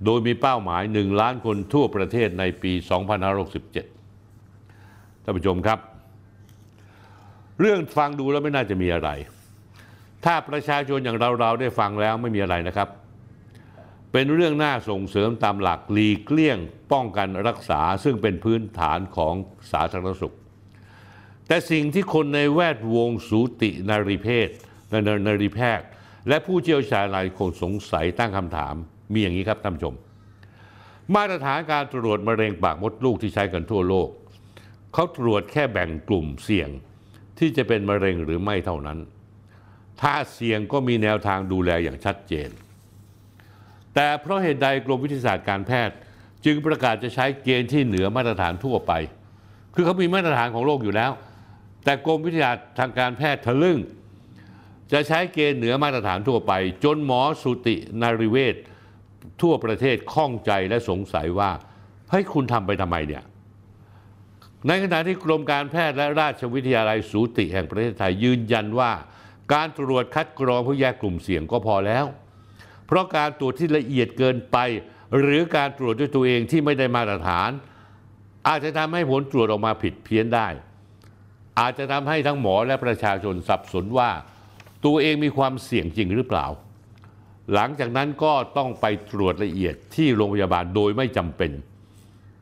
[0.06, 3.74] โดยมีเป้าหมาย 1 ล้านคนทั่วประเทศในปี 2567
[5.24, 5.80] ท่านผู้ชมครับ
[7.60, 9.10] เรื่องฟังดูแล้วไม่น่าจะมีอะไร
[10.26, 12.90] ถ้าประชาชนอย่างเราๆได้ฟังแล้วไม่มีอะไรนะครับ
[14.12, 16.58] เป็นเรื่องน่าส่งเสริมตามหลักหลีกเลี่ยง
[16.92, 19.34] ป้องกันรักษาซึ่งเป็นพื้นฐานของ
[19.72, 20.36] สาธารณสุข
[21.48, 24.50] แต่สิ่งที่คนในแวดวงสูตินารีเพศ
[25.28, 25.88] นารีแพทย์
[26.28, 28.76] และผู้เชี่ยวชาญหลายคนสงสัยตั้งคำถาม
[29.14, 29.96] มีอย่างนี้ครับท่านผู้ชม
[31.16, 34.10] มาตรฐานการตรวจมะเร็งปากมดลูกที่ใช้กันทั่วโลก
[34.94, 36.70] เขาตรวจแค่แบ่งกลุ่มเสี่ยง
[37.40, 39.00] ที่จะเป็นมะเร็งหรือไม่เท่านั้น
[40.02, 42.50] ถ้าเสี่ยงก็มีแนวทางดูแลอย่างชัดเจน
[43.96, 45.96] แต่เพราะเหตุใดกรมวิทยาศาสตร์การแพทย์
[46.46, 48.92] จึงประกาศจะใช้เกณฑ์ที่เหนือมาตรฐานทั่วไป
[49.76, 51.12] คือเขามีมาตรฐานของโลกอยู่แล้ว
[51.84, 53.80] แต่กรมวิทยาศาสตร์ทางการแพทย์ทะลึ่ง
[54.92, 56.54] จะใช้เกณฑ์เหนือมาตรฐานทั่วไป
[56.84, 58.56] จนหมอสุตินารีเวช
[59.42, 61.52] ทั่วประเทศข้องใจและสงสัยว่า
[62.10, 63.24] เฮ้ยคุณทำไปทำไมเนี่ย
[64.68, 68.92] ในขณะที่กรมการแพทย์และราชวิทยาลัยสูติแห่งประเทศไทยยืนยันว่า
[69.54, 72.06] การตรวจคัดกรองเพื่อแยกกลุ่มเสี่ยงก็พอแล้ว
[72.88, 74.58] เพราะการตรวจที่ละเอียดเกินไป
[75.20, 77.50] หรือการตรวจด้วยตัวเองที่ไม่ได้มาตรฐาน
[78.48, 80.48] อาจจะทำให้ผลตรวจออกมาผิดเพี้ยนได้
[81.60, 84.12] อาจจะทำให้ทั้งหมอและประชาชนสับสนว่า
[84.86, 86.46] ตัวเองมีความเสี่ยงจริงหรือเปล่า
[87.54, 91.52] หลังจากนั้นก็ต้องไปตรวจละเอียดที่โรงพยาบาลโดยไม่จำเป็น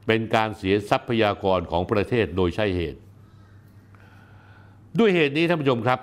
[0.08, 3.00] เป็นการเสียทรัพยากรของประเทศโดยใช่เหตุ
[5.00, 6.00] ด้วยเหตุนี้ท่านผู้ชมครับ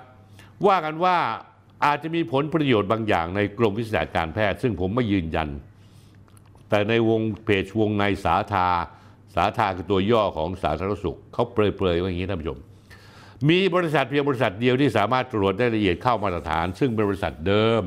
[0.67, 1.17] ว่ากันว่า
[1.85, 5.49] อาจจะมีผลประโยชน์บางอย่างในกรมวิทยาศาสตร์การแพทย์ ซึ่งผมไม่ยืนยัน
[6.69, 8.67] แต่ในวงเพจวงในสาธา
[9.35, 12.59] สาธาคือตัวย่อของสาธารณสุขเขาเปรยๆว่าอย่างนี้ท่านผู้ชม
[13.49, 17.81] มีบริษัทเพียงบริษัทเดียวที่สามารถตรวจได้ละเอียดเข้ามาตรฐาน ซึ่งเป็นบริษัทเดิม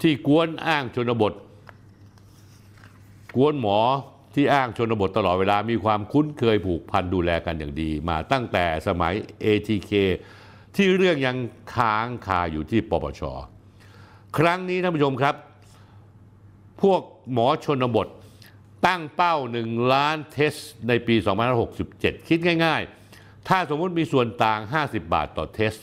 [0.00, 1.32] ที่กวนอ้างชนบท
[3.36, 3.78] กวนหมอ
[4.34, 9.92] ที่อ้างชนบทตลอดเวลามีความคุ้นเคยผูกพันดูแลกันอย่างดี มาตั้งแต่สมัย ATK
[10.76, 11.36] ที่เรื่องยัง
[11.74, 13.22] ค้างคาอยู่ที่ปปช
[14.38, 15.34] ครั้งนี้ท่านผู้ชมครับ
[16.82, 17.00] พวก
[17.32, 18.08] หมอชนบท
[18.86, 20.54] ตั้งเป้า 1 ล้านเทส
[20.88, 21.14] ในปี
[21.72, 25.74] 2567 คิดง่ายๆ ถ้าสมมุติมีส่วนต่าง 50 บาทต่อเทส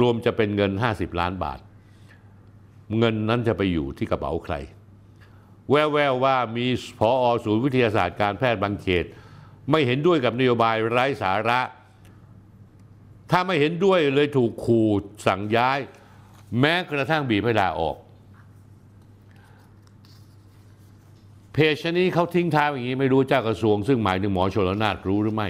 [0.00, 1.58] รวมจะเป็นเงิน 50 ล้านบาท
[2.98, 4.54] เงินนั้นจะไปอยู่ที่กระเป๋าใคร
[5.70, 6.66] แววๆว่ามี
[6.98, 9.04] พออศูนย์วิทยาศาสตร์การแพทย์บางเขต
[9.70, 11.60] ไม่เห็นด้วยกับนโยบายไร้สาระ
[13.36, 14.88] ถ้าไม่เห็นด้วยเลยถูกขู่
[15.26, 15.78] สั่งย้าย
[16.60, 17.96] แม้กระทั่งบีบให้ลาออก
[21.52, 25.48] เพจนี้เขาทิ้งท้ายอย่างนี้ไม่รู้เจ้ากระทรวง ซึ่งหมายถึงหมอชลนาฏรู้หรือไม่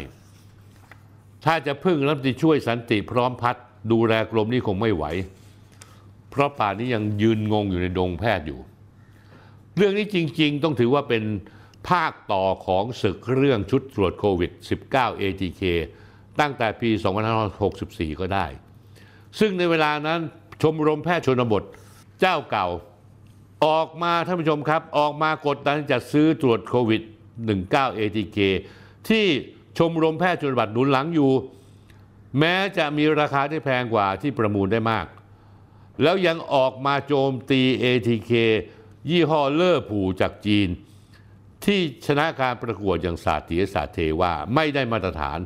[1.44, 3.56] ถ้าจะพึ่งรัฐมนตรีช่วยสันติพร้อมพัฒ
[3.92, 5.04] ดูแลกรมนี้คงไม่ไหว
[6.30, 8.60] เพราะป่านนี้ยังยืนงงอยู่ในดงแพทย์อยู่
[9.76, 11.24] เรื่องนี้จริง ๆ ต้องถือว่าเป็น
[11.90, 14.50] ภาคต่อของศึกเรื่องชุดตรวจโควิด
[14.88, 15.62] 19 ATK
[16.40, 16.90] ตั้งแต่ปี
[17.54, 18.46] 2564 ก็ได้
[19.38, 20.20] ซึ่งในเวลานั้น
[20.62, 21.62] ชมรมแพทย์ชนบท
[22.20, 22.68] เจ้าเก่า
[23.66, 27.02] ออกมาท่านผู้ชมครับ ออกมากดดันจัดซื้อตรวจโควิด
[27.50, 28.38] 19 ATK
[29.08, 29.24] ที่
[29.78, 31.32] ชมรมแพทย์ชนบทหนุนหลังอยู่
[32.38, 35.06] แม้จะมีราคาที่แพงกว่าที่ประมูลได้มาก
[36.02, 38.32] แล้วยังออกมาโจมตี ATK
[39.10, 40.68] ยี่ห้อเลอร์ผูจากจีน
[41.64, 45.38] ที่ชนะการประกวดอย่างศาสตร์ศิลศาเทว่าไม่ได้มาตรฐาน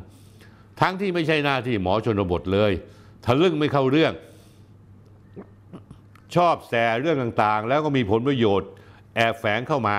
[0.81, 2.71] ทั้งที่ไม่ใช่หน้าที่หมอชนบทเลย
[3.25, 4.13] ทะลึ่งไม่เข้าเรื่อง
[6.35, 8.69] ชอบแสเรื่องต่างๆ แล้วก็มีผลประโยชน์
[9.15, 9.97] แอบแฝงเข้ามา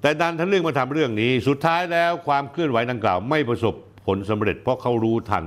[0.00, 3.74] แต่ดันทะลึ่งมาทำเรื่องนี้ สุดท้ายแล้วความเคลื่อนไหวดังกล่าว ไม่ประสบ
[4.06, 5.44] ผลสำเร็จ เพราะเขารู้ทัน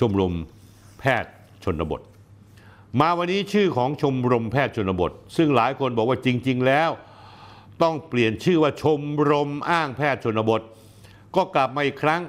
[0.00, 0.34] ชมรม
[1.00, 1.32] แพทย์
[1.64, 2.00] ชนบท
[3.00, 6.90] มาวันนี้ชื่อของชมรมแพทย์ชนบท ซึ่งหลายคนบอกว่าจริง ๆ แล้ว
[7.82, 9.00] ต้องเปลี่ยนชื่อว่าชม
[9.30, 10.60] รมอ้างแพทย์ชนบท
[11.36, 12.22] ก็กลับมาอีกครั้ง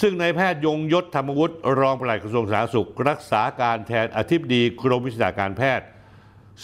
[0.00, 5.86] ซึ่งนายแพทย์ยงยศธรรมวุฒิรองปลัดกระทรวงสาธารณสุข รักษาการแทนอธิบดีกรมวิชาการแพทย์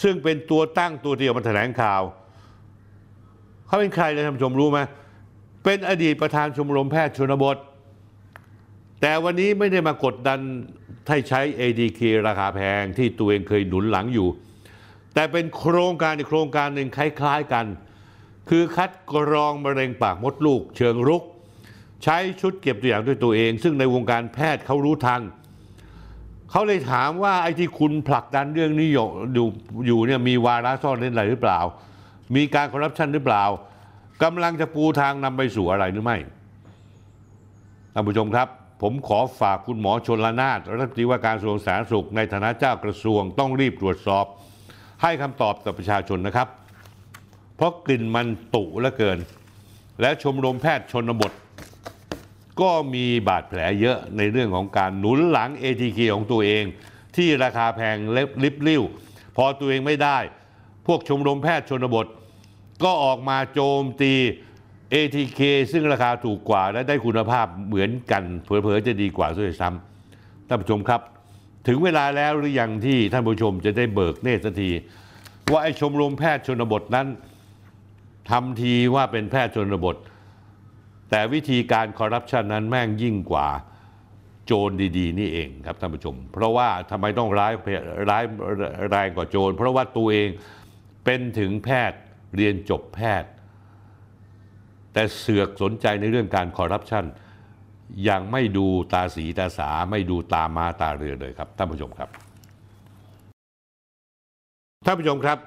[0.01, 2.01] ซึ่งเป็นตัวตั้งตัวเดียวมาแถลงข่าว
[3.65, 4.79] เขาเป็นใครเลยท่านผู้ชมรู้ไหม
[5.63, 7.57] เป็นอดีตประธานชมรมแพทย์ชนบท
[9.01, 10.39] แต่วันนี้ไม่ได้มากดดัน
[11.09, 14.27] ให้ใช้ ADK ราคาแพงที่ตัวเองเคยหนุนหลังอยู่
[15.13, 17.65] แต่เป็นโครงการอีกโครงการหนึ่งคล้าย ๆกัน
[18.49, 21.23] คือคัดกรองมะเร็งปากมดลูก เชิงรุก
[22.03, 25.21] ใช้ชุดเก็บตัวอย่างด้วยตัวเอง ซึ่งในวงการแพทย์เขารู้ทัน
[26.51, 29.47] เขาเลยถามว่าไอ้ที่คุณผลักดันเรื่องนี้อยู่อยู่
[29.87, 31.59] อยู่เนี่ยมีวาระซ่อนเล่นอะไรหรือเปล่า
[32.35, 33.43] มีการคอร์รัปชันหรือเปล่า
[34.23, 36.17] กำลังจะปูทางนำไปสู่อะไรหรือไม่
[37.93, 38.47] ท่านผู้ชมครับ
[38.81, 44.25] ผมขอฝากคุณหมอชนละนานรัฐมนตรีว่าการกระทรวงสาธารณสุขในฐานะเจ้ากระทรวงต้องรีบตรวจสอบ
[45.01, 46.47] ให้คำตอบกับประชาชนนะครับ
[47.55, 49.19] เพราะกลิ่นมันตุเหลือเกิน
[50.01, 51.31] และชมรมแพทย์ชนบท
[52.61, 56.63] ก็มีบาดแผลเยอะในเรื่องของการหนุนหลัง ATK ของตัวเอง
[57.15, 58.83] ที่ราคาแพงเล็บลิบลิ่ว
[59.35, 60.17] พอตัวเองไม่ได้
[60.87, 62.07] พวกชมรมแพทย์ชนบท
[62.83, 64.13] ก็ออกมาโจมตี
[64.93, 65.39] ATK
[65.71, 71.01] ซึ่งราคาถูกกว่าและได้คุณภาพเหมือนกันเผลอๆจะดีกว่าด้วยซ้ำท่านผู้ชมครับ
[71.67, 74.69] ถึงเวลาแล้วหรือยังที่ท่านผู้ชมจะได้เบิกเนตรสักที
[75.51, 77.07] ว่าไอ้ชมรมแพทย์ชนบทนั้น
[78.29, 79.95] ทำทีว่าเป็นแพทย์ชนบท
[81.09, 83.49] แต่วิธีการคอร์รัปชันนั้นแม่งยิ่งกว่า
[84.45, 87.53] โจรดี ๆ นี่เองครับท่านผู้ชม เพราะว่าทำไมต้องร้าย
[88.09, 88.23] ร้าย
[88.91, 90.29] แรงกว่าโจรเพราะว่าตัวเอง
[91.05, 91.99] เป็นถึงแพทย์
[92.35, 93.29] เรียนจบแพทย์
[94.93, 97.05] แต่เสือกสนใจในเรื่องการคอร์รัปชัน
[98.09, 102.09] ยังไม่ดูตาสีตาสาไม่ดูตามาตาเรือเลยครับท่านผู้ชมครับ
[104.85, 105.37] ท่านผู้ชมครับ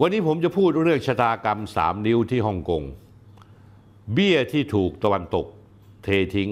[0.00, 2.82] วันนี้ผมจะพูดเรื่องชะตากรรมสามนิ้วที่ฮ่องกง
[4.12, 5.46] เบี้ยที่ถูกตะวันตก
[6.04, 6.50] เททิ้ง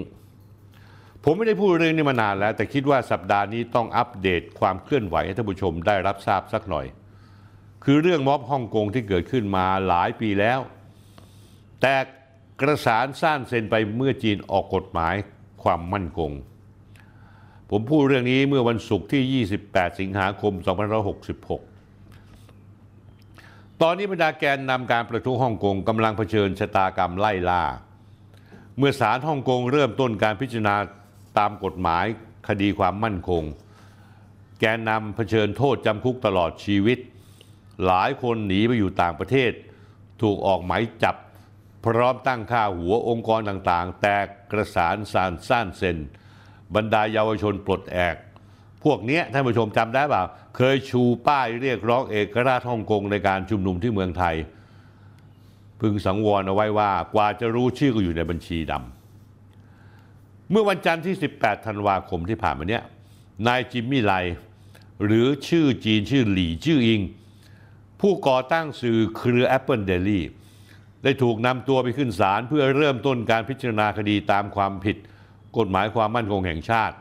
[1.25, 6.87] ผมไม่ได้พูดเรื่องนี้มานานแล้ว แต่คิดว่าสัปดาห์นี้ต้องอัปเดตความเคลื่อนไหวให้ท่านผู้ชมได้รับทราบสักหน่อย
[7.85, 10.61] คือเรื่องม็อบฮ่องกงที่เกิดขึ้นมาหลายปีแล้ว
[11.81, 11.95] แต่
[12.61, 15.15] กระสานสร้างเซ็นไปเมื่อจีนออกกฎหมาย
[15.63, 16.31] ความมั่นคง
[17.71, 21.74] ผมพูดเรื่องนี้เมื่อวันศุกร์ที่ 28 สิงหาคม 2566
[23.83, 27.63] ตอนนี้บรรดาแกนนำการประท้วงฮ่องกงกำลังเผชิญชะตากรรมไล่ล่า
[28.79, 30.77] เมื่อศาลฮ่องกงเริ่มต้นการพิจารณา
[31.39, 32.05] ตามกฎหมาย
[32.49, 33.43] คดีความมั่นคง
[34.61, 36.99] แกนนำเผชิญโทษจำคุกตลอดชีวิต
[37.87, 39.53] หลายคนหนีไปอยู่ต่างประเทศ
[40.23, 41.17] ถูกออกหมายจับ
[41.87, 45.99] พร้อมตั้งค่าหัวองค์กรต่างๆ แตกกระสานสารซ่านเซน
[46.75, 48.17] บรรดาเยาวชนปลดแอก
[48.85, 50.25] พวกนี้ท่านผู้ชมจำได้เปล่า
[50.57, 54.37] เคยชูป้ายเรียกร้องเอกราชฮ่องกงในการชุมนุมที่เมืองไทย
[55.81, 62.83] พึงสังวรเอาไว้ว่ากว่าจะรู้ชื่อก็อยู่ในบัญชีดำเมื่อวันจันทร์ที่ 18 ธันวาคมที่ผ่านมาเนี้ย
[63.47, 64.13] นายจิมมี่ไล
[65.05, 67.01] หรือชื่อจีนชื่อหลี่ชื่ออิง
[68.01, 70.21] ผู้ก่อตั้งสื่อเครือ Apple Daily
[71.03, 74.97] ได้ถูกนำตัวไปขึ้นศาลเพื่อเริ่มต้นการพิจารณาคดีตามความผิด
[75.59, 76.97] กฎหมายความมั่นคงแห่งชาติ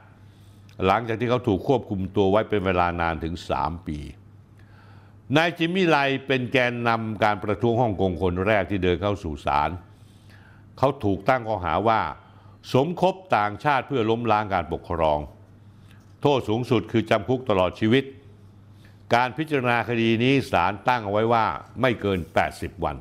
[0.85, 3.99] หลังจากที่เขาถูกควบคุมตัวไว้เป็นเวลานานถึง 3 ปี
[5.35, 5.97] นายจิมมี่ไล
[6.27, 9.69] เป็นแกนนำการประท้วงฮ่องกงคนแรกที่เดินเข้าสู่ศาล
[10.77, 12.01] เขาถูกตั้งข้อหาว่า
[12.73, 15.19] สมคบต่างชาติเพื่อล้มล้างการปกครอง
[16.22, 18.03] โทษสูงสุดคือจำคุกตลอดชีวิต
[19.15, 21.45] การพิจารณาคดีนี้ศาลตั้งเอาไว้ว่า
[21.81, 22.19] ไม่เกิน
[22.51, 22.97] 80 วัน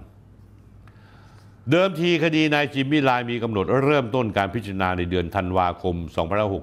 [1.70, 5.96] เดิมทีคดีนายจิมมี่ไลมีกำหนดเริ่มต้นการพิจารณาในเดือนธันวาคม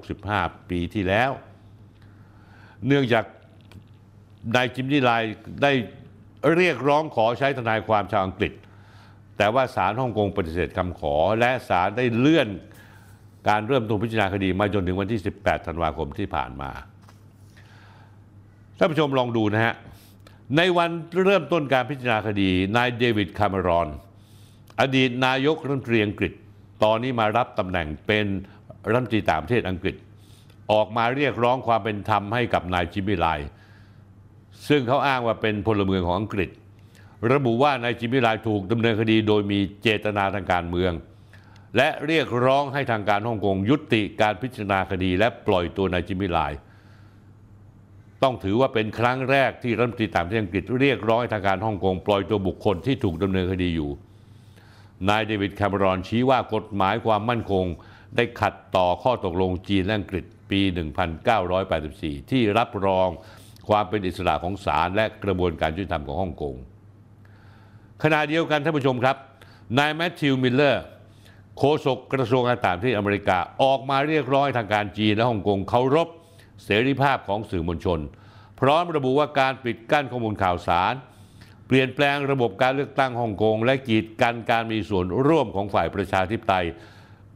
[0.02, 1.30] 2565 ปีที่แล้ว
[2.86, 3.24] เนื่องจาก
[4.56, 5.10] นายจิมมี่ไล
[5.62, 5.72] ได้
[6.56, 8.52] เรียกร้องขอใช้ทนายความชาวอังกฤษ
[9.36, 12.48] แต่ว่าศาลฮ่องกงปฏิเสธคำขอ และศาลได้เลื่อน
[13.48, 16.70] การเริ่มต้นพิจารณาคดีมาจนถึงวันที่ 18 ธันวาคมที่ผ่านมา
[18.78, 19.74] ท่านผู้ชมลองดูนะฮะ
[20.56, 20.90] ในวัน
[21.24, 23.88] เริ่มต้นการพิจารณาคดีนายเดวิดคาเมรอน
[24.80, 26.32] อดีตนายกรัฐมนตรีอังกฤษ
[26.84, 28.26] ตอนนี้มารับตำแหน่งเป็น
[28.88, 29.94] รัฐมนตรีต่างประเทศอังกฤษ
[30.72, 33.26] ออกมาเรียกร้องความเป็นธรรมให้กับนายจิมมี่ไล
[34.68, 36.50] ซึ่งเขาอ้างว่าเป็นพลเมืองของอังกฤษ
[37.32, 40.92] ระบุว่านายจิมมี่ไลถูกดำเนินคดีโดยมีเจตนาทางการเมือง
[41.76, 46.38] และเรียกร้องให้ทางการฮ่องกงยุติการพิจารณาคดี และปล่อยตัวนายจิมมี่ไล
[48.22, 53.90] ต้องถือว่าเป็นครั้งแรกที่รัฐมนตรีต่างประเทศอังกฤษเรียกร้องให้ทางการฮ่องกงปล่อยตัวบุคคลที่ถูกดำเนินคดีอยู่
[55.08, 57.64] นายเดวิดแคมรอนชี้ว่ากฎหมายความมั่นคง
[58.16, 60.60] ได้ขัดต่อข้อตกลงจีนและอังกฤษปี
[61.66, 63.08] 1984 ที่รับรอง
[63.68, 66.54] ความเป็นอิสระของศาลและกระบวนการยุติธรรมของฮ่องกง
[68.02, 69.16] ขณะเดียวกันท่านผู้ชมครับ
[69.78, 70.84] นายแมทธิวมิลเลอร์
[71.58, 76.08] โฆษกกระทรวงการต่างประเทศอเมริกาออกมาเรียกร้องให้ทางการจีนและฮ่องกงเคารพ
[76.64, 78.00] เสรีภาพของสื่อมวลชน
[78.60, 80.94] พร้อมระบุว่าการปิดกั้นข้อมูลข่าวสาร
[81.70, 86.66] เปลี่ยนแปลงระบบการเลือกตั้งฮ่องกง และกีดกันการมีส่วนร่วมของฝ่ายประชาธิปไตย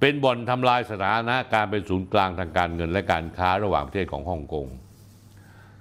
[0.00, 4.66] เป็นบ่อนทำลายสถานะการเป็นศูนย์กลางทางการเงิน และการค้าระหว่างประเทศของฮ่องกง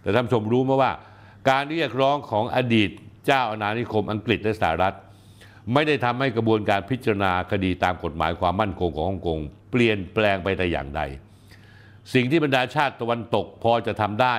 [0.02, 0.92] แต่ท่านชมรู้ไหมว่า
[1.50, 2.90] การเรียกร้องของอดีต
[3.26, 4.96] เจ้าอาณานิคมอังกฤษและสหรัฐ
[5.74, 9.40] ไม่ได้ทำให้กระบวนการพิจารณาคดีตามกฎหมายความมั่นคงของฮ่องกง
[9.72, 11.02] เปลี่ยนแปลงไปแต่อย่างใด
[12.14, 14.36] สิ่งที่บรรดาชาติตะวันตกพอจะทำได้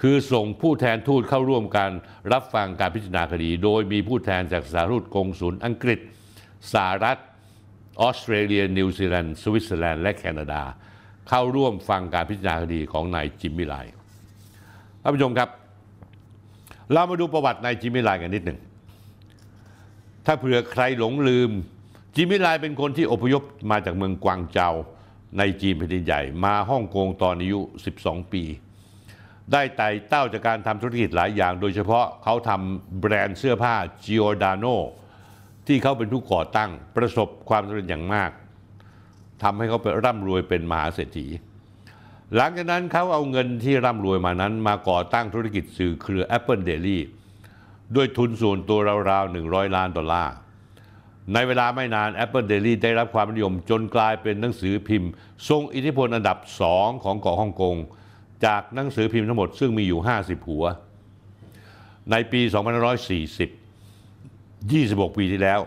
[0.00, 1.92] คือส่งผู้แทนทูตเข้าร่วมการ
[2.32, 6.00] รับฟังการพิจารณาคดี โดยมีผู้แทนจากสถานทูตกงสุลอังกฤษ
[6.72, 7.18] สหรัฐ
[8.00, 10.62] ออสเตรเลีย นิวซีแลนด์สวิตเซอร์แลนด์และแคนาดา
[11.28, 13.74] เข้าร่วมฟังการพิจารณาคดีของนายจิมมี่ไล
[15.02, 15.48] ท่านผู้ชมครับ
[16.92, 18.58] เรามาดูประวัตินายจิมมี่ไลกันนิดหนึ่ง
[20.26, 21.50] ถ้าเผื่อใครหลงลืม
[22.14, 24.70] จิมมี่ไลเป็นคนที่อพยพมาจากเมืองกวางเจา
[25.38, 27.60] ในจีนแผ่นดินใหญ่ มาฮ่องกงตอนอายุ
[27.96, 28.44] 12 ปี
[29.52, 33.74] ได้ไต่เต้าจากการทำธุรกิจหลายอย่าง โดยเฉพาะเขาทำแบรนด์เสื้อผ้า
[34.04, 34.76] Giordano
[35.66, 38.30] ที่เขาเป็นผู้ก่อตั้งประสบความสำเร็จอย่างมาก
[39.42, 41.26] ทำให้เขาเป็นร่ำรวยเป็นมหาเศรษฐี
[42.36, 46.98] หลังจากนั้นเขาเอาเงินที่ร่ำรวยมานั้นมาก่อตั้งธุรกิจสื่อเครือ Apple Daily
[47.96, 48.78] ด้วยทุนส่วนตัว
[49.10, 50.34] ราวๆ 100 ล้านดอลลาร์
[51.32, 55.10] ในเวลาไม่นาน Apple Daily ได้รับความนิยมจนกลายเป็นหนังสือพิมพ์
[55.48, 57.76] ทรงอิทธิพลอันดับสองของเกาะฮ่องกง
[58.44, 60.64] จากหนังสือพิมพ์ทั้งหมดซึ่งมีอยู่ 50 หัว
[62.10, 63.52] ในปี 2540
[64.72, 65.60] 26 ปีที่แล้ว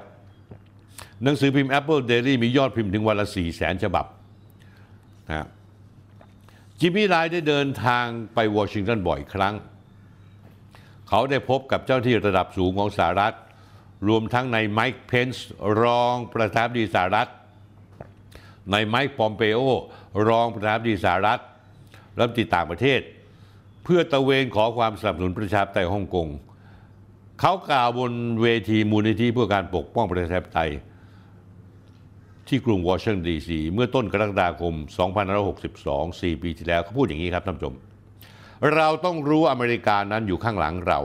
[1.23, 4.05] หนังสือพิมพ์ Apple Daily มียอดพิมพ์ถึงวันละ 4 0 0แสนฉบับ
[5.29, 5.47] นะ
[6.79, 9.55] จิมมี่ไลน์ได้เดินทางไปวอชิงตันบ่อยครั้ง
[11.09, 13.35] เขาได้พบกับเจ้าที่ระดับสูงของสหรัฐ
[14.07, 15.49] รวมทั้งในไมค์เพนส์
[15.81, 17.29] รองประธานาธิบดีสหรัฐ
[18.71, 19.59] ในไมค์ปอมเปโอ
[20.27, 21.41] รองประธานาธิบดีสหรัฐ
[22.17, 23.01] รัฐมนตรีต่างประเทศ
[23.83, 26.27] เพื่อตะเวนขอความสนับสนุนประชาธิปไตยฮ่องกง
[27.41, 28.11] เขากล่าวบน
[28.41, 30.71] เวทีมูลนิธิเพื่อการปกป้องประชาธิปไตย
[32.47, 34.73] ที่กรุงวอชิงตันดีซีเมื่อต้นกรกฎาคม
[35.43, 37.75] 2562 4 ปีที่แล้วเขาพูดอย่างนี้ครับท่านผู้ชม
[38.75, 40.99] เราต้องรู้อเมริกานั้นอยู่ข้างหลังเรา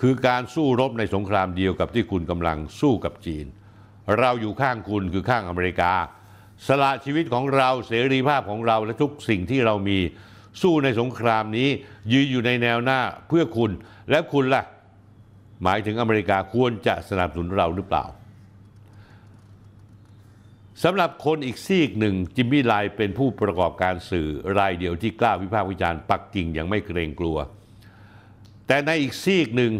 [0.00, 3.46] คือการสู้รบในสงครามเดียวกับที่คุณกำลังสู้กับจีน
[4.18, 5.92] เราอยู่ข้างคุณคือข้างอเมริกา
[6.66, 9.98] สละชีวิตของเราเสรีภาพของเราและทุกสิ่งที่เรามี
[10.62, 11.68] สู้ในสงครามนี้
[12.12, 13.70] ยืนอยู่ในแนวหน้าเพื่อคุณ
[14.10, 14.62] และคุณล่ะ
[15.62, 18.04] หมายถึงอเมริกาควรจะสนับสนุนเราหรือเปล่า
[20.84, 24.28] สำหรับคนอีกซีกหนึ่งจิมมี่ไลเป็นผู้ประกอบการสื่อ
[24.58, 27.36] รายเดียวที่กล้าวิพากษ์วิจารณ์ปักกิ่งอย่างไม่เกรงกลัว
[28.66, 29.72] แต่ในอีกซีกหนึ่ง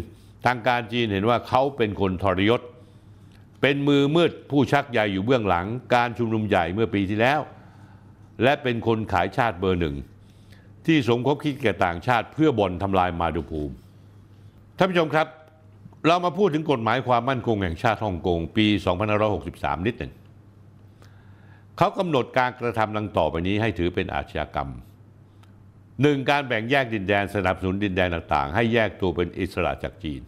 [0.45, 2.61] ทางการจีนเห็นว่าเขาเป็นคนทรยศ
[3.61, 5.65] เป็นมือมืดผู้ชักใหญ่อยู่เบื้องหลัง
[5.95, 7.39] การชุมนุมใหญ่เมื่อปีที่แล้ว
[8.43, 9.95] และเป็นคนขายชาติเบอร์หนึ่ง
[10.85, 13.75] ที่สมคบคิดแก่ต่างชาติเพื่อบ่นทำลายมาดุภูมิ
[14.77, 15.27] ท่านผู้ชมครับ
[16.07, 18.67] เรามาพูดถึงกฎหมายความมั่นคงแห่งชาติฮ่องกงปี
[19.27, 20.13] 2563 นิดหนึ่ง
[21.77, 24.69] เขากำหนดการกระทำดังต่อไปนี้ให้ถือเป็นอาชญากรรม
[26.01, 30.21] หนึ่งการแบ่งแยกดินแดนสนับสนุนดินแดนต่างๆ ให้แยกตัวเป็นอิสระจากจีน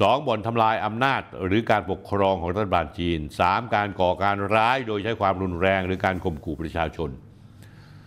[0.00, 7.10] สองบ่อนทำลายอำนาจหรือการปกครองของรัฐบาลจีนสามการก่อการร้ายโดยใช้ความรุนแรงหรือการข่มขู่ประชาชน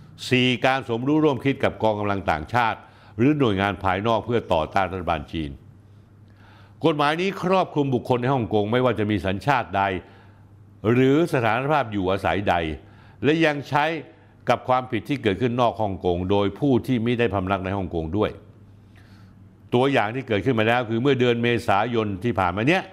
[0.03, 0.65] 4.
[0.65, 2.79] การสมรู้ร่วมคิดกับกองกำลังต่างชาติ
[3.17, 5.51] หรือหน่วยงานภายนอกเพื่อต่อต้านรัฐบาลจีน
[6.85, 9.83] กฎหมายนี้ครอบคลุมบุคคลในฮ่องกงไม่ว่าจะมีสัญชาติใด
[10.91, 12.55] หรือสถานภาพอยู่อาศัยใด
[13.23, 13.85] และยังใช้
[14.49, 18.31] กับความผิดที่เกิดขึ้นนอกฮ่องกงโดยผู้ที่ไม่ได้พำนักในฮ่องกงด้วย
[19.73, 22.83] ตัวอย่างที่เกิดขึ้นมาแล้วคือเมื่อเดือนเมษายนที่ผ่านมาเนี้ย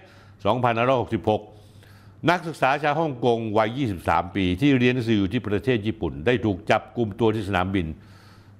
[0.68, 7.86] 2566 นักศึกษาชาวฮ่องกงวัย 23 ปี ที่เรียนหนังสืออยู่ที่ประเทศญี่ปุ่น ได้ถูกจับกลุ่มตัวที่สนามบิน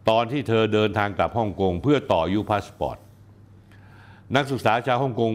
[0.09, 2.97] ตอนที่เธอเดินทางกลับฮ่องกงเพื่อต่ออายุพาสปอร์ต
[4.37, 5.33] นักศึกษาชาวฮ่องกง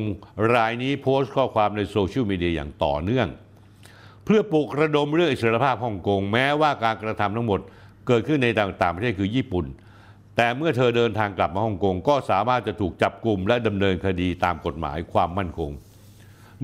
[0.55, 3.27] รายนี้โพสต์ข้อความในโซเชียลมีเดียอย่างต่อเนื่อง
[4.25, 7.59] เพื่อปลุกระดมเรื่องอิสรภาพฮ่องกงแม้ว่าการกระทำทั้งหมด
[8.07, 9.65] เกิดขึ้นในต่างประเทศคือญี่ปุ่น
[10.41, 15.71] แต่เมื่อเธอเดินทางกลับมาฮ่องกงก็สามารถจะถูกจับกลุ่มและดำเนินคดีตามกฎหมายความมั่นคง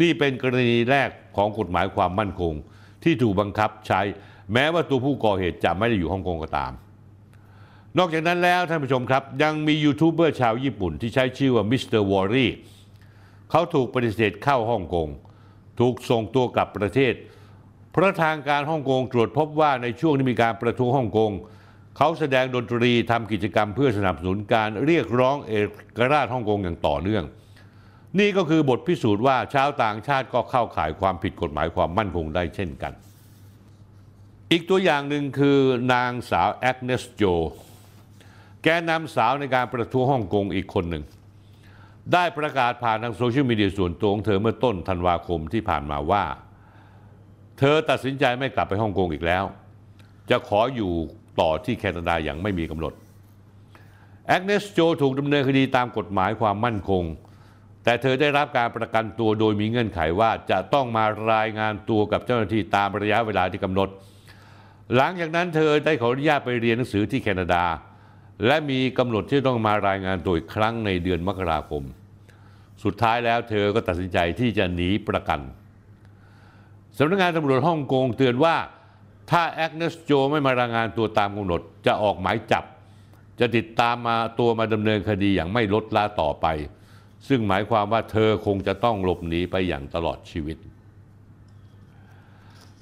[0.01, 2.53] นี่เป็นกรณีแรกของกฎหมายความมั่นคง
[3.03, 4.01] ที่ถูกบังคับใช้
[4.53, 6.71] แม้ว่าตัวผู้ก่อเหตุจะไม่ได้อยู่ฮ่องกงก็ตาม
[7.97, 12.51] นอกจากนั้นแล้วท่านผู้ชมครับ ยังมียูทูบเบอร์ชาวญี่ปุ่นที่ใช้ชื่อว่ามิสเตอร์วอรี่
[13.51, 15.07] เขาถูกปฏิเสธเข้าฮ่องกง
[15.79, 17.13] ถูกส่งตัวกลับประเทศ
[17.91, 21.31] เพราะทางการฮ่องกงตรวจพบว่าในช่วงที่มีการประท้วงฮ่องกง
[21.97, 25.53] เขาแสดงดนตรีทำกิจกรรมเพื่อสนับสนุนการเรียกร้องเอ
[25.97, 27.23] กราชฮ่องกงอย่างต่อเนื่อง
[28.19, 32.93] นี่ก็คือบทพิสูจน์ว่าชาวต่างชาติก็เข้าข่ายความผิดกฎหมายความมั่นคงได้เช่นกัน
[34.51, 35.59] อีกตัวอย่างหนึ่งคือ
[35.93, 37.23] นางสาวแอกเนสโจ
[38.63, 41.03] แกนนำสาวในการประท้วงฮ่องกงอีกคนหนึ่ง
[42.13, 46.23] ได้ประกาศผ่านทางโซเชียลมีเดียส่วนตัวของเธอเมื่อต้นธันวาคมที่ผ่านมาว่า
[47.59, 49.43] เธอตัดสินใจไม่กลับไปฮ่องกงอีกแล้ว
[50.29, 50.93] จะขออยู่
[51.39, 52.93] ต่อที่แคนาดาอย่างไม่มีกำหนด
[54.27, 57.03] แอกเนสโจถูกดำเนินคดีตามกฎหมายความมั่นคง
[57.83, 63.89] แต่เธอได้รับการประกันตัวโดยมีเงื่อนไขว่าจะต้องมารายงานตัวกับเจ้าหน้าที่ตามระยะเวลาที่กำหนด
[64.95, 67.63] หลังจากนั้นเธอได้ขออนุญาตไปเรียนหนังสือที่แคนาดา
[68.45, 71.83] และมีกำหนดที่ต้องมารายงานตัวอีกครั้งในเดือนมกราคม
[72.83, 75.39] สุดท้ายแล้วเธอก็ตัดสินใจที่จะหนีประกัน
[76.97, 78.55] สำนักงานตำรวจฮ่องกงเตือนว่า
[79.31, 82.63] ถ้าแอกเนสโจไม่มารายงานตัวตามกำหนด จะออกหมายจับ
[83.39, 86.47] จะติดตามมาตัวมาดำเนินคดีอย่างไม่ลดละต่อไป
[87.27, 90.57] ซึ่งหมายความว่าเธอคงจะต้องหลบหนีไปอย่างตลอดชีวิต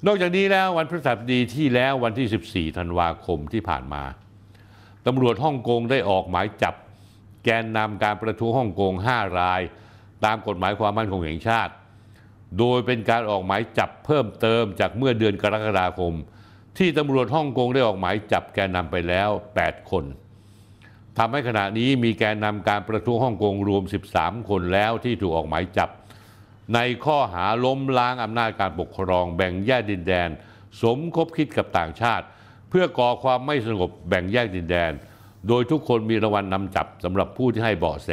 [0.06, 4.02] นอกจากนี้แล้ววันพฤหัสบดีที่แล้ววันที่ 14 ธันวาคมที่ผ่านมา
[5.06, 6.74] ตำรวจฮ่องกงได้ออกหมายจับ
[7.44, 9.60] แกนนำการประท้วงฮ่องกง 5 ราย
[10.24, 11.72] ตามกฎหมายความมั่นคงแห่งชาติ
[12.58, 16.14] โดยเป็นการออกหมายจับเพิ่มเติมจากเมื่อเดือนกรกฎาคม
[16.78, 19.30] ที่ตำรวจฮ่องกงได้ออกหมายจับแกนนำไปแล้ว
[19.60, 20.04] 8 คน
[21.18, 23.82] ทำให้ขณะนี้มีแกนนำการประท้วงฮ่องกงรวม
[24.14, 25.88] 13 คนแล้วที่ถูกออกหมายจับ
[26.74, 30.28] ในข้อหาล้มล้างอำนาจการปกครอง แบ่งแยกดินแดน
[30.82, 32.24] สมคบคิดกับต่างชาติ
[32.70, 34.92] เพื่อก่อความไม่สงบแบ่งแยกดินแดน
[35.48, 38.10] โดยทุกคนมีรางวัลนำจับสำหรับผู้ที่ให้เบาะแส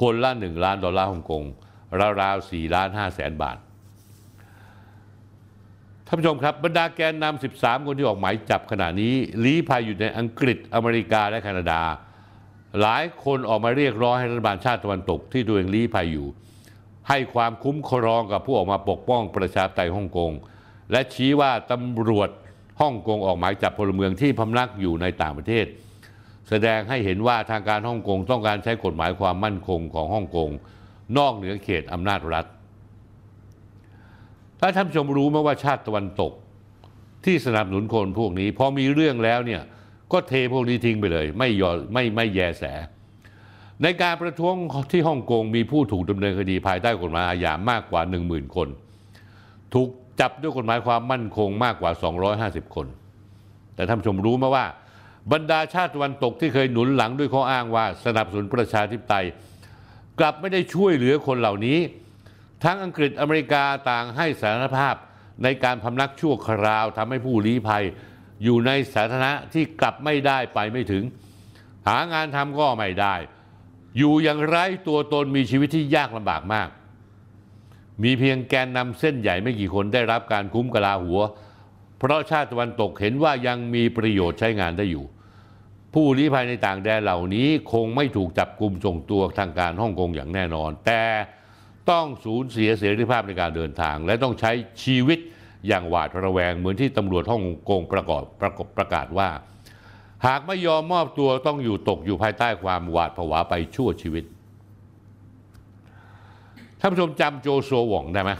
[0.00, 1.44] คนละ 1 ล้านดอลลาร์ฮ่องกง
[2.20, 3.56] ราวๆ4ล้าน5แสนบาท
[6.08, 9.14] ท่านผู้ชมครับบรรดาแกนนำ 13 คนที่ออกหมายจับขณะนี้
[9.44, 11.82] ลี้ภัยอยู่ในอังกฤษอเมริกาและแคนาดา
[12.80, 16.26] หลายคนออกมาเรียกร้องให้รัฐบาลชาติตะวันตกที่ตัวเองลี้ภัยอยู่
[17.08, 20.32] ให้ความคุ้มครองกับผู้ออกมาปกป้องประชาธิปไตยฮ่องกง
[20.92, 22.30] และชี้ว่าตำรวจ
[22.80, 25.66] ฮ่องกงออกหมายจับพลเมืองที่พำนักอยู่ในต่างประเทศ
[26.48, 30.50] แสดงให้เห็นว่าทางการฮ่องกงต้องการใช้กฎหมายความมั่นคงของฮ่องกง
[31.18, 32.46] นอกเหนือเขตอำนาจรัฐ
[34.60, 36.32] ถ้าท่านผู้ชมรู้ไหมว่าชาติตะวันตก
[37.24, 39.62] ที่สนับสนุนคนพวกนี้ พอมีเรื่องแล้วเนี่ย
[40.12, 42.64] ก็เทพวกนี้ทิ้งไปเลย ไม่ยอไม่ไม่แยแส
[43.82, 44.54] ในการประท้วง
[44.92, 48.68] ที่ฮ่องกงมีผู้ถูกดำเนินคดีภายใต้กฎหมายอาญามากกว่า 10,000 คน
[49.74, 49.88] ถูก
[50.20, 51.90] จับด้วยกฎหมายความมั่นคงมากกว่า
[52.34, 52.86] 250 คน
[53.74, 54.66] แต่ท่านผู้ชมรู้ไหมว่า
[55.32, 59.26] บรรดาชาติตะวันตกที่เคยหนุนหลังด้วยข้ออ้างว่าสนับสนุนประชาธิปไตย
[60.18, 61.78] กลับไม่ได้ช่วยเหลือคนเหล่านี้
[62.64, 64.94] ทั้งอังกฤษอเมริกาต่างให้สารภาพ
[65.42, 67.84] ในการพำนักชั่วคราวทำให้ผู้ลี้ภัย
[68.42, 71.04] อยู่ในสาธารณะที่กลับไม่ได้ไปไม่ถึง
[71.88, 73.14] หางานทำก็ไม่ได้
[73.98, 76.68] อยู่อย่างไร้ตัวตนมีชีวิตที่ยากลำบากมาก
[78.02, 81.20] มีเพียงแกนนำเส้นใหญ่ไม่กี่คนได้รับการคุ้มกะลาหัว
[81.98, 85.04] เพราะชาติตะวันตกเห็นว่ายังมีประโยชน์ใช้งานได้อยู่
[85.94, 91.02] ผู้ลี้ภัยในต่างแดนเหล่านี้คงไม่ถูกจับกลุ่มส่งตัวทางการฮ่องกงอย่างแน่นอน แต่
[91.90, 94.52] ต้องสูญเสียเสรีภาพในการเดินทาง และต้องใช้
[94.84, 95.18] ชีวิต
[95.66, 99.28] อย่างหวาดระแวงเหมือนที่ตำรวจฮ่องกงประกอบประกอบประกาศว่า
[100.26, 104.24] หากไม่ยอมมอบตัวต้องอยู่ตกอยู่ภายใต้ความหวาดผวาไปชั่วชีวิต
[106.80, 108.30] ท่านผู้ชมจำโจโซหว่องได้ไหม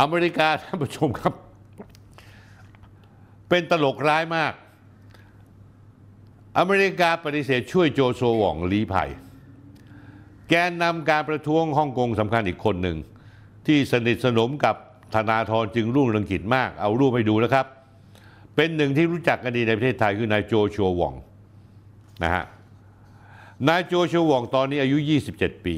[0.00, 1.34] อเมริกาท่านผู้ชมครับ
[3.48, 4.52] เป็นตลกร้ายมาก
[6.58, 9.10] อเมริกาปฏิเสธช่วยโจโซหว่องลี้ภัย
[10.48, 12.96] แกนนำการประท้วงฮ่องกงสำคัญอีกคนหนึ่ง
[13.66, 14.76] ที่สนิทสนมกับ
[15.14, 17.66] ธนาธรจึงรุ่งเรืองกิจมาก เอารูปให้ดูนะครับ
[18.56, 21.14] เป็นหนึ่งที่รู้จักกันดีในประเทศไทยคือนายโจชัวหว่อง
[22.22, 22.44] นะฮะ
[23.68, 24.96] นายโจชัวหว่องตอนนี้อายุ
[25.32, 25.76] 27 ปี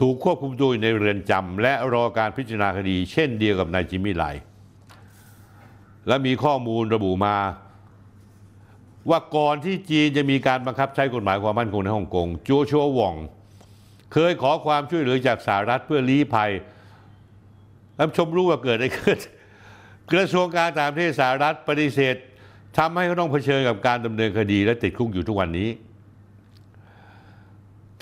[0.00, 4.24] ถูกควบคุมตัวในเรือนจำและรอการพิจารณาคดี เช่นเดียวกับนายจิมมี่ไล
[6.08, 7.36] และมีข้อมูลระบุมา
[9.10, 13.14] ว่าก่อนที่จีนจะมีการบังคับใช้กฎหมายความมั่นคงในฮ่องกงโจชัวหว่อง
[14.12, 16.50] เคยขอความช่วยเหลือจากสหรัฐเพื่อลี้ภัย
[17.98, 19.18] ท่านชมรู้ว่าเกิดอะไรขึ้น
[20.12, 22.16] กระทรวงการต่างประเทศสหรัฐปฏิเสธ
[22.78, 25.68] ทำให้เขาต้องเผชิญกับการดำเนินคดีและติดคุกอยู่ทุกวันนี้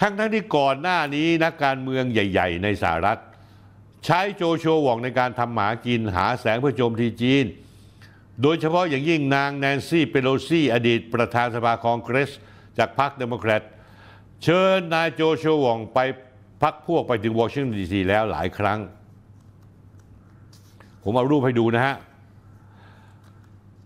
[0.00, 3.18] ทั้งทั้งที่ก่อนหน้านี้นักการเมืองใหญ่ ๆ ในสหรัฐ
[4.04, 7.44] ใช้โจโชวองในการทำหมากินหาแสงเพื่อโจมตีจีน
[8.42, 12.30] โดยเฉพาะอย่างยิ่งนางแนนซี่เปโลซี่อดีตประธานสภาคองเกรส
[12.78, 13.62] จากพรรคเดโมแครต
[14.46, 15.98] เชิญนายโจโชวองไป
[16.62, 18.78] พักพวกไปถึงวอชิงตันดีซีแล้วหลายครั้ง
[21.02, 21.96] ผมเอารูปให้ดูนะฮะ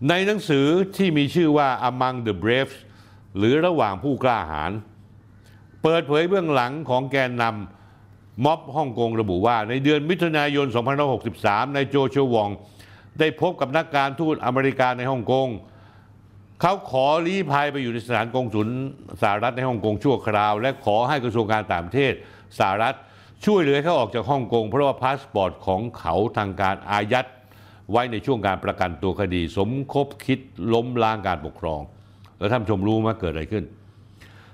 [0.09, 0.65] ในหนังสือ
[0.97, 2.77] ที่มีชื่อว่า Among the Braves
[3.37, 4.71] หรือระหว่างผู้กล้าหาญ
[5.83, 10.67] เปิดเผยเบื้องหลังของแกนนำม็อบฮ่องกงระบุว่า ในเดือนมิถุนายน
[11.21, 12.49] 2563ในโจโชวอง
[13.19, 15.47] ได้พบกับนักการทูตอเมริกาในฮ่องกง
[16.61, 18.67] เขาขอลี้ภัยไปอยู่ในสถานกงสุล
[19.21, 22.13] สหรัฐในฮ่องกงชั่วคราว และขอให้กระทรวงการต่างประเทศ
[22.59, 22.95] สหรัฐ
[23.45, 27.27] ช่วยเหลือเขาออกจากฮ่องกงเพราะว่าพาสปอร์ตของเขาทางการอายัด
[27.91, 30.39] ไว้ในช่วงการประกันตัวคดี สมคบคิด
[30.73, 31.81] ล้มล้างการปกครอง
[32.37, 33.63] แล้วท่านชมรู้ไหมเกิดอะไรขึ้น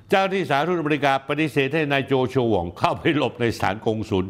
[0.09, 4.25] เจ้าหน้าที่สหรัฐอเมริกาปฏิเสธให้นายโจชัวหว่องเข้าไปหลบในสถานกงสุล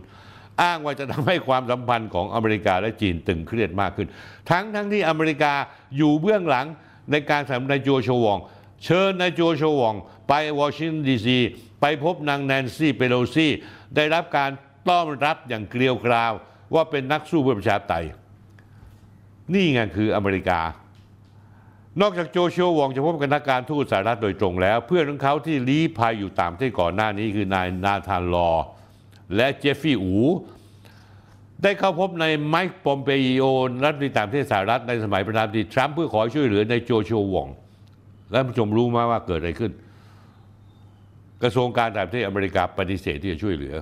[0.61, 4.07] อ้างว่าจะทำให้ความสัมพันธ์ของอเมริกาและจีนตึงเครียดมากขึ้น
[4.49, 5.53] ทั้งทั้งที่อเมริกา
[5.97, 6.67] อยู่เบื้องหลัง
[7.11, 8.39] ในการสนับสนุนนายโจโชวอง
[8.83, 9.95] เชิญนายโจโชวอง
[10.27, 11.37] ไปวอชิงตันดีซี
[11.81, 13.51] ไปพบนางแนนซี่เปโลซี่
[13.95, 14.51] ได้รับการ
[14.89, 16.33] ต้อนรับอย่างเกลียวกราว
[16.73, 18.05] ว่าเป็นนักสู้เพื่อประชาธิปไตย
[19.53, 20.59] นี่ไงคืออเมริกา
[22.01, 28.51] นอกจากโจชัววองจะพบกับนักการทูตสหรัฐโดยตรงแล้ว เพื่อนของเขาที่ลี้ภัยอยู่ตามที่ก่อนหน้านี้คือนายนาธานลอ
[29.35, 30.15] และเจฟฟี่อู
[31.63, 33.09] ได้เข้าพบในไมค์ปอมเป
[33.39, 33.45] โอ
[33.83, 37.47] รัฐมนตรีต่างประเทศสหรัฐในสมัยประธานาธิบดีทรัมป์เพื่อขอช่วยเหลือในโจชัววอง
[38.31, 39.71] และผู้ชมรู้ไหมาว่าเกิดอะไรขึ้น
[41.43, 43.75] กระทรวงการต่างประเทศอเมริกาปฏิเสธที่จะช่วยเหลือ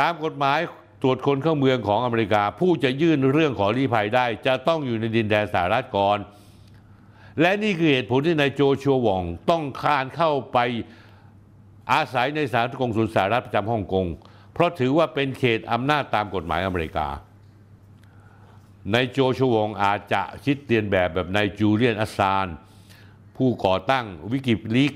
[0.00, 0.58] ตามกฎหมาย
[1.02, 6.18] ตรวจคนเข้าเมืองของอเมริกา ผู้จะยื่นเรื่องขอลี้ภัยได้ จะต้องอยู่ในดินแดนสหรัฐก่อน
[7.40, 10.58] และนี่คือเหตุผลที่นายโจชัววองต้องคานเข้าไป
[11.92, 14.06] อาศัยในสถานกงสุลสหรัฐประจำฮ่องกง
[14.58, 17.08] เพราะถือว่าเป็นเขตอำนาจตามกฎหมายอเมริกา
[18.94, 22.46] นายโจชัวงอาจจะคิดเตียนแบบแบบนายจูเลียนอัสซาน
[23.36, 24.92] ผู้ก่อตั้งวิกิลีก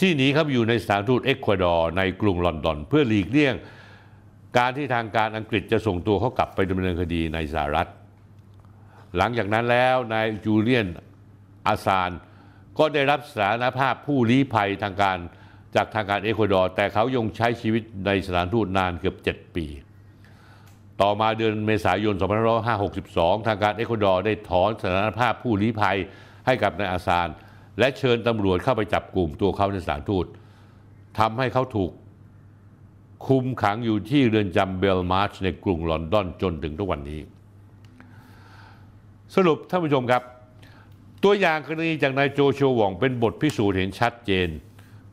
[0.00, 3.54] ที่หนีเข้าไปอยู่ในสถานทูตเอกวาดอร์ในกรุงลอนดอน เพื่อหลีกเลี่ยง
[4.58, 7.88] การที่ทางการอังกฤษจะส่งตัวเขากลับไปดำเนินคดีในสหรัฐ
[9.16, 10.86] หลังจากนั้นแล้วนายจูเลียน
[11.66, 12.10] อาซาน
[12.78, 15.18] ก็ได้รับสานภาพผู้ลี้ภัยทางการ
[15.74, 19.66] จากทางการเอกวาดอร์แต่เขายังใช้ชีวิตในสถานทูตนานเกือบ 7 ปี
[21.00, 22.14] ต่อมาเดือนเมษายน
[22.80, 25.96] 2562 ทางการเอกวาดอร์ได้ถอนสถานภาพผู้ลี้ภัย
[26.46, 27.28] ให้กับนายอาซาน
[27.78, 30.26] และเชิญตำรวจเข้าไปจับกลุ่มตัวเขาในสถานทูต
[31.18, 31.90] ทำให้เขาถูก
[33.26, 37.20] คุมขังอยู่ที่เรือนจำเบลมาร์ชในกรุงลอนดอนจนถึงทุกวันนี้
[39.34, 40.22] สรุปท่านผู้ชมครับ
[41.24, 44.48] ตัวอย่างกรณีจากนายโจโชวองเป็นบทพิสูจน์เห็นชัดเจน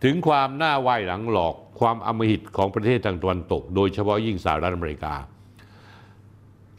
[0.04, 5.16] ถึงความหน้าไหวหลังหลอกความอำมหิตของประเทศทางตะวันตก โดยเฉพาะยิ่งสหรัฐอเมริกา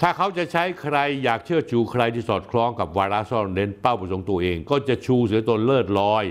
[0.01, 6.25] ถ้าเขาจะใช้ใครอยากเชื่อชูใครที่สอดคล้องกับวาระซ่อนเร้นเป้าประสงค์ตัวเอง ก็จะชูเสือตนเลิศลอย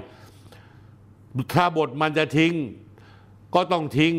[1.54, 2.54] ถ้าบทมันจะทิ้ง
[3.56, 4.16] ก็ต้องทิ้ง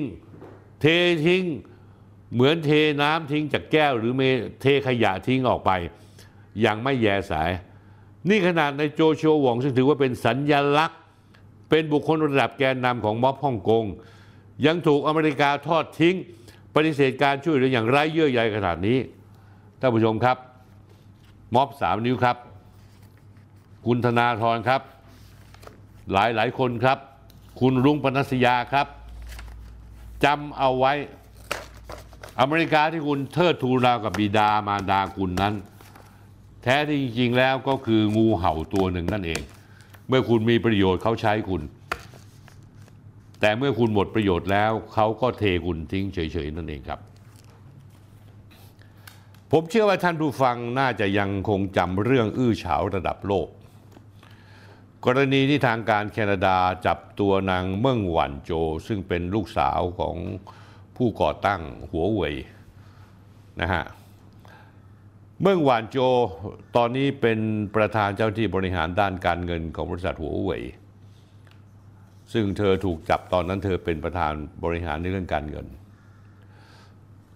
[0.81, 0.87] เท
[1.27, 1.45] ทิ้ง
[2.35, 2.71] เหมือนเท
[3.03, 4.23] น้ำทิ้งจากแก้ว หรือเม
[4.61, 5.71] เทขยะทิ้งออกไป
[6.61, 7.51] อย่างไม่แยสาย
[8.29, 11.00] นี่ขนาดในโจโชวองซึ่งถือว่าเป็นสัญญลักษณ
[11.71, 13.85] เป็นบุคคลระดับแกนนำของม็อบฮ่องกง
[14.67, 16.17] ยังถูกอเมริกาทอดทิ้ง
[16.75, 18.99] ปฏิเสธการช่วยเหลืออย่างไร้เยื่อใยขนาดนี้
[19.81, 20.37] ท่านผู้ชมครับ
[21.55, 22.37] ม็อบสามนิ้วครับ
[23.87, 24.83] คุณธนาธรครับ
[26.13, 26.99] หลายหลายคนครับ
[27.61, 28.87] คุณรุ้งปนัสยาครับ
[30.25, 30.93] จำเอาไว้
[32.41, 35.55] อเมริกาที่คุณเทิดทูนราวกับบิดามารดาคุณนั้น
[36.63, 39.41] แท้ที่จริงๆแล้วก็คืองูเห่าตัวหนึ่งนั่นเอง
[40.11, 41.63] เมื่อคุณมีประโยชน์เขาใช้คุณ
[43.41, 47.01] แต่เมื่อคุณหมดประโยชน์แล้วเขาก็เทคุณทิ้งเฉยๆนั่นเองครับ
[49.53, 53.49] ผมเชื่อว่าท่านผู้ฟังน่าจะยังคงจำเรื่องอื้อฉาวระดับโลก
[55.05, 56.57] กรณีที่ทางการแคนาดา
[56.87, 58.51] จับตัวนางเมิ่งหว่านโจว
[58.87, 60.17] ซึ่งเป็นลูกสาวของ
[60.97, 61.61] ผู้ก่อตั้ง
[61.91, 62.35] หัวเว่ย
[63.61, 63.85] นะฮะ
[65.43, 65.97] เมิ่งหว่านโจว
[66.77, 67.39] ตอนนี้เป็น
[67.77, 70.63] ประธานเจ้าหน้าที่บริหารด้านการเงินของบริษัทหัวเว่ย
[72.33, 74.33] ซึ่งเธอถูกจับตอนนั้นเธอเป็นประธาน
[74.65, 75.67] บริหารในเรื่องการเงิน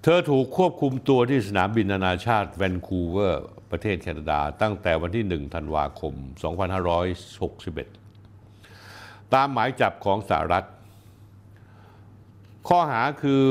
[0.02, 6.14] เธอถูกควบคุมตัวที่สนามบินนานาชาติแวนคูเวอร์ประเทศแคนาดา ตั้งแต่วันที่ 1 ธันวาคม
[8.14, 10.66] 2561 ตามหมายจับของสหรัฐ
[12.68, 13.42] ข้อหาคือ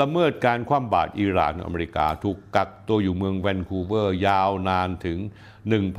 [0.00, 5.18] ละเมิดการคว่ำบาตรอิหร่านอเมริกา ถูกกักตัวอยู่เมืองแวนคูเวอร์ ยาวนานถึง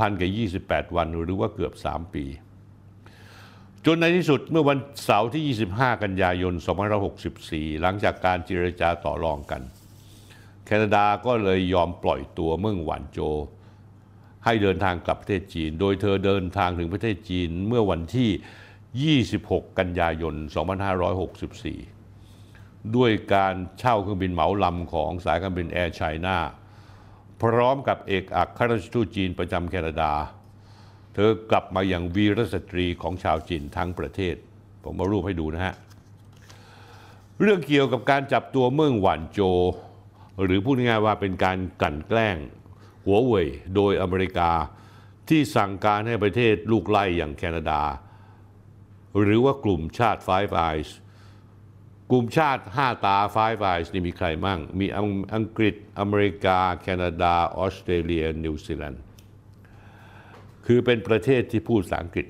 [0.08, 2.26] 1,028 วันหรือว่าเกือบ 3 ปี
[3.86, 6.54] จนในที่สุดเมื่อวันเสาร์ที่ 25 กันยายน
[7.18, 9.62] 2564 หลังจากการเจรจาต่อรองกัน
[10.66, 13.20] แคนาดาก็เลยยอมปล่อยตัวเมืองหวานโจ
[14.46, 22.03] ให้เดินทางกลับประเทศจีน โดยเธอเดินทางถึงประเทศจีนเมื่อวันที่ 26 กันยายน 2564
[22.96, 26.38] ด้วยการเช่าเครื่องบินเหมาลำของสายการบินแอร์ไชน่า
[27.42, 30.14] พร้อมกับเอกอัครราชทูตจีนประจำแคนาดา
[31.14, 34.36] เธอกลับมาอย่างวีรสตรีของชาวจีนทั้งประเทศ
[34.84, 35.76] ผมมารูปให้ดูนะฮะ
[37.42, 39.40] เรื่องเกี่ยวกับการจับตัวเมืองหวานโจ
[40.44, 42.38] หรือพูดง่ายๆว่าเป็นการกลั่นแกล้ง
[43.06, 44.52] หัวเว่ยโดยอเมริกา
[45.30, 47.82] ที่สั่งการให้ประเทศลูกไล่อย่างแคนาดา
[49.22, 50.90] หรือว่ากลุ่มชาติ Five Eyes
[52.16, 54.88] กลุ่มชาติ 5 ตา Five Eyes นี่มีใครมั่ง มี
[55.36, 59.02] อังกฤษ อเมริกา แคนาดา ออสเตรเลีย นิวซีแลนด์
[60.66, 62.28] คือเป็นประเทศที่พูดภาษาอังกฤษ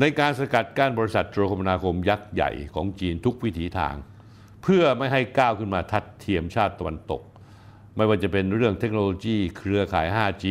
[0.00, 3.94] ในการสกัดกั้นบริษัทโทรคมนาคมยักษ์ใหญ่ของจีนทุกวิถีทาง
[4.62, 7.22] เพื่อไม่ให้ก้าวขึ้นมาทัดเทียมชาติตะวันตก
[7.96, 10.44] ไม่ว่าจะเป็นเรื่องเทคโนโลยี เครือข่าย 5G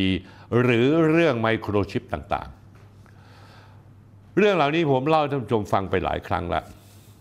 [0.62, 6.66] หรือเรื่องไมโครชิปต่างๆ เรื่องเหล่านี้ผมเล่าให้ท่านผู้ชมฟังไปหลายครั้งแล้ว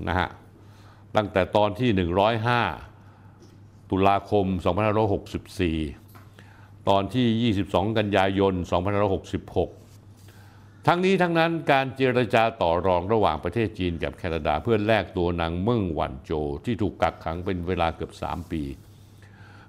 [0.09, 0.29] นะฮะ
[1.15, 1.89] ตั้งแต่ตอนที่
[3.11, 4.45] 105 ตุลาคม
[6.07, 8.53] 2564 ตอนที่ 22 กันยายน
[9.69, 16.31] 2566 ทั้งนี้ทั้งนั้นการเจรจาต่อรองระหว่างประเทศจีนกับแคนาดาเพื่อแลกตัวนางเมิ่งหว่านโจว
[16.65, 18.63] ที่ถูกกักขังเป็นเวลาเกือบ 3 ปี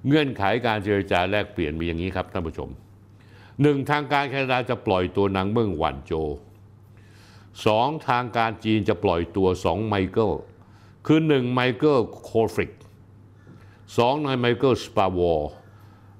[0.06, 2.68] เงื่อนไขการเจรจาแลกเปลี่ยนมีอย่างนี้ครับท่านผู้ชม
[3.62, 6.12] หนึ่งทางการแคนาดาจะปล่อยตัวนางเมิ่งหว่านโจว
[7.66, 10.32] สองทางการจีนจะปล่อยตัวสองไมเคิล
[11.06, 12.72] คือหนึ่งไมเคิลโคฟริก
[13.96, 15.50] สองนายไมเคิลสปาวอร์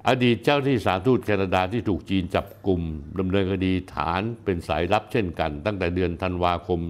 [0.08, 2.80] อดีตเจ้าหน้าที่สถานทูตแคนาดาที่ถูกจีนจับกลุ่ม
[3.18, 6.80] ดำเนินคดีฐานเป็นสายลับเช่นกัน ตั้งแต่เดือนธันวาคม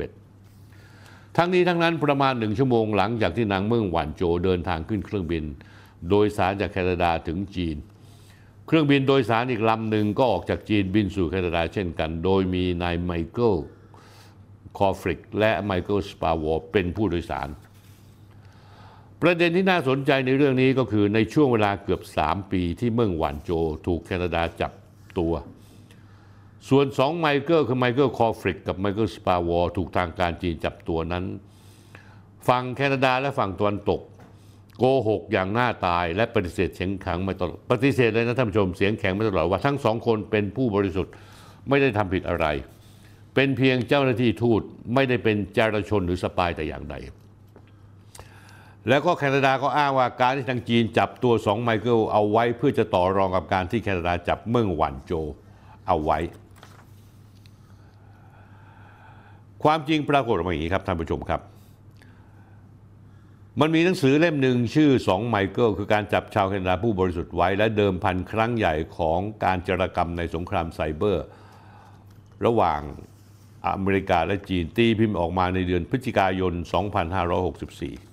[0.00, 5.44] 2561 ทั้งนี้ทั้งนั้นประมาณหนึ่งชั่วโมงหลังจากที่นางเมิ่งหว่านโจวเดินทางขึ้นเครื่องบิน
[6.08, 7.76] โดยสารจากแคนาดาถึงจีน
[8.66, 13.54] เครื่องบินโดยสารอีกลำหนึ่งก็ออกจากจีนบินสู่แคนาดาเช่นกัน โดยมีนายไมเคิล
[14.78, 17.48] คอฟริกและไมเคิลสปาวอร์เป็นผู้โดยสาร
[19.22, 23.50] ประเด็นที่น่าสนใจในเรื่องนี้ก็คือในช่วงเวลาเกือบ 3 ปีที่เมิ่งหว่านโจว
[23.86, 24.72] ถูกแคนาดาจับ
[25.18, 25.32] ตัว
[26.68, 31.24] ส่วนสองไมเคิลคือไมเคิลคอฟริกกับไมเคิลสปาวอร์ถูกทางการจีนจับตัวนั้น
[32.48, 34.00] ฝั่งแคนาดาและฝั่งตะวันตก
[34.78, 41.12] โกหกอย่างหน้าตายและปฏิเสธเสียงแข็งมาตลอดปฏิเสธเลยนะท่านผู้ชมเสียงแข็งมาตลอดว่าทั้งสองคนเป็นผู้บริสุทธิ์
[41.68, 42.46] ไม่ได้ทำผิดอะไร
[43.34, 44.60] เป็นเพียงเจ้าหน้าที่ทูต
[44.94, 46.94] ไม่ได้เป็นจารชนหรือ spy แต่อย่างใด
[48.88, 55.12] แล้วก็แคนาดาก็อ้างว่าการที่ทางจีนจับตัวสองไมเคิลเอาไว้เพื่อจะต่อรองกับการที่แคนาดาจับเมิ่งหว่านโจว
[55.86, 56.18] เอาไว้
[59.62, 61.40] ความจริงปรากฏออกมาอย่างนี้ครับท่านผู้ชมครับ
[63.60, 71.24] มันมีหนังสือเล่มหนึ่งชื่อสองไมเคิลคือการจับชาวแคนาดาผู้บริสุทธิ์ไว้ และเดิมพันครั้งใหญ่ของการจารกรรมในสงครามไซเบอร์
[72.46, 72.80] ระหว่าง
[73.66, 76.52] อเมริกาและจีนตีพิมพ์ออกมาในเดือนพฤศจิกายน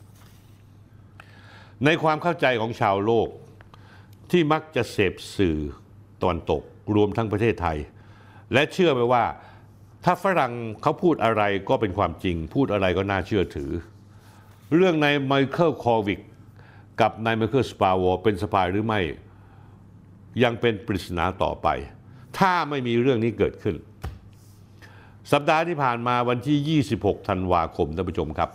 [0.07, 3.27] 2564 ในความเข้าใจของชาวโลก
[4.31, 5.57] ที่มักจะเสพสื่อ
[6.21, 6.61] ตะวันตก
[6.95, 7.77] รวมทั้งประเทศไทย
[8.53, 9.23] และเชื่อไปว่า
[10.05, 13.71] ถ้าฝรั่งเขาพูดอะไรก็เป็นความจริง พูดอะไรก็น่าเชื่อถือ
[14.75, 16.19] เรื่องนายไมเคิลคอฟริก
[17.01, 19.01] กับนายไมเคิลสปาวอร์เป็น spy หรือไม่
[20.43, 21.67] ยังเป็นปริศนาต่อไป
[22.37, 23.75] ถ้าไม่มีเรื่องนี้เกิดขึ้น
[25.31, 28.49] สัปดาห์ที่ผ่านมาวันที่ 26 ธันวาคมท่านผู้ชมครับ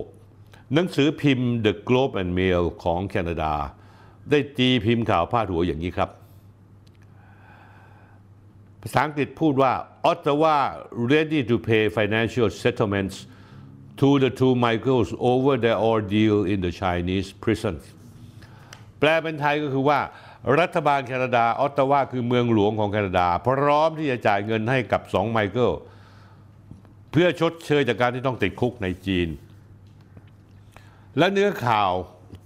[0.00, 3.54] 2566 หนังสือพิมพ์ The Globe and Mail ของแคนาดา
[4.30, 6.10] ได้ตีพิมพ์ข่าวพาดหัวอย่างนี้ครับ
[8.82, 9.72] ภาษาอังกฤษพูดว่า
[10.10, 10.56] Ottawa
[11.12, 13.16] ready to pay financial settlements
[14.00, 17.74] to the two Michaels over their ordeal in the Chinese prison
[18.98, 20.00] แปลเป็นไทยก็คือว่า
[20.60, 25.72] รัฐบาลแคนาดา ออตตาวาคือเมืองหลวงของแคนาดา พร้อมที่จะจ่ายเงินให้กับสองไมเคิล
[27.12, 29.28] เพื่อชดเชยจากการที่ต้องติดคุกในจีน
[31.18, 31.90] และเนื้อข่าว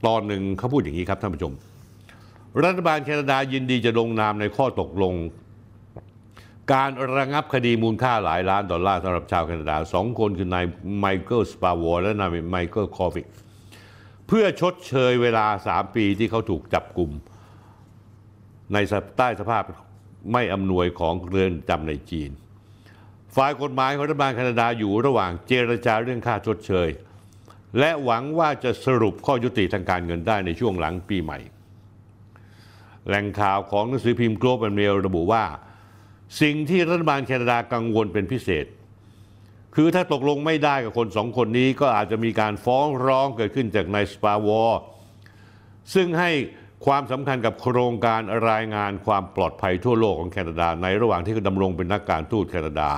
[0.07, 1.53] ตอนหนึ่งเขาพูดอย่างนี้ครับท่านผู้ชม
[2.65, 5.15] รัฐบาลแคนาดายินดีจะลงนามในข้อตกลง
[6.73, 10.65] การระงับคดีมูลค่าหลายล้านดอลลาร์สำหรับชาวแคนาดาสองคนคือนาย
[10.99, 13.27] ไมเคิลสปาวอร์และนายไมเคิลคอฟริก
[14.27, 17.11] เพื่อชดเชยเวลา 3 ปีที่เขาถูกจับกลุ่ม
[18.73, 18.77] ใน
[19.17, 19.63] ใต้สภาพ
[20.33, 22.31] ไม่อำนวยของเรือนจำในจีน
[23.37, 26.89] ฝ่ายกฎหมายของรัฐบาลแคนาดาอยู่ระหว่างเจรจาเรื่องค่าชดเชย
[27.79, 31.39] และหวังว่าจะสรุปข้อยุติทางการเงินได้ในช่วงหลังปีใหม่
[33.07, 35.45] แหล่งข่าวของหนังสือพิมพ์ Globe and Mail ระบุว่า
[36.41, 38.67] สิ่งที่รัฐบาลแคนาดากังวลเป็นพิเศษ
[39.75, 44.81] คือถ้าตกลงไม่ได้กับคนสองคนนี้ก็อาจจะมีการฟ้องร้องเกิดขึ้นจากนายสปาวอร์
[45.95, 46.31] ซึ่งให้
[46.87, 48.21] ความสำคัญกับโครงการ
[48.51, 52.91] รายงานความปลอดภัยทั่วโลกของแคนาดา ในระหว่างที่เขาดำรงเป็นนักการทูตแคนาดา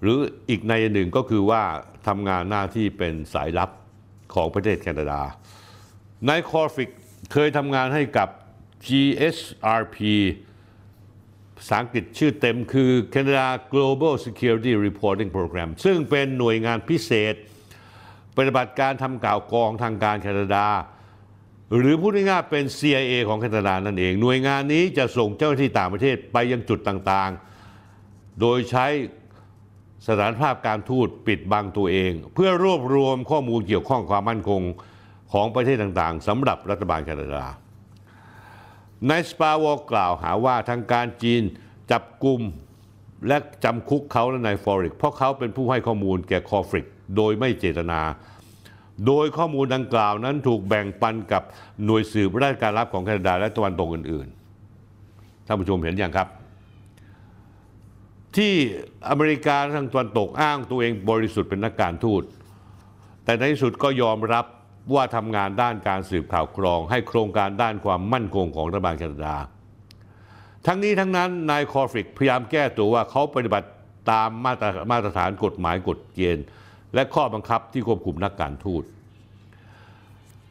[0.00, 0.18] หรือ
[0.50, 1.62] อีกนัยหนึ่งก็คือว่า
[2.06, 3.70] ทำงานหน้าที่เป็นสายลับ
[4.34, 5.20] ของประเทศแคนาดา
[6.28, 6.90] นายคอฟริก
[7.32, 8.28] เคยทำงานให้กับ
[8.86, 9.96] GSRP
[11.56, 17.34] ภาษาอังกฤษชื่อเต็มคือ Canada Global Security Reporting Program ซึ่งเป็นหน่วยงานพิเศษ
[18.36, 20.66] ปฏิบัติการทำข่าวกรองทางการแคนาดา
[21.76, 28.86] หรือพูดง่ายๆเป็น CIA ของแคนาดานั่นเอง หน่วยงานนี้จะส่งเจ้าหน้าที่ต่างประเทศไปยังจุดต่างๆ โดยใช้
[30.06, 34.62] สถานภาพการทูตปิดบังตัวเอง เพื่อรวบรวมข้อมูลเกี่ยวข้องความมั่นคง
[35.32, 37.46] ของประเทศต่างๆสำหรับรัฐบาลแคนาดา
[39.10, 41.42] นายสปาวอกล่าวหาว่าทางการจีน
[41.90, 42.40] จับกลุ่ม
[43.28, 46.86] และจำคุกเขาและนายฟอริก เพราะเขาเป็นผู้ให้ข้อมูลแก่คอฟริก
[47.16, 48.00] โดยไม่เจตนา
[49.06, 51.42] โดยข้อมูลดังกล่าวนั้นถูกแบ่งปันกับ
[51.84, 56.28] หน่วยสืบราชการลับของแคนาดาและตะวันตกอื่นๆท่านผู้ชมเห็นอย่างครับ
[58.36, 58.54] ที่
[59.08, 62.22] อเมริกาทางตะวันตกอ้างตัวเองบริสุทธิ์เป็นนักการทูต
[63.24, 64.44] แต่ในที่สุดก็ยอมรับ
[64.92, 69.36] ว่าทำงานด้านการสืบข่าวกรอง ให้โครงการด้านความมั่นคงของรัฐบาลแคนาดา
[70.66, 73.68] ทั้งนี้ทั้งนั้นนายคอฟริกพยายามแก้ตัวว่าเขาปฏิบัติ
[74.10, 76.44] ตามมาตรมาตรฐานกฎหมายกฎเกณฑ์
[76.94, 78.84] และข้อบังคับที่ควบคุมนักการทูต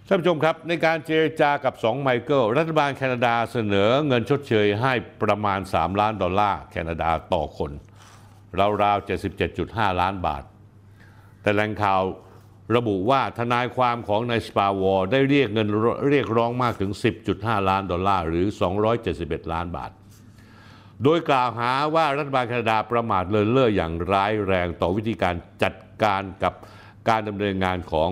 [0.07, 4.93] ท่านผู้ชมครับ ในการเจรจากับ2ไมเคิลรัฐบาลแคนาดาเสนอเงินชดเชยให้
[5.23, 7.72] ประมาณ 3 ล้านดอลลาร์แคนาดาต่อคน
[8.84, 9.07] ราวๆ
[9.49, 10.43] 77.5 ล้านบาท
[11.41, 12.01] แต่แหล่งข่าว
[12.76, 15.68] ระบุว่าทนายความของนายสปาวอร์ได้เรียกเงิน
[16.10, 16.91] เรียกร้องมากถึง
[17.30, 18.45] 10.5 ล้านดอลลาร์หรือ
[18.99, 19.91] 271 ล้านบาท
[21.03, 25.73] โดยกล่าวหาว่ารัฐบาลแคนาดาประมาทเลินเล่ออย่างร้ายแรงต่อวิธีการจัด
[26.03, 26.53] การกับ
[27.10, 28.11] การดำเนินงานของ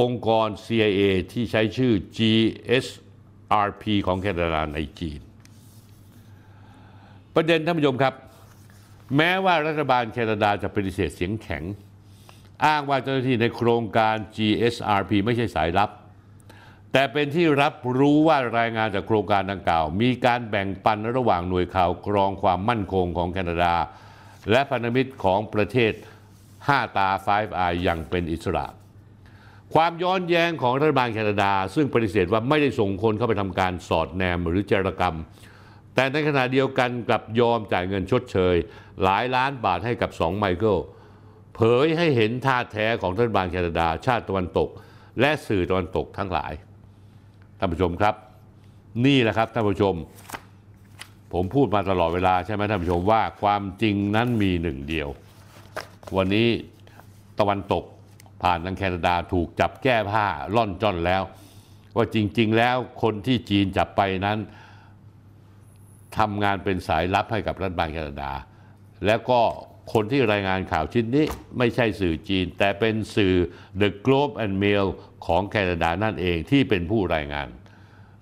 [0.00, 1.00] องค์กร CIA
[1.32, 5.20] ที่ใช้ชื่อ GSRP ของแคนาดาในจีน
[7.34, 8.14] ประเด็นท่านผู้ชมครับ
[9.16, 11.62] แม้ว่ารัฐบาลแคนาดาจะปฏิเสธเสียงแข็ง
[12.66, 15.90] อ้างว่าเจ้าหน้าที่ในโครงการ GSRP ไม่ใช่สายลับ
[16.92, 23.74] แต่เป็นที่รับรู้ว่ารายงานจากโครงการดังกล่าว มีการแบ่งปันระหว่างหน่วยข่าวกรองความมั่นคงของแคนาดา
[24.50, 25.92] และพันธมิตรของประเทศ
[26.44, 28.66] 5 ตา 5 Eye อย่างเป็นอิสระ
[29.74, 35.16] ความย้อนแย้งของรัฐบาลแคนาดา ซึ่งปฏิเสธว่าไม่ได้ส่งคนเข้าไปทำการสอดแนมหรือเจรกรรม
[35.94, 38.56] แต่ในขณะเดียวกันกลับยอมจ่ายเงินชดเชย
[39.02, 40.78] หลายล้านบาทให้กับสองไมเคิล
[41.54, 44.68] เผยให้เห็นท่าแท้ของรัฐบาลแคนาดา ชาติตะวันตก
[45.20, 46.52] และสื่อตะวันตกทั้งหลาย
[47.58, 48.14] ท่านผู้ชมครับ
[49.06, 49.94] นี่แหละครับท่านผู้ชม
[51.32, 55.08] ผมพูดมาตลอดเวลาใช่ไหมท่านผู้ชมว่าความจริงนั้นมีหนึ่งเดียว
[56.16, 56.48] วันนี้
[57.38, 57.84] ตะวันตก
[58.42, 60.26] ผ่านทางแคนาดาถูกจับแก้ผ้า
[60.56, 61.22] ล่อนจ้อนแล้ว
[61.96, 64.38] ว่าจริง ๆ แล้วคนที่จีนจับไปนั้น
[66.18, 68.32] ทำงานเป็นสายลับให้กับรัฐบาลแคนาดา
[69.06, 69.40] แล้วก็
[69.92, 71.24] คนที่รายงานข่าวชิ้นนี้
[71.58, 73.34] ไม่ใช่สื่อจีน แต่เป็นสื่อ
[73.80, 74.86] The Globe and Mail
[75.26, 77.48] ของแคนาดานั่นเองที่เป็นผู้รายงาน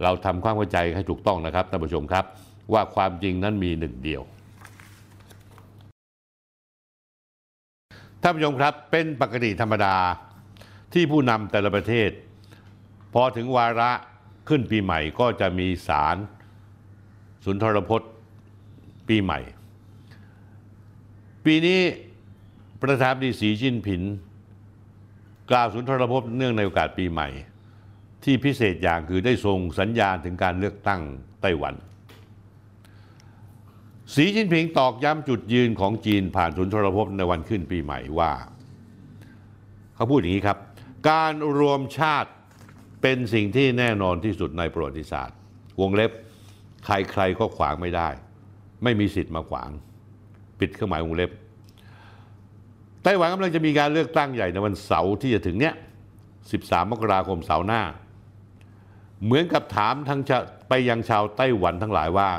[0.03, 2.25] เราทำความเข้าใจให้ถูกต้องนะครับท่านผู้ชมครับ
[2.73, 4.23] ว่าความจริงนั้นมีหนึ่งเดียว
[8.23, 9.97] ท่านผู้ชมครับเป็นปกติธรรมดา
[10.95, 12.11] ที่ผู้นำแต่ละประเทศ
[13.15, 13.91] พอถึงวาระ
[14.49, 16.17] ขึ้นปีใหม่ก็จะมีสาร
[17.45, 18.11] สุนทรพจน์
[19.09, 19.41] ปีใหม่
[21.53, 21.81] ปีนี้
[22.83, 24.03] ประธานดีสีจิ้นผิน
[25.51, 27.29] กล่าวสุนทรพจน์เนื่องในโอกาสปีใหม่
[28.25, 31.01] ที่พิเศษอย่างคือได้ส่งสัญญาณถึงการเลือกตั้ง
[31.41, 31.75] ไต้หวัน
[34.15, 38.33] สีจิ้นผิงตอกย้ำจุดยืนของจีนผ่านสุนทรพจน์ในวันขึ้นปีใหม่ว่า
[39.95, 40.59] เขาพูดอย่างนี้ครับ
[41.11, 42.31] การรวมชาติ
[43.03, 45.37] เป็นสิ่งที่แน่นอนที่สุดในประวัติศาสตร์
[45.81, 46.11] วงเล็บ
[46.85, 48.09] ใครๆก็ขวางไม่ได้
[48.83, 49.71] ไม่มีสิทธิ์มาขวาง
[50.65, 51.31] ปิดเครื่องหมายวงเล็บ
[53.05, 55.75] ไต้หวันกำลังจะมีการเลือกตั้งใหญ่ในวันเสาร์ที่จะถึงเนี้ย
[56.29, 57.83] 13 มกราคมเสาร์หน้า
[59.25, 62.31] เหมือนกับถามทั้งชาไปยังชาวไต้หวันทั้งหลายว่า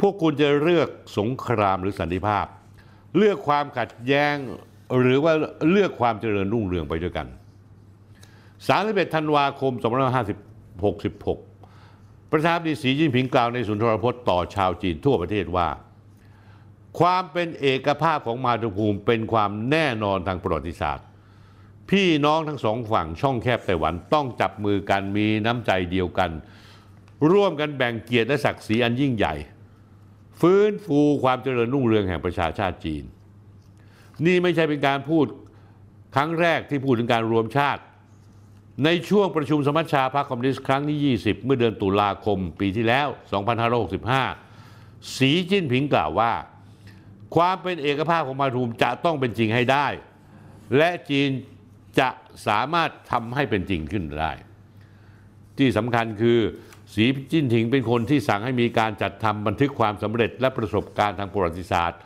[0.00, 0.88] พวกคุณจะเลือก
[1.18, 2.46] สงครามหรือสันติภาพ
[3.16, 4.36] เลือกความขัดแย้ง
[5.00, 5.32] หรือว่า
[5.70, 7.26] เลือกความเจริญรุ่งเรืองไปด้วยกัน
[8.60, 9.72] 31 ธันวาคม
[11.42, 15.68] 2566 ประธานาธิบดีสีจิ้นผิงกล่าวในสุนทรพจน์ต่อชาวจีนทั่วประเทศว่า
[16.98, 21.06] ความเป็นเอกภาพของมาตุภูมิเป็นความแน่นอนทางประวัติศาสตร์
[21.90, 26.30] พี่น้องทั้งสองฝั่งช่องแคบไต้หวันต้องจับมือกันมีน้ำใจเดียวกัน
[27.30, 29.34] ร่วมกันแบ่งเกียรติและศักดิ์ศรีอันยิ่งใหญ่
[30.40, 33.04] ฟื้นฟูความเจริญรุ่งเรืองแห่งประชาชาติจีน
[34.26, 35.26] นี่ไม่ใช่เป็นการพูด
[36.14, 37.82] ครั้งแรกที่พูดถึงการรวมชาติ
[38.84, 43.08] ในช่วงประชุมสมัชชาพรรคคอมมิวนิสต์ครั้งที่ 20 เมื่อเดือนตุลาคมปีที่แล้ว
[44.30, 46.32] 2565 สีจิ้นผิงกล่าวว่า
[47.36, 49.86] ความเป็นเอกภาพของมาทูมจะต้องเป็นจริงให้ได้
[50.76, 51.30] และจีน
[52.00, 52.08] จะ
[52.46, 54.32] สามารถทำให้เป็นจริงขึ้นได้
[55.58, 56.38] ที่สำคัญคือ
[56.94, 61.98] สีจิ้นผิงเป็นคนที่สั่งให้มีการจัดทำบันทึกความสำเร็จและประสบการณ์ทางประวัติศาสตร์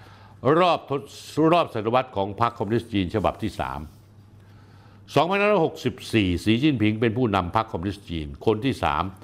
[0.59, 0.92] รอบท
[1.34, 3.60] ศรอบศตวรรษของพรรคคอมมิวนิสต์จีนฉบับที่ 3
[5.14, 8.74] 2564 สีจิ้นผิงเป็นผู้นำพรรคคอมมิวนิสต์จีนคนที่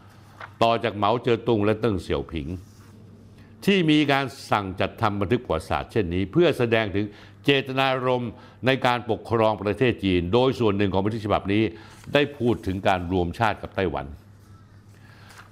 [0.06, 2.46] 3 ต่อจากเหมาเจ๋อตุงและเติ้งเสี่ยวผิง
[3.66, 7.06] ที่มีการสั่งจัดทำบันทึกประวัติศาสตร์เช่นนี้ เพื่อแสดงถึง
[7.44, 8.32] เจตนารมณ์
[8.66, 11.62] ในการปกครองประเทศจีน โดยส่วนหนึ่งของบันทึกฉบับนี้
[12.14, 14.06] ได้พูดถึงการรวมชาติกับไต้หวัน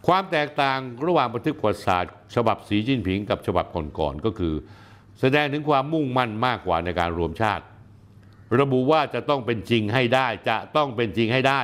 [0.06, 3.66] ความแตกต่างระหว่างบันทึกประวัติศาสตร์ ฉบับสีจิ้นผิงกับฉบับ
[3.98, 4.54] ก่อนๆก็คือ
[5.20, 7.64] แสดงถึงความมุ่งมั่นมากกว่าในการรวมชาติ
[8.60, 11.60] ระบุว่าจะต้องเป็นจริงให้ได้จะต้องเป็นจริงให้ได้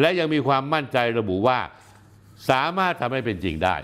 [0.00, 1.58] และยังมีความมั่นใจระบุว่า
[2.50, 3.76] สามารถทำให้เป็นจริงได้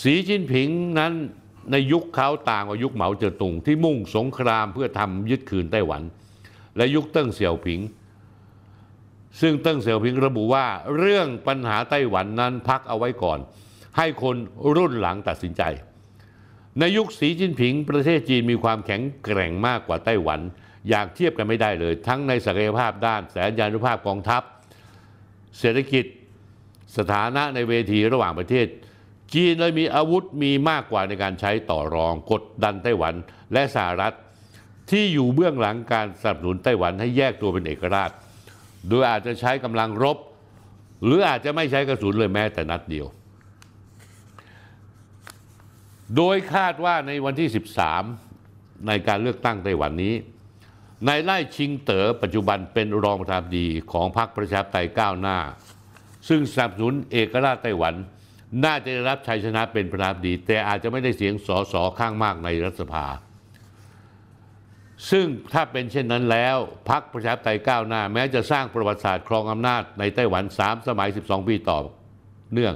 [0.00, 1.12] สีจิ้นผิงนั้น
[1.72, 6.02] ในยุคเขาต่างกว่ายุคเหมาเจ๋อตุงที่มุ่งสงครามเพื่อทำยึดคืนไต้หวัน
[6.76, 7.80] และยุคเติ้งเสี่ยวผิง
[9.40, 10.66] ซึ่งเติ้งเสี่ยวผิงระบุว่า
[10.96, 13.38] เรื่องปัญหาไต้หวันนั้นพักเอาไว้ก่อน
[13.96, 14.36] ให้คน
[14.76, 15.62] รุ่นหลังตัดสินใจ
[16.78, 20.40] ในยุคสีจิ้นผิง ประเทศจีนมีความแข็งแกร่งมากกว่าไต้หวัน
[20.90, 24.42] อย่างเทียบกันไม่ได้เลย ทั้งในศักยภาพด้านแสนยานุภาพกองทัพ
[25.58, 26.04] เศรษฐกิจ
[26.96, 28.66] สถานะในเวทีระหว่างประเทศ
[29.34, 33.14] จีนเลยมีอาวุธมีมากกว่าในการใช้ต่อรองกดดันไต้หวัน
[33.52, 34.14] และสหรัฐ
[34.90, 38.10] ที่อยู่เบื้องหลังการสนับสนุนไต้หวันให้แยกตัวเป็นเอกราช
[38.88, 40.18] โดยอาจจะใช้กำลังรบ
[41.04, 43.06] หรืออาจจะไม่ใช้กระสุนเลยแม้แต่นัดเดียว
[46.16, 47.48] โดยคาดว่าในวันที่
[48.18, 50.14] 13 ในการเลือกตั้งไต้หวันนี้
[51.08, 55.38] นายไล่ชิงเต๋อปัจจุบันเป็นรองประธานดีของพรรคประชาธิปไตยก้าวหน้า
[56.28, 57.94] ซึ่งสนับสนุนเอกราชไต้หวัน
[58.64, 63.06] น่าจะได้รับชัยชนะเป็นประธานาธิบดี แต่อาจจะไม่ได้เสียงสอสอข้างมากในรัฐสภา
[65.10, 66.56] ซึ่งถ้าเป็นเช่นนั้นแล้ว
[66.90, 71.78] พรรคประชาธิปไตยก้าวหน้า แม้จะสร้างประวัติศาสตร์ครองอำนาจในไต้หวัน 3 สมัย 12 ปีต่อ
[72.52, 72.74] เนื่อง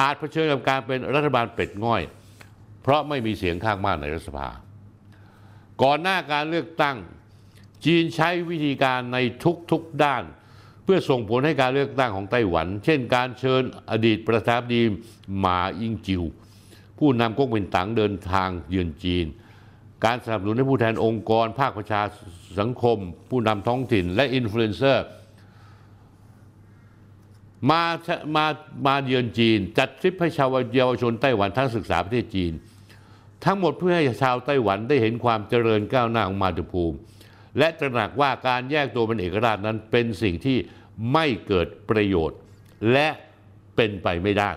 [0.00, 2.02] อาจเผชิญกับการเป็นรัฐบาลเป็ดง่อย
[2.82, 4.48] เพราะไม่มีเสียงข้างมากในรัฐสภา
[5.82, 6.96] ก่อนหน้าการเลือกตั้ง
[7.84, 9.18] จีนใช้วิธีการใน
[9.70, 10.22] ทุกๆด้าน
[10.90, 14.82] พื่อส่งผลให้การเลือกตั้งของไต้หวัน เช่น การเชิญอดีตประธานาธิบดี
[15.38, 16.22] หมาอิงจิว
[16.98, 19.26] ผู้นำก๊กมินตังเดินทางเยือนจีน
[20.04, 22.02] การสนับสนุนให้ผู้แทนองค์กร ภาคประชา
[22.60, 22.98] สังคม
[23.30, 25.04] ผู้นำท้องถิ่น และอินฟลูเอนเซอร์
[27.70, 27.82] มา
[28.36, 28.46] มา
[28.86, 32.52] มาเยือนจีน จัดทริปให้ชาวเยาวชนไต้หวันทั้งศึกษาประเทศจีน
[33.44, 36.98] ทั้งหมดเพื่อให้ชาวไต้หวันได้เห็นความเจริญก้าวหน้าของมาตุภูมิ
[37.58, 40.56] และตระหนักว่าการแยกตัวเป็นเอกราชนั้นเป็นสิ่งที่
[41.12, 42.38] ไม่เกิดประโยชน์
[42.92, 43.08] และ
[43.76, 44.50] เป็นไปไม่ได้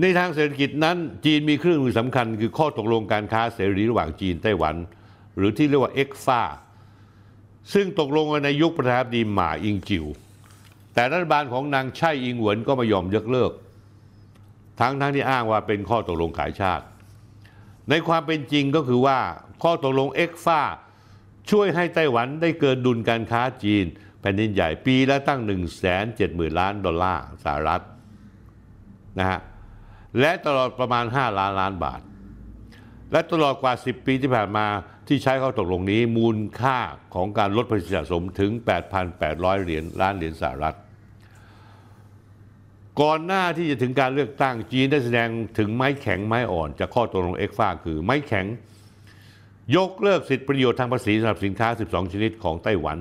[0.00, 4.74] ในทางเศรษฐกิจนั้นจีนมีเครื่องมือสำคัญ คือข้อตกลงการค้าเสรีระหว่างจีนไต้หวัน
[5.36, 6.42] หรือที่เรียกว่าเอ็กฟา
[7.72, 10.04] ซึ่งตกลงกันในยุคประธานาธิบดีหม่าอิงจิว
[10.94, 13.52] แต่รัฐบาลของนางไช่อิงเหวินก็ไม่ยอมยกเลิก
[14.80, 16.84] ทั้งทั้งที่อ้างว่าเป็นข้อตกลงขายชาติ
[17.90, 19.18] ในความเป็นจริงก็คือว่า
[19.62, 20.60] ข้อตกลงเอ็กฟา
[21.50, 23.84] ช่วยให้ไต้หวันได้เกินดุลการค้าจีน
[24.20, 27.82] แผ่นดินใหญ่ปีละตั้ง 1 7 0 0 0 0 ล้านดอลลาร์สหรัฐ
[29.18, 29.40] นะฮะ
[30.20, 32.00] และตลอดประมาณ 5 ล้านล้านบาท
[33.12, 34.66] และตลอดกว่า 10 ปีที่ผ่านมา
[35.08, 36.78] ที่ใช้ข้อตกลงนี้มูลค่า
[37.14, 38.50] ของการลดภาษีสะสมถึง
[39.08, 40.76] 8,800 เหรียญล้านเหรียญสหรัฐ
[43.00, 45.28] ก่อนหน้าที่จะถึงการเลือกตั้งจีนได้แสดง
[45.58, 48.46] ถึงไม้แข็งไม้อ่อนจากข้อตกลงเอ็กฟ้าคือไม้แข็ง
[49.76, 52.98] ยกเลิกสิทธิประโยชน์ทางภาษีสำหรับสินค้า 12 ชนิดของไต้หวัน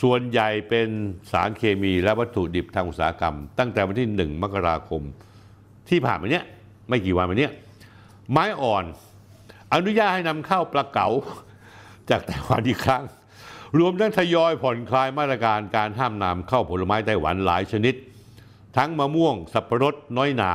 [0.00, 0.88] ส่วนใหญ่เป็น
[1.32, 5.02] สารเคมีและวัตถุดิบทางอุตสาหกรรม ตั้งแต่วันที่ 1 มกราคม
[5.88, 6.44] ที่ผ่านมาเนี้ย
[6.88, 7.52] ไม่กี่วันมาเนี้ย
[8.30, 8.84] ไม้อ่อน
[9.72, 11.08] อนุญาตให้นำเข้าปลาเก๋า
[12.10, 13.04] จากไต้หวันอีกครั้ง
[13.78, 17.94] รวมทั้งทยอยผ่อนคลายมาตรการการห้ามนำเข้าผลไม้ไต้หวันหลายชนิด
[18.76, 20.52] ทั้งมะม่วง สับปะรดน้อยหนา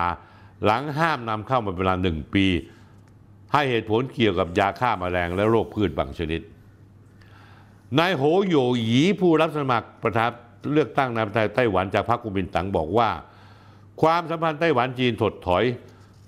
[0.66, 2.46] หลังห้ามนำเข้ามาเป็นเวลาหนึ่งปี
[3.54, 6.42] ให้เหตุผลเกี่ยวกับยาฆ่ามาแมลงและโรคพืชบางชนิด
[8.00, 10.30] นายโหโยหยีผู้รับสมัครประธาน
[10.74, 13.10] เลือกตั้งนายประธานไต้หวันจากพรรคกุมินตังบอกว่า
[14.02, 15.64] ความสัมพันธ์ไต้หวันจีนถดถอย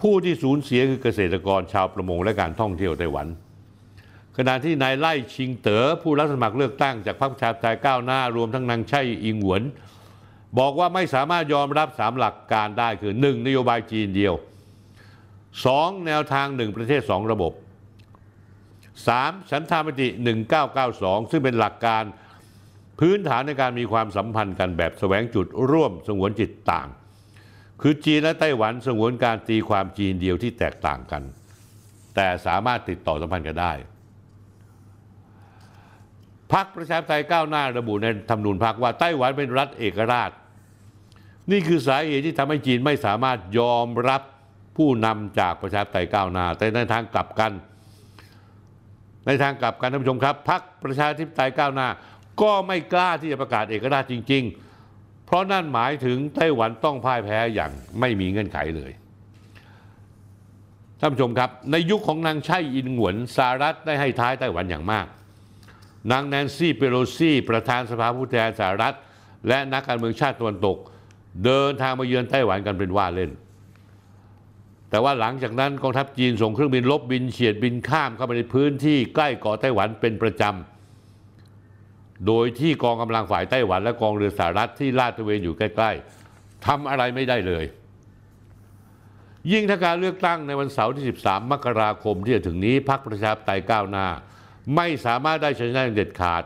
[0.02, 3.28] ผู้ที่สูญเสียคือเกษตรกรชาวประมงและการท่องเที่ยวไต้หวัน
[4.38, 9.62] ขณะที่นายไล่ชิงเต๋อผู้รับสมัครเลือกตั้งจากพรรคประชาธิปไตยก้าวหน้ารวมทั้งนางไช่อิงหวน
[10.60, 13.46] บอกว่าไม่สามารถยอมรับสามหลักการได้คือ 1.
[13.48, 14.34] นโยบายจีนเดียว
[15.20, 16.06] 2.
[16.08, 17.54] แนวทาง1ประเทศ 2 ระบบ
[19.04, 19.50] 3.
[19.50, 20.08] ฉันทามติ
[20.70, 22.04] 1992 ซึ่งเป็นหลักการ
[23.00, 26.88] พื้นฐานในการมีความสัมพันธ์กันแบบแสวงจุดร่วมสงวนจิตต่าง
[27.82, 31.24] คือจีนและไต้หวันสงวนการตีความจีนเดียวที่แตกต่างกัน
[32.16, 33.74] แต่สามารถติดต่อสัมพันธ์กันได้
[36.54, 40.32] พรรคประชาธิปไตยก้าวหน้าระบุในธรรมนูญพรรคว่าไต้หวันเป็นรัฐเอกราช
[41.52, 44.22] นี่คือสาเหตุที่ทำให้จีนไม่สามารถยอมรับ
[44.78, 47.52] ผู้นำจากประชาธิปไตยก้าวหน้า แต่ในทางกลับกัน
[49.26, 51.88] ในทางกลับกันท่านผู้ชมครับพรรคประชาธิปไตยก้าวหน้า
[52.42, 54.44] ก็ไม่กล้าที่จะประกาศเอกราชจริง
[54.86, 58.92] ๆ เพราะนั่นหมายถึงไต้หวันต้องพ่ายแพ้อย่างไม่มีเงื่อนไขเลย
[61.00, 65.08] ท่านผู้ชมครับ ในยุคของนางไช่อินหวนสหรัฐได้ให้ท้ายไต้หวันอย่างมาก
[66.12, 68.96] นางแนนซี่เปโลซี่ ประธานสภาผู้แทนสหรัฐ
[69.48, 70.78] และนักการเมืองชาติตะวันตก
[71.46, 73.32] เดินทางมาเยือนไต้หวันกันเป็นว่าเล่น
[74.96, 85.92] แต่ว่าหลังจากนั้นกองทัพจีนส่งเครื่องบินลบบินเฉียดบินข้ามเข้าไปในพื้นที่ใกล้เกาะไต้หวันเป็นประจำ โดยที่กองกำลังฝ่ายไต้หวันและกองเรือสหรัฐที่ลาดตระเวนอยู่ใกล้
[86.28, 87.66] ๆทำอะไรไม่ได้เลย
[89.52, 94.08] ยิ่งถ้าการเลือกตั้งในวันเสาร์ที่ 13 มกราคมที่จะถึงนี้พรรคประชาธิปไตยก้าวหน้า
[94.76, 96.44] ไม่สามารถได้ชนะอย่างเด็ดขาด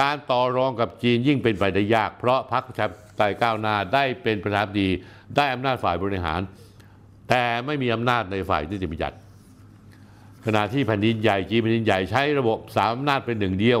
[0.00, 4.88] การต่อรองกับจีนยิ่งเป็นไปได้ยาก เพราะพรรคประชาธิปไตยก้าวหน้าได้เป็นประธานาธิบดี
[5.36, 6.42] ได้อำนาจฝ่ายบริหาร
[7.28, 9.16] แต่ไม่มีอำนาจในฝ่ายนิติบัญญัติ
[10.44, 13.80] ขณะที่แผ่นดินใหญ่จีนแผ่นดินใหญ่ใช้ระบบสามอำนาจเป็นหนึ่งเดียว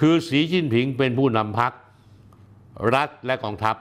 [0.00, 1.72] คือสีจิ้นผิงเป็นผู้นำพรรค
[2.94, 3.76] รัฐและกองทัพ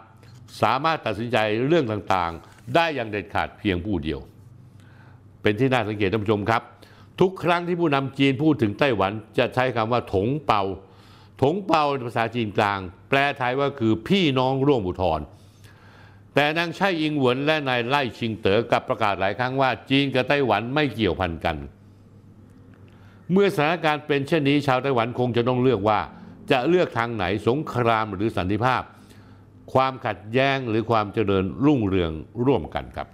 [0.62, 4.20] สามารถตัดสินใจเรื่องต่างๆ ได้อย่างเด็ดขาดเพียงผู้เดียว
[5.42, 6.62] เป็นที่น่าสังเกตท่านผู้ชมครับ
[7.22, 10.62] ทุกครั้งที่ผู้นำจีนพูดถึงไต้หวันจะใช้คำว่าถงเปา
[11.42, 12.80] ถงเปาในภาษาจีนกลาง
[13.10, 15.20] แปลไทยว่าคือพี่น้องร่วมอุทร
[16.40, 21.58] แต่นางไช่อิงเหวินและนายไล่ชิงเต๋อกลับประกาศหลายครั้งว่า จีนกับไต้หวันไม่เกี่ยวพันกัน
[23.32, 26.00] เมื่อสถานการณ์เป็นเช่นนี้ชาวไต้หวันคงจะต้องเลือกว่า
[26.52, 28.82] จะเลือกทางไหนสงครามหรือสันติภาพ
[29.74, 32.12] ความขัดแย้งหรือความเจริญรุ่งเรือง
[32.46, 33.08] ร่วมกันครับ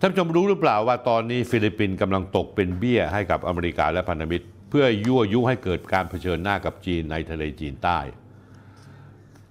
[0.00, 8.00] ท่านผู้ชมรู้หรือเปล่าว่าตอนนี้ฟิลิปปินส์กำลังตกเป็นเบี้ยให้กับอเมริกาและพันธมิตร เพื่อยั่วยุให้เกิดการเผชิญหน้ากับจีนในทะเลจีนใต้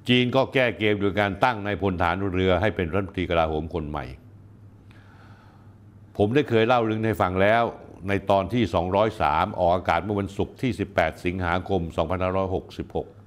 [0.09, 4.05] จีนก็แก้เกมโดยการตั้งนายพลทหารเรือให้เป็นรัฐมนตรีกลาโหมคนใหม่
[6.17, 7.63] ผมได้เคยเล่าเรื่องให้ฟังแล้ว
[8.07, 8.63] ในตอนที่
[9.11, 11.81] 203 ออกอากาศเมื่อวันศุกร์ที่ 18 สิงหาคม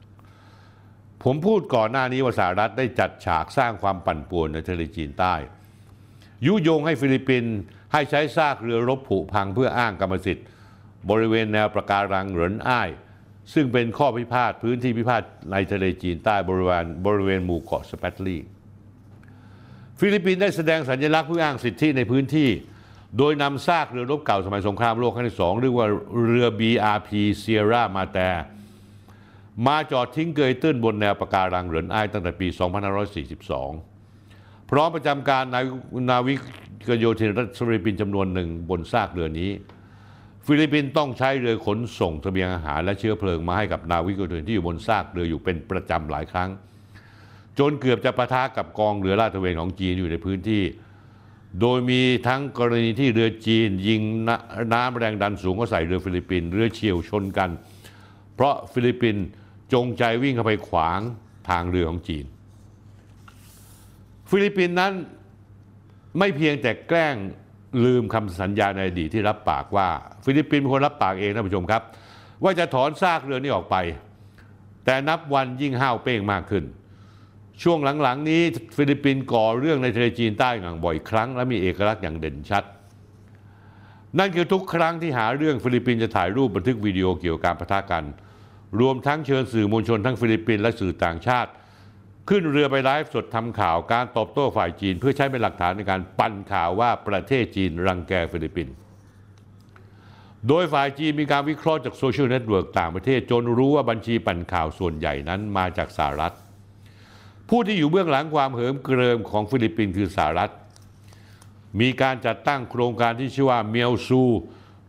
[0.09, 5.35] 2566 ผมพูดก่อนหน้านี้ว่าสหรัฐได้จัดฉากสร้างความปั่นป่วนในทะเลจีนใต้
[6.47, 7.57] ยุยงให้ฟิลิปปินส์
[7.93, 10.47] ให้ใช้ซากเรือรบผุพังเพื่ออ้างกรรมสิทธิ์
[11.11, 12.91] บริเวณแนวปะการังเหรินอ้าย
[13.53, 18.37] ซึ่งเป็นข้อพิพาทพื้นที่พิพาทในทะเลจีนใต้บริเวณบริเวณหมู่เกาะสแปรตลีย์
[20.01, 22.49] ฟิลิปปินส์ได้แสดงสัญลักษณ์เพื่ออ้างสิทธิในพื้นที่
[23.19, 25.87] โดยนำซากเรือรบเก่าสมัยสงครามโลกครั้งที่สองเรียกว่า
[26.25, 27.11] เรือ BRP
[27.43, 28.31] Sierra m a t e
[29.67, 32.49] มาจอดทิ้งเกยตื้นบนแนวปะการังเหรินอ้ายตั้งแต่ปี
[33.39, 35.61] 2542 พร้อมประจำการนา
[36.11, 36.35] นาวิ
[36.89, 39.51] กโยธินรัฐฟิลิปปินจำนวนหนึ่งบนซากเรือนี้
[40.47, 46.51] ฟิลิปปินส์ต้องใช้เรือขนส่งเสบียงอาหารและเชื้อเพลิงมาให้กับนาวิกโยธินที่อยู่บนซากเรืออยู่เป็นประจำหลายครั้ง
[47.59, 50.63] จนเกือบจะปะทะกับกองเรือลาดตระเวนของจีนอยู่ในพื้นที่
[51.61, 54.01] โดยมีทั้งกรณีที่เรือจีน ยิง
[54.73, 57.51] น้ำแรงดันสูงก็ใส่เรือฟิลิปปินส์เรือเฉี่ยวชนกัน
[58.35, 59.25] เพราะฟิลิปปินส์
[59.73, 61.01] จงใจวิ่งเข้าไปขวาง
[61.49, 62.25] ทางเรือของจีน
[64.31, 64.93] ฟิลิปปินส์นั้น
[66.19, 67.17] ไม่เพียงแต่แกล้ง
[67.85, 69.89] ลืมคำสัญญาในอดีตที่รับปากว่า
[70.25, 71.83] ฟิลิปปินส์เป็นคนรับปากเองท่านผู้ชมครับ
[72.43, 73.77] ว่าจะถอนซากเรือนี้ออกไป
[74.85, 76.65] แต่นับวันยิ่งห้าวเป้งมากขึ้น
[77.63, 78.43] ช่วงหลังๆ นี้
[78.77, 82.65] ฟิลิปปินส์ก่อเรื่องในทะเลจีนใต้อย่างบ่อยครั้ง และมีเอกลักษณ์อย่างเด่นชัด
[84.19, 88.05] นั่นคือทุกครั้งที่หาเรื่องฟิลิปปินส์จะถ่ายรูปบันทึกวิดีโอเกี่ยวกับการปะทะกัน
[88.81, 91.51] รวมทั้งเชิญสื่อมวลชนทั้งฟิลิปปินส์และสื่อต่างชาติ
[92.29, 98.75] ขึ้นเรือไปไลฟ์สดทำข่าวการตอบโต้ฝ่ายจีน เพื่อใช้เป็นหลักฐานในการปั่นข่าวว่าประเทศจีนรังแกฟิลิปปินส์
[100.49, 106.35] โดยฝ่ายจีนมีการวิเคราะห์จากโซเชียลเน็ตเวิร์กต่างประเทศ จนรู้ว่าบัญชีปั่นข่าวส่วนใหญ่นั้นมาจากสหรัฐ
[107.49, 110.53] ผู้ที่อยู่เบื้องหลังความเหิมเกริมของฟิลิปปินส์คือสหรัฐ
[111.81, 114.23] มีการจัดตั้งโครงการที่ชื่อว่าเมียวซู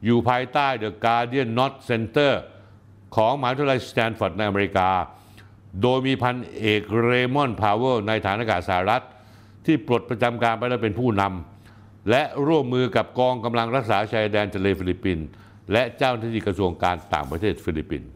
[0.05, 2.33] อยู่ภายใต้ The Gordian Knot Center
[3.15, 4.89] ของมหาวิทยาลัยสแตนฟอร์ดในอเมริกา
[5.81, 9.03] โดยมีพันเอกเรมอนพาวเวลล์นายทหารอากาศสหรัฐ
[9.65, 15.25] ที่ปลดประจำการไปแล้วเป็นผู้นำและร่วมมือกับกองกำลังรักษาชายแดนทะเลฟิลิปปินส์
[15.71, 18.09] และเจ้าหน้าที่กระทรวงการต่างประเทศฟิลิปปินส์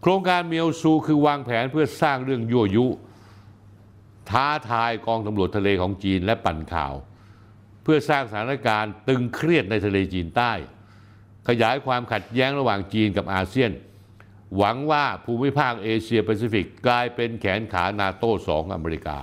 [0.00, 2.86] โครงการเมียวซูคือวางแผนเพื่อสร้างเรื่องยั่วยุ
[4.30, 6.94] ท้าทายกองตำรวจทะเลของจีนและปั่นข่าว
[7.82, 10.52] เพื่อสร้างสถานการณ์ตึงเครียดในทะเลจีนใต้
[11.48, 13.70] ขยายความขัดแย้งระหว่างจีนกับอาเซียน
[14.56, 19.18] หวังว่าภูมิภาคเอเชียแปซิฟิกกลายเป็นแขนขานาโต้ของอเมริกา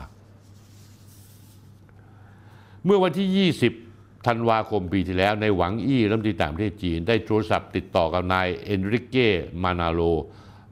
[2.86, 3.52] เมื่อวันที่
[3.86, 9.30] 20 ธันวาคมปีที่แล้ว นายหวังอี้รัฐมนตรีต่างประเทศจีน ได้โทรศัพท์ติดต่อกับนายเอนริเก้
[9.64, 10.02] มานาโล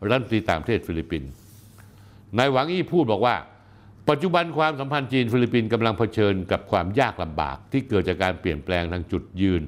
[0.10, 1.30] รัฐมนตรีต่างประเทศฟิลิปปินส์
[2.38, 3.36] นายหวังอี้พูดบอกว่า
[4.10, 9.62] ปัจจุบันความสัมพันธ์จีนฟิลิปปินส์กำลังเผชิญกับความยากลำบาก ที่เกิดจากการเปลี่ยนแปลงทางจุดยืน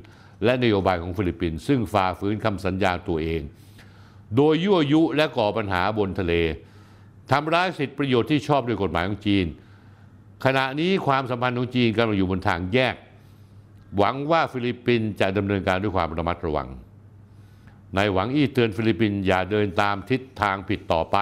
[0.44, 3.42] และนโยบายของฟิลิปปินส์ซึ่งฝ่าฝืนคำสัญญาตัวเอง
[4.36, 6.34] โดยยั่วยุและก่อปัญหาบนทะเล
[7.32, 9.46] ทำร้ายสิทธิประโยชน์ที่ชอบด้วยกฎหมายของจีน
[10.46, 12.96] ขณะนี้ความสัมพันธ์ของจีนกำลังอยู่บนทางแยก
[13.98, 16.68] หวังว่าฟิลิปปินส์จะดำเนินการด้วยความระมัดระวัง
[17.96, 21.18] นายหวังอี้เตือนฟิลิปปินส์อย่าเดินตามทิศทางผิดต่อไป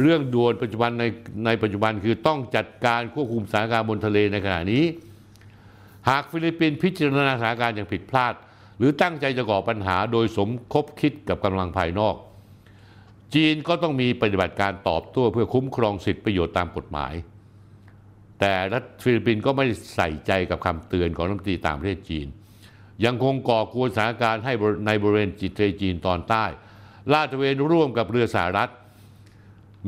[0.00, 1.04] เรื่องด่วนปัจจุบันใน
[1.46, 4.84] ในปัจจุบันคือต้องจัดการควบคุมสถานการณ์บนทะเลในขณะนี้
[6.08, 8.34] หากฟิลิปปินส์พิจารณาสถานการณ์อย่างผิดพลาด
[8.80, 12.14] หรือตั้งใจจะก่อปัญหาโดยสมคบคิดกับกำลังภายนอก
[13.34, 17.12] จีนก็ต้องมีปฏิบัติการตอบโต้เพื่อคุ้มครองสิทธิประโยชน์ตามกฎหมาย
[18.40, 19.66] แต่รัฐฟิลิปปินส์ก็ไม่
[19.96, 22.26] ใส่ใจกับคำเตือนของรัฐมนตรีต่างประเทศจีน
[23.04, 24.52] ยังคงก่อกวนสถานการณ์ให้
[24.86, 26.44] ในบริเวณทะเลจีนตอนใต้
[27.12, 28.70] ลาดตระเวนร่วมกับเรือสหรัฐ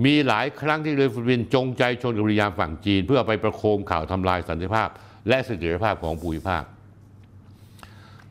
[0.05, 4.89] มีหลายครั้งที่เรือฟิลิปปินส์จงใจชนกับเรือยามฝั่งจีน เพื่อไปประโคมข่าวทำลายสันติภาพ
[5.29, 6.65] และเสถียรภาพของภูมิภาค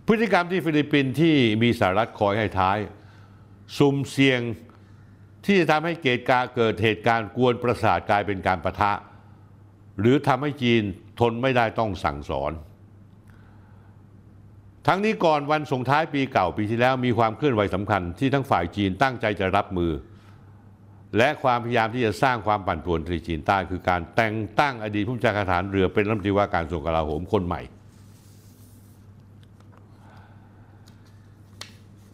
[0.07, 2.77] พฤติกรรมที่ฟิลิปปินส์ที่มีสหรัฐคอยให้ท้าย
[3.77, 4.41] สุ่มเสี่ยง
[5.45, 8.91] ที่จะทำให้เกิดการเกิดเหตุการณ์กวนประสาทกลายเป็นการประทะ
[9.99, 10.81] หรือทำให้จีน
[11.19, 12.51] ทนไม่ได้ต้องสั่งสอน
[14.87, 19.91] ทั้งนี้ก่อนวันส่งท้ายปีเก่าปีที่แล้วมีความเคลื่อนไหวสำคัญที่ทั้งฝ่ายจีนตั้งใจจะรับมือ
[21.17, 27.61] และความพยายามที่จะสร้างความปั่นป่วนทะเลจีนใต้คือการแต่งตั้งอดีตผู้บัญชาการทหารเรือเป็นรัฐมนตรีว่าการกระทรวงกลาโหมคนใหม่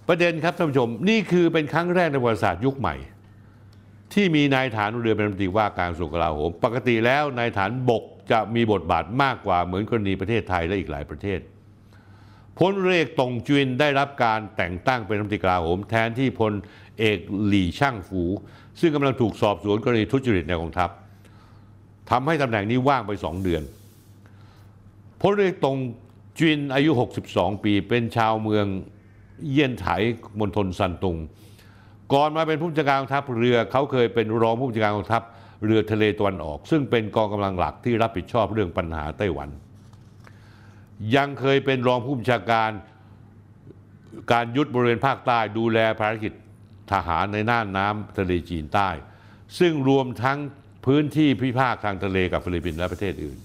[0.08, 2.96] ประเด็นครับท่านผู้ชม นี่คือเป็นครั้งแรกในประวัติศาสตร์ยุคใหม่
[4.14, 11.40] ที่มีนายฐานเรือเป็นรัฐมนตรีว่าการกระทรวงกลาโหมปกติแล้วนายฐานบกจะมีบทบาทมากกว่าเหมือนกรณีประเทศไทยและอีกหลายประเทศ
[12.58, 16.54] พลเรือกตงจุนได้รับการแต่งตั้งเป็นรัฐมนตรีกลาโหม แทนที่พล
[17.00, 18.24] เอกหลี่ช่างฝู
[18.80, 20.90] ซึ่งกำลังถูกสอบสวนกรณีทุจริตในกองทัพ
[22.10, 23.64] ทำให้ตำแหน่งนี้ว่างไปสองเดือน
[25.22, 25.78] พลเรือเอกตง
[26.40, 26.92] จุนอายุ
[27.28, 28.66] 62 ปี เป็นชาวเมือง
[29.50, 29.88] เยี่ยนไถ
[30.40, 31.18] มณฑลซันตุง
[32.14, 35.24] ก่อนมาเป็นผู้บัญชาการกองทัพเรือเขาเคยเป็นรองผู้บัญชาการกองทัพ
[35.66, 39.50] เรือทะเลตะวันออก ซึ่งเป็นกองกำลังหลักที่รับผิดชอบเรื่องปัญหาไต้หวัน
[41.16, 42.72] ยังเคยเป็นรองผู้บัญชาการ
[44.32, 46.34] การยุทธบริเวณภาคใต้ดูแลภารกิจ
[46.92, 48.90] ทหารในน่านน้ำทะเลจีนใต้
[49.60, 50.38] ซึ่งรวมทั้ง
[50.86, 53.38] พื้นที่พิพาททางทะเลกับฟิลิปปินส์และประเทศอื่น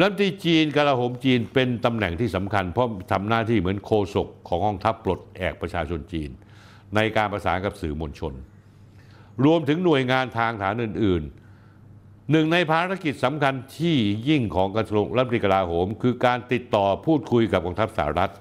[0.00, 6.30] รัฐมนตรีจีนกลาโหมจีนเป็นตำแหน่งที่สำคัญ เพราะทำหน้าที่เหมือนโฆษกของกองทัพปลดแอกประชาชนจีน
[6.94, 8.34] ในการประสานกับสื่อมวลชน
[9.44, 11.22] รวมถึงหน่วยงานทางทหารอื่น
[11.76, 13.96] ๆ หนึ่งในภารกิจสำคัญที่
[14.28, 18.32] ยิ่งของกระทรวงรัฐมนตรีกลาโหม คือการติดต่อพูดคุยกับกองทัพสหรัฐ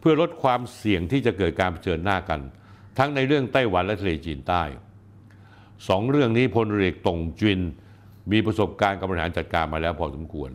[0.00, 2.40] เพื่อลดความเสี่ยงที่จะเกิดการเผชิญหน้ากัน
[2.98, 4.62] ทั้งในเรื่องไต้หวันและทะเลจีนใต้
[5.88, 7.60] สองเรื่องนี้พลเรือตงจิน
[8.32, 10.50] มีประสบการณ์การบริหารจัดการมาแล้วพอสมควร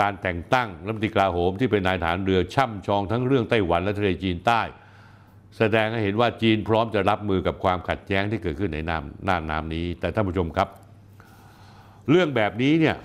[0.00, 4.62] การแต่งตั้งรัฐมนตรีกลาโหมที่เป็นนายฐานเรือช่ำชองทั้งเรื่องไต้หวันและทะเลจีนใต้
[5.56, 10.68] แสดงให้เห็นว่าจีนพร้อมจะรับมือกับความขัดแย้งที่เกิดขึ้นในน้ำน่านน้ำนี้ แต่ท่านผู้ชมครับ
[12.10, 12.96] เรื่องแบบนี้เนี่ย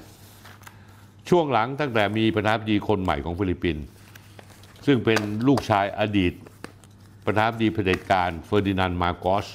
[1.30, 3.86] ช่วงหลังตั้งแต่มีประธานาธิบดีคนใหม่ของฟิลิปปินส์
[4.86, 6.34] ซึ่งเป็นลูกชายอดีต
[7.26, 9.48] ประธานาธิบดีเผด็จการเฟอร์ดินานด์มาโกส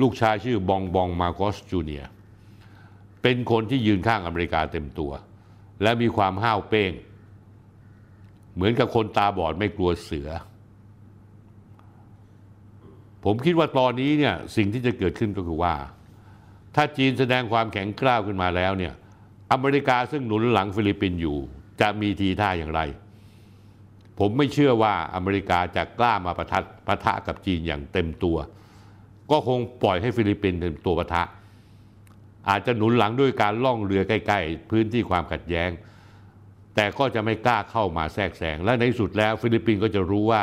[0.00, 2.10] ลูกชายชื่อบองบองมาโกสจูเนียร์
[3.22, 5.12] เป็นคนที่ยืนข้างอเมริกาเต็มตัว
[5.82, 6.92] และมีความห้าวเป้ง
[8.54, 10.28] เหมือนกับคนตาบอดไม่กลัวเสือ
[13.24, 15.74] ผมคิดว่าตอนนี้เนี่ยสิ่งที่จะเกิดขึ้นก็คือว่า
[16.74, 18.92] ถ้าจีนแสดงความแข็งกร้าวขึ้นมาแล้วเนี่ย
[19.52, 21.38] อเมริกาซึ่งหนุนหลังฟิลิปปินส์อยู่
[21.80, 22.80] จะมีทีท่าอย่างไร
[24.18, 28.36] ผมไม่เชื่อว่าอเมริกาจะกล้ามาประทัดปะทะกับจีนอย่างเต็มตัว
[29.30, 31.22] ก็คงปล่อยให้ฟิลิปปินส์เป็นตัวปะทะ
[32.48, 35.70] อาจจะหนุนหลังด้วยการล่องเรือใกล้ ๆ พื้นที่ความขัดแย้ง
[36.74, 40.42] แต่ก็จะไม่กล้าเข้ามาแทรกแซงและในสุดแล้วฟิลิปปินส์ก็จะรู้ว่า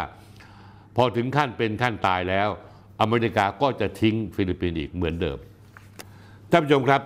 [0.96, 2.50] พอถึงขั้นเป็นขั้นตายแล้ว
[3.02, 5.38] อเมริกาก็จะทิ้งฟิลิปปินส์อีกเหมือนเดิม
[6.52, 7.02] ท่านผู้ชมครับ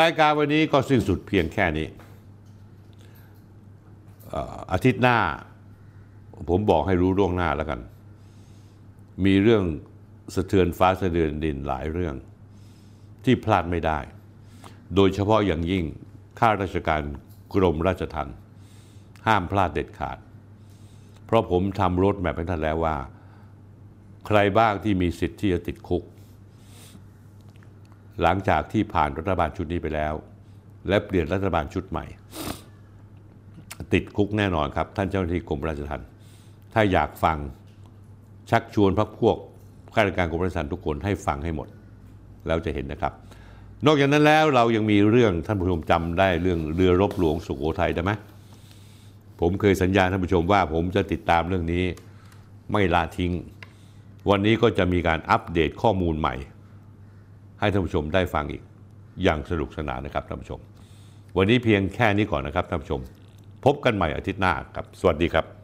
[0.00, 1.86] รายการวันนี้ก็สิ้นสุดเพียงแค่นี้
[4.72, 5.18] อาทิตย์หน้า
[6.48, 7.80] ผมบอกให้รู้ล่วงหน้าแล้วกัน
[9.24, 9.64] มีเรื่อง
[10.34, 12.14] สะเทือนฟ้าสะเทือนดินหลายเรื่อง
[13.24, 13.98] ที่พลาดไม่ได้
[14.94, 15.84] โดยเฉพาะอย่างยิ่ง
[16.38, 17.00] ข้าราชการ
[17.54, 18.36] กรมราชทัณฑ์
[19.26, 20.18] ห้ามพลาดเด็ดขาด
[21.26, 22.96] เพราะผมทำรถแมพให้ท่านแล้วว่า
[24.26, 26.02] ใครบ้างที่มีสิทธิ์ที่จะติดคุก
[28.22, 30.14] หลังจากที่ผ่านรัฐบาลชุดนี้ไปแล้ว
[30.88, 32.04] และเปลี่ยนรัฐบาลชุดใหม่
[33.92, 36.08] ติดคุกแน่นอนครับ ท่านเจ้าหน้าที่กรมราชทัณฑ์
[36.74, 37.36] ถ้าอยากฟัง
[38.50, 39.36] ชักชวนพักพวก
[39.94, 41.68] ข้าราชการกรมราชทัณฑ์ทุกคนให้ฟังให้หมด
[42.46, 43.12] แล้วจะเห็นนะครับ
[43.86, 48.12] นอกจากนั้นแล้วเรายังมีเรื่องท่านผู้ชมจำได้เรื่องเรือรบหลวงสุโขทัยได้ไหม
[49.40, 51.84] ผมเคยสัญญาท่านผู้ชมว่าผมจะติดตามเรื่องนี้
[52.72, 53.32] ไม่ละทิ้ง
[54.30, 56.34] วันนี้ก็จะมีการอัปเดตข้อมูลใหม่
[57.60, 58.62] ให้ท่านผู้ชมได้ฟังอีก
[59.22, 60.60] อย่างสนุกสนานนะครับท่านผู้ชม
[61.36, 63.00] วันนี้เพียงแค่นี้ก่อนนะครับท่านผู้ชม
[63.64, 65.57] พบกันใหม่อาทิตย์หน้าครับ สวัสดีครับ